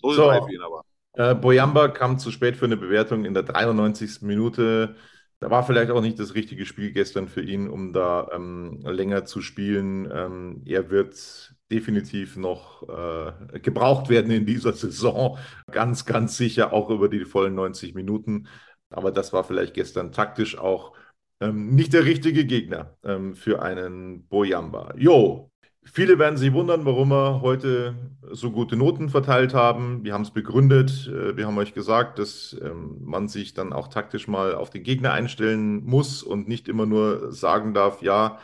So, 0.00 0.12
so 0.12 0.30
ist 0.30 0.50
ihn 0.50 0.60
aber. 0.60 0.84
Äh, 1.14 1.34
Boyamba 1.34 1.88
kam 1.88 2.18
zu 2.18 2.30
spät 2.30 2.56
für 2.56 2.64
eine 2.64 2.76
Bewertung 2.76 3.24
in 3.24 3.34
der 3.34 3.42
93. 3.42 4.22
Minute. 4.22 4.96
Da 5.40 5.50
war 5.50 5.64
vielleicht 5.64 5.90
auch 5.90 6.00
nicht 6.00 6.18
das 6.18 6.34
richtige 6.34 6.64
Spiel 6.64 6.92
gestern 6.92 7.26
für 7.26 7.42
ihn, 7.42 7.68
um 7.68 7.92
da 7.92 8.28
ähm, 8.32 8.80
länger 8.84 9.24
zu 9.24 9.42
spielen. 9.42 10.08
Ähm, 10.10 10.62
er 10.64 10.88
wird 10.88 11.52
definitiv 11.72 12.36
noch 12.36 12.88
äh, 12.88 13.58
gebraucht 13.60 14.08
werden 14.08 14.30
in 14.30 14.46
dieser 14.46 14.72
Saison. 14.74 15.38
Ganz, 15.70 16.04
ganz 16.04 16.36
sicher 16.36 16.72
auch 16.72 16.90
über 16.90 17.08
die 17.08 17.24
vollen 17.24 17.54
90 17.54 17.94
Minuten. 17.94 18.48
Aber 18.90 19.10
das 19.10 19.32
war 19.32 19.44
vielleicht 19.44 19.74
gestern 19.74 20.12
taktisch 20.12 20.58
auch 20.58 20.92
ähm, 21.40 21.74
nicht 21.74 21.92
der 21.92 22.04
richtige 22.04 22.44
Gegner 22.44 22.96
ähm, 23.04 23.34
für 23.34 23.62
einen 23.62 24.26
Boyamba. 24.28 24.94
Jo, 24.96 25.52
Viele 25.84 26.18
werden 26.18 26.36
sich 26.36 26.52
wundern, 26.52 26.84
warum 26.84 27.08
wir 27.08 27.40
heute 27.42 27.96
so 28.30 28.52
gute 28.52 28.76
Noten 28.76 29.08
verteilt 29.08 29.52
haben. 29.52 30.04
Wir 30.04 30.14
haben 30.14 30.22
es 30.22 30.30
begründet. 30.30 31.08
Äh, 31.08 31.36
wir 31.36 31.46
haben 31.46 31.58
euch 31.58 31.74
gesagt, 31.74 32.18
dass 32.18 32.56
ähm, 32.62 32.98
man 33.00 33.28
sich 33.28 33.52
dann 33.52 33.72
auch 33.72 33.88
taktisch 33.88 34.28
mal 34.28 34.54
auf 34.54 34.70
den 34.70 34.84
Gegner 34.84 35.12
einstellen 35.12 35.84
muss 35.84 36.22
und 36.22 36.46
nicht 36.46 36.68
immer 36.68 36.86
nur 36.86 37.32
sagen 37.32 37.74
darf, 37.74 38.00
ja, 38.00 38.38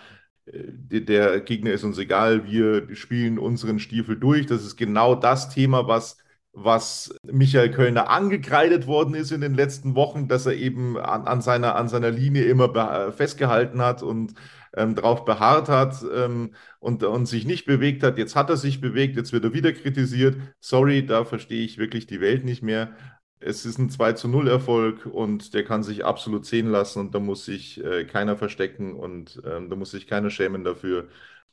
der 0.52 1.40
Gegner 1.40 1.72
ist 1.72 1.84
uns 1.84 1.98
egal, 1.98 2.44
wir 2.46 2.94
spielen 2.94 3.38
unseren 3.38 3.78
Stiefel 3.78 4.16
durch. 4.16 4.46
Das 4.46 4.64
ist 4.64 4.76
genau 4.76 5.14
das 5.14 5.50
Thema, 5.50 5.86
was, 5.86 6.18
was 6.52 7.14
Michael 7.22 7.70
Kölner 7.70 8.10
angekreidet 8.10 8.86
worden 8.86 9.14
ist 9.14 9.32
in 9.32 9.40
den 9.40 9.54
letzten 9.54 9.94
Wochen, 9.94 10.28
dass 10.28 10.46
er 10.46 10.54
eben 10.54 10.96
an, 10.98 11.26
an 11.26 11.40
seiner, 11.40 11.76
an 11.76 11.88
seiner 11.88 12.10
Linie 12.10 12.44
immer 12.44 13.12
festgehalten 13.12 13.80
hat 13.80 14.02
und 14.02 14.34
ähm, 14.76 14.94
darauf 14.94 15.24
beharrt 15.24 15.68
hat 15.68 15.96
ähm, 16.14 16.54
und, 16.78 17.02
und 17.02 17.26
sich 17.26 17.44
nicht 17.46 17.66
bewegt 17.66 18.02
hat. 18.02 18.18
Jetzt 18.18 18.36
hat 18.36 18.50
er 18.50 18.56
sich 18.56 18.80
bewegt, 18.80 19.16
jetzt 19.16 19.32
wird 19.32 19.44
er 19.44 19.54
wieder 19.54 19.72
kritisiert. 19.72 20.36
Sorry, 20.60 21.04
da 21.06 21.24
verstehe 21.24 21.64
ich 21.64 21.78
wirklich 21.78 22.06
die 22.06 22.20
Welt 22.20 22.44
nicht 22.44 22.62
mehr 22.62 22.92
es 23.40 23.64
ist 23.64 23.78
ein 23.78 23.90
2 23.90 24.14
zu 24.14 24.28
0 24.28 24.48
Erfolg 24.48 25.06
und 25.06 25.54
der 25.54 25.64
kann 25.64 25.82
sich 25.82 26.04
absolut 26.04 26.46
sehen 26.46 26.70
lassen 26.70 27.00
und 27.00 27.14
da 27.14 27.20
muss 27.20 27.44
sich 27.44 27.82
äh, 27.84 28.04
keiner 28.04 28.36
verstecken 28.36 28.94
und 28.94 29.40
ähm, 29.44 29.70
da 29.70 29.76
muss 29.76 29.90
sich 29.92 30.06
keiner 30.06 30.30
schämen 30.30 30.64
dafür. 30.64 31.08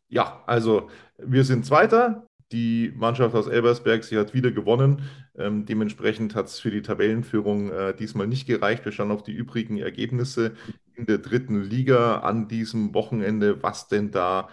Ja, 0.09 0.43
also 0.47 0.89
wir 1.17 1.43
sind 1.43 1.65
Zweiter. 1.65 2.27
Die 2.51 2.93
Mannschaft 2.95 3.33
aus 3.35 3.47
Elbersberg, 3.47 4.03
sie 4.03 4.17
hat 4.19 4.35
wieder 4.35 4.51
gewonnen. 4.51 5.01
Ähm, 5.35 5.65
dementsprechend 5.65 6.35
hat 6.35 6.45
es 6.45 6.59
für 6.59 6.69
die 6.69 6.83
Tabellenführung 6.83 7.71
äh, 7.71 7.95
diesmal 7.95 8.27
nicht 8.27 8.45
gereicht. 8.45 8.85
Wir 8.85 8.91
schauen 8.91 9.11
auf 9.11 9.23
die 9.23 9.33
übrigen 9.33 9.77
Ergebnisse 9.79 10.53
in 10.95 11.07
der 11.07 11.17
dritten 11.17 11.63
Liga 11.63 12.19
an 12.19 12.47
diesem 12.47 12.93
Wochenende, 12.93 13.63
was 13.63 13.87
denn 13.87 14.11
da 14.11 14.49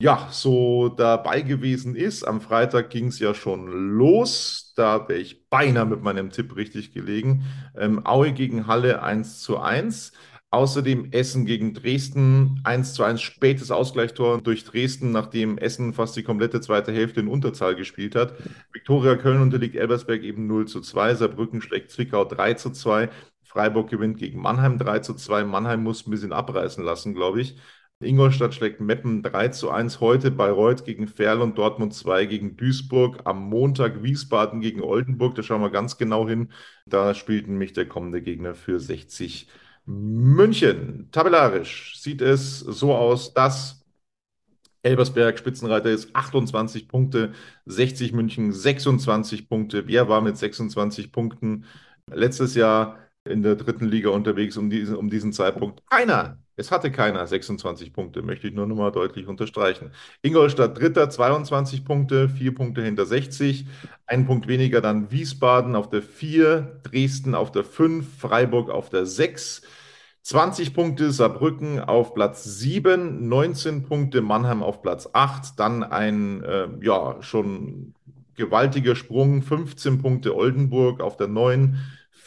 ja, 0.00 0.28
so 0.30 0.88
dabei 0.88 1.42
gewesen 1.42 1.96
ist. 1.96 2.22
Am 2.24 2.40
Freitag 2.40 2.90
ging 2.90 3.06
es 3.08 3.18
ja 3.18 3.34
schon 3.34 3.66
los. 3.66 4.72
Da 4.76 5.08
wäre 5.08 5.18
ich 5.18 5.48
beinahe 5.48 5.86
mit 5.86 6.02
meinem 6.02 6.30
Tipp 6.30 6.54
richtig 6.54 6.92
gelegen. 6.92 7.44
Ähm, 7.76 8.06
Aue 8.06 8.32
gegen 8.32 8.68
Halle 8.68 9.02
1 9.02 9.40
zu 9.40 9.58
1. 9.58 10.12
Außerdem 10.50 11.10
Essen 11.12 11.44
gegen 11.44 11.74
Dresden 11.74 12.60
1 12.64 12.94
zu 12.94 13.02
1 13.02 13.20
spätes 13.20 13.70
Ausgleichstor 13.70 14.40
durch 14.40 14.64
Dresden, 14.64 15.10
nachdem 15.10 15.58
Essen 15.58 15.92
fast 15.92 16.16
die 16.16 16.22
komplette 16.22 16.60
zweite 16.62 16.90
Hälfte 16.92 17.20
in 17.20 17.28
Unterzahl 17.28 17.74
gespielt 17.76 18.14
hat. 18.14 18.34
Viktoria 18.72 19.16
Köln 19.16 19.42
unterliegt 19.42 19.76
Elbersberg 19.76 20.22
eben 20.22 20.46
0 20.46 20.66
zu 20.68 20.80
2. 20.80 21.16
Saarbrücken 21.16 21.60
schlägt 21.60 21.90
Zwickau 21.90 22.24
3 22.24 22.54
zu 22.54 22.70
2. 22.70 23.10
Freiburg 23.42 23.90
gewinnt 23.90 24.18
gegen 24.18 24.40
Mannheim 24.40 24.78
3 24.78 25.00
zu 25.00 25.14
2. 25.14 25.44
Mannheim 25.44 25.82
muss 25.82 26.06
ein 26.06 26.10
bisschen 26.10 26.32
abreißen 26.32 26.84
lassen, 26.84 27.14
glaube 27.14 27.40
ich. 27.42 27.56
Ingolstadt 28.00 28.54
schlägt 28.54 28.80
Meppen 28.80 29.24
3 29.24 29.48
zu 29.48 29.70
1 29.70 29.98
heute, 29.98 30.30
Bayreuth 30.30 30.84
gegen 30.84 31.08
Ferl 31.08 31.40
und 31.40 31.58
Dortmund 31.58 31.92
2 31.92 32.26
gegen 32.26 32.56
Duisburg. 32.56 33.20
Am 33.24 33.48
Montag 33.48 34.04
Wiesbaden 34.04 34.60
gegen 34.60 34.82
Oldenburg, 34.82 35.34
da 35.34 35.42
schauen 35.42 35.62
wir 35.62 35.70
ganz 35.70 35.98
genau 35.98 36.28
hin. 36.28 36.52
Da 36.86 37.12
spielt 37.14 37.48
nämlich 37.48 37.72
der 37.72 37.88
kommende 37.88 38.22
Gegner 38.22 38.54
für 38.54 38.78
60 38.78 39.48
München. 39.84 41.08
Tabellarisch 41.10 41.98
sieht 42.00 42.20
es 42.20 42.60
so 42.60 42.94
aus, 42.94 43.34
dass 43.34 43.84
Elbersberg 44.82 45.36
Spitzenreiter 45.36 45.90
ist, 45.90 46.14
28 46.14 46.86
Punkte, 46.86 47.32
60 47.66 48.12
München 48.12 48.52
26 48.52 49.48
Punkte. 49.48 49.88
Wer 49.88 50.08
war 50.08 50.20
mit 50.20 50.36
26 50.36 51.10
Punkten 51.10 51.64
letztes 52.06 52.54
Jahr 52.54 53.00
in 53.24 53.42
der 53.42 53.56
dritten 53.56 53.86
Liga 53.86 54.10
unterwegs 54.10 54.56
um 54.56 54.70
diesen, 54.70 54.94
um 54.94 55.10
diesen 55.10 55.32
Zeitpunkt? 55.32 55.82
Keiner 55.90 56.38
Es 56.58 56.72
hatte 56.72 56.90
keiner 56.90 57.24
26 57.24 57.92
Punkte, 57.92 58.20
möchte 58.20 58.48
ich 58.48 58.52
nur 58.52 58.66
noch 58.66 58.74
mal 58.74 58.90
deutlich 58.90 59.28
unterstreichen. 59.28 59.92
Ingolstadt 60.22 60.76
Dritter, 60.76 61.08
22 61.08 61.84
Punkte, 61.84 62.28
vier 62.28 62.52
Punkte 62.52 62.82
hinter 62.82 63.06
60. 63.06 63.64
Ein 64.06 64.26
Punkt 64.26 64.48
weniger 64.48 64.80
dann 64.80 65.12
Wiesbaden 65.12 65.76
auf 65.76 65.88
der 65.88 66.02
4, 66.02 66.80
Dresden 66.82 67.36
auf 67.36 67.52
der 67.52 67.62
5, 67.62 68.18
Freiburg 68.18 68.70
auf 68.70 68.90
der 68.90 69.06
6. 69.06 69.62
20 70.22 70.74
Punkte 70.74 71.12
Saarbrücken 71.12 71.78
auf 71.78 72.12
Platz 72.12 72.42
7, 72.42 73.28
19 73.28 73.84
Punkte 73.84 74.20
Mannheim 74.20 74.64
auf 74.64 74.82
Platz 74.82 75.08
8, 75.12 75.60
dann 75.60 75.84
ein 75.84 76.42
äh, 76.42 76.66
ja 76.82 77.18
schon 77.20 77.94
gewaltiger 78.34 78.96
Sprung, 78.96 79.42
15 79.42 80.02
Punkte 80.02 80.34
Oldenburg 80.34 81.00
auf 81.00 81.16
der 81.16 81.28
9, 81.28 81.78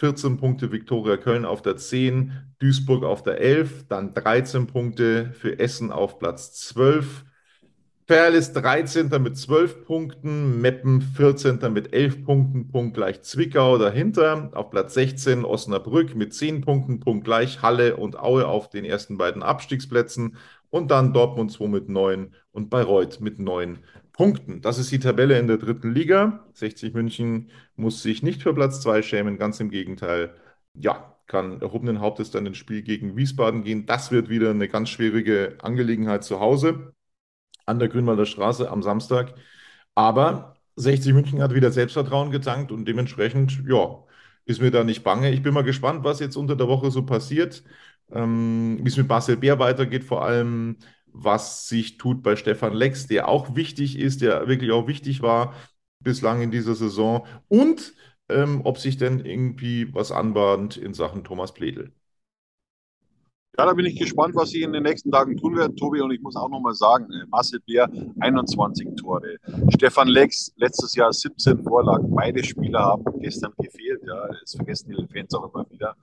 14 0.01 0.37
Punkte 0.37 0.71
Viktoria 0.71 1.15
Köln 1.15 1.45
auf 1.45 1.61
der 1.61 1.77
10, 1.77 2.31
Duisburg 2.57 3.03
auf 3.03 3.21
der 3.21 3.39
11, 3.39 3.85
dann 3.87 4.15
13 4.15 4.65
Punkte 4.65 5.31
für 5.31 5.59
Essen 5.59 5.91
auf 5.91 6.17
Platz 6.17 6.53
12. 6.53 7.23
Perl 8.07 8.33
ist 8.33 8.53
13. 8.53 9.09
mit 9.21 9.37
12 9.37 9.85
Punkten, 9.85 10.59
Meppen 10.59 11.03
14. 11.03 11.71
mit 11.71 11.93
11 11.93 12.25
Punkten, 12.25 12.67
Punkt 12.67 12.95
gleich 12.95 13.21
Zwickau 13.21 13.77
dahinter. 13.77 14.49
Auf 14.53 14.71
Platz 14.71 14.95
16 14.95 15.45
Osnabrück 15.45 16.15
mit 16.15 16.33
10 16.33 16.61
Punkten, 16.61 16.99
Punkt 16.99 17.23
gleich 17.23 17.61
Halle 17.61 17.95
und 17.95 18.17
Aue 18.17 18.47
auf 18.47 18.71
den 18.71 18.85
ersten 18.85 19.19
beiden 19.19 19.43
Abstiegsplätzen. 19.43 20.35
Und 20.71 20.89
dann 20.89 21.13
Dortmund 21.13 21.51
2 21.51 21.67
mit 21.67 21.89
9 21.89 22.33
und 22.53 22.71
Bayreuth 22.71 23.21
mit 23.21 23.37
9 23.37 23.77
Punkten. 24.13 24.61
Das 24.61 24.77
ist 24.77 24.91
die 24.91 24.99
Tabelle 24.99 25.39
in 25.39 25.47
der 25.47 25.57
dritten 25.57 25.93
Liga. 25.93 26.45
60 26.53 26.93
München 26.93 27.49
muss 27.81 28.01
sich 28.03 28.23
nicht 28.23 28.41
für 28.43 28.53
Platz 28.53 28.81
2 28.81 29.01
schämen, 29.01 29.37
ganz 29.37 29.59
im 29.59 29.69
Gegenteil. 29.69 30.35
Ja, 30.75 31.17
kann 31.27 31.61
erhobenen 31.61 31.99
Hauptes 32.01 32.31
dann 32.31 32.45
ins 32.45 32.57
Spiel 32.57 32.81
gegen 32.83 33.15
Wiesbaden 33.17 33.63
gehen. 33.63 33.85
Das 33.85 34.11
wird 34.11 34.29
wieder 34.29 34.51
eine 34.51 34.67
ganz 34.67 34.89
schwierige 34.89 35.57
Angelegenheit 35.61 36.23
zu 36.23 36.39
Hause 36.39 36.93
an 37.65 37.79
der 37.79 37.89
Grünwalder 37.89 38.25
Straße 38.25 38.69
am 38.69 38.83
Samstag. 38.83 39.35
Aber 39.95 40.55
60 40.75 41.13
München 41.13 41.41
hat 41.41 41.53
wieder 41.53 41.71
Selbstvertrauen 41.71 42.31
getankt 42.31 42.71
und 42.71 42.85
dementsprechend, 42.85 43.63
ja, 43.67 44.03
ist 44.45 44.61
mir 44.61 44.71
da 44.71 44.83
nicht 44.83 45.03
bange. 45.03 45.31
Ich 45.31 45.43
bin 45.43 45.53
mal 45.53 45.63
gespannt, 45.63 46.03
was 46.03 46.19
jetzt 46.19 46.35
unter 46.35 46.55
der 46.55 46.67
Woche 46.67 46.91
so 46.91 47.05
passiert, 47.05 47.63
ähm, 48.11 48.79
wie 48.81 48.89
es 48.89 48.97
mit 48.97 49.07
Marcel 49.07 49.37
Bär 49.37 49.59
weitergeht, 49.59 50.03
vor 50.03 50.23
allem 50.25 50.77
was 51.13 51.67
sich 51.67 51.97
tut 51.97 52.23
bei 52.23 52.35
Stefan 52.35 52.73
Lex, 52.73 53.07
der 53.07 53.27
auch 53.27 53.55
wichtig 53.55 53.99
ist, 53.99 54.21
der 54.21 54.47
wirklich 54.47 54.71
auch 54.71 54.87
wichtig 54.87 55.21
war 55.21 55.53
bislang 56.03 56.41
in 56.41 56.51
dieser 56.51 56.75
Saison 56.75 57.25
und 57.47 57.93
ähm, 58.29 58.61
ob 58.63 58.77
sich 58.77 58.97
denn 58.97 59.19
irgendwie 59.25 59.93
was 59.93 60.11
anbahnt 60.11 60.77
in 60.77 60.93
Sachen 60.93 61.23
Thomas 61.23 61.53
Pledel. 61.53 61.93
Ja, 63.57 63.65
da 63.65 63.73
bin 63.73 63.85
ich 63.85 63.99
gespannt, 63.99 64.33
was 64.33 64.51
sie 64.51 64.61
in 64.61 64.71
den 64.71 64.83
nächsten 64.83 65.11
Tagen 65.11 65.35
tun 65.35 65.57
werden, 65.57 65.75
Tobi. 65.75 65.99
Und 65.99 66.11
ich 66.11 66.21
muss 66.21 66.37
auch 66.37 66.47
nochmal 66.49 66.73
sagen, 66.73 67.11
äh, 67.11 67.25
Marcel 67.27 67.59
Bär, 67.59 67.89
21 68.21 68.95
Tore. 68.95 69.37
Stefan 69.75 70.07
Lex, 70.07 70.53
letztes 70.55 70.95
Jahr 70.95 71.11
17 71.11 71.61
Vorlagen. 71.61 72.09
Beide 72.15 72.43
Spieler 72.45 72.79
haben 72.79 73.03
gestern 73.19 73.51
gefehlt. 73.57 74.01
Ja, 74.07 74.29
das 74.39 74.55
vergessen 74.55 74.95
die 74.97 75.07
Fans 75.13 75.33
auch 75.33 75.53
immer 75.53 75.69
wieder. 75.69 75.95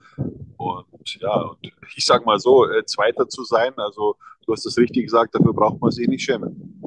Und 0.57 1.15
ja, 1.19 1.41
und 1.41 1.57
ich 1.95 2.05
sage 2.05 2.23
mal 2.23 2.37
so, 2.39 2.69
äh, 2.69 2.85
Zweiter 2.85 3.27
zu 3.27 3.43
sein, 3.43 3.73
also 3.77 4.15
du 4.45 4.53
hast 4.53 4.65
das 4.67 4.77
richtig 4.77 5.05
gesagt, 5.05 5.33
dafür 5.33 5.53
braucht 5.53 5.81
man 5.81 5.89
sich 5.89 6.07
nicht 6.07 6.23
schämen. 6.23 6.81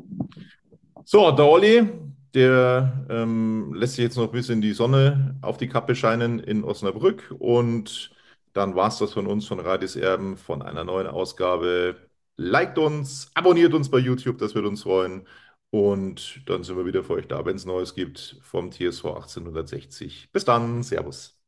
So, 1.04 1.32
der 1.32 1.44
Olli, 1.44 1.88
der 2.34 3.06
ähm, 3.10 3.74
lässt 3.74 3.96
sich 3.96 4.04
jetzt 4.04 4.16
noch 4.16 4.24
ein 4.24 4.32
bisschen 4.32 4.60
die 4.60 4.72
Sonne 4.72 5.36
auf 5.42 5.58
die 5.58 5.68
Kappe 5.68 5.94
scheinen 5.94 6.38
in 6.38 6.64
Osnabrück 6.64 7.34
und 7.38 8.10
dann 8.52 8.74
war 8.74 8.88
es 8.88 8.98
das 8.98 9.12
von 9.12 9.26
uns, 9.26 9.46
von 9.46 9.60
Radis 9.60 9.96
Erben, 9.96 10.36
von 10.36 10.62
einer 10.62 10.84
neuen 10.84 11.06
Ausgabe. 11.06 11.96
Liked 12.36 12.78
uns, 12.78 13.30
abonniert 13.34 13.74
uns 13.74 13.90
bei 13.90 13.98
YouTube, 13.98 14.38
das 14.38 14.54
wird 14.54 14.66
uns 14.66 14.82
freuen. 14.82 15.26
Und 15.70 16.42
dann 16.46 16.64
sind 16.64 16.76
wir 16.76 16.84
wieder 16.84 17.02
für 17.02 17.14
euch 17.14 17.28
da, 17.28 17.46
wenn 17.46 17.56
es 17.56 17.64
Neues 17.64 17.94
gibt 17.94 18.36
vom 18.42 18.70
TSV 18.70 19.06
1860. 19.06 20.28
Bis 20.30 20.44
dann, 20.44 20.82
Servus. 20.82 21.38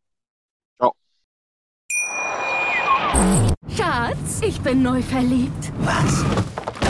Ciao. 0.76 0.94
Schatz, 3.68 4.40
ich 4.42 4.58
bin 4.62 4.82
neu 4.82 5.02
verliebt. 5.02 5.72
Was? 5.80 6.24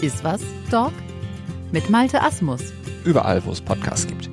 Ist 0.00 0.24
was, 0.24 0.40
Dog? 0.70 0.92
Mit 1.72 1.90
Malte 1.90 2.22
Asmus. 2.22 2.72
Überall, 3.04 3.44
wo 3.44 3.50
es 3.50 3.60
Podcasts 3.60 4.06
gibt. 4.06 4.30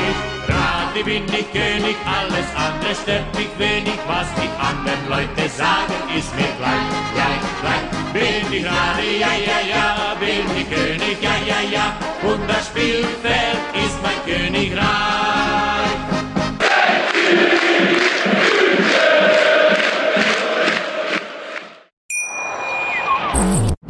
ich 0.10 0.50
Radi, 0.50 1.04
bin 1.04 1.24
ich 1.26 1.52
König, 1.52 1.96
alles 2.06 2.48
andere 2.56 2.96
stört 2.96 3.36
mich 3.38 3.50
wenig, 3.60 4.00
was 4.08 4.28
die 4.34 4.50
anderen 4.60 5.10
Leute 5.10 5.48
sagen, 5.50 5.94
ist 6.18 6.34
mir 6.36 6.50
gleich, 6.58 6.90
gleich, 7.14 7.14
gleich. 7.14 7.43
Bin 8.14 8.54
ich 8.54 8.64
Radi, 8.64 9.20
ja, 9.20 9.34
ja, 9.34 9.60
ja, 9.68 10.16
bin 10.20 10.46
ich 10.56 10.70
König, 10.70 11.18
ja, 11.20 11.32
ja, 11.48 11.62
ja, 11.68 11.98
und 12.22 12.48
das 12.48 12.68
Spielfeld 12.68 13.58
ist 13.74 13.98
mein 14.04 14.20
Königreich. 14.24 14.84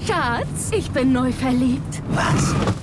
Schatz, 0.08 0.72
ich 0.72 0.90
bin 0.92 1.12
neu 1.12 1.34
verliebt. 1.34 2.02
Was? 2.10 2.83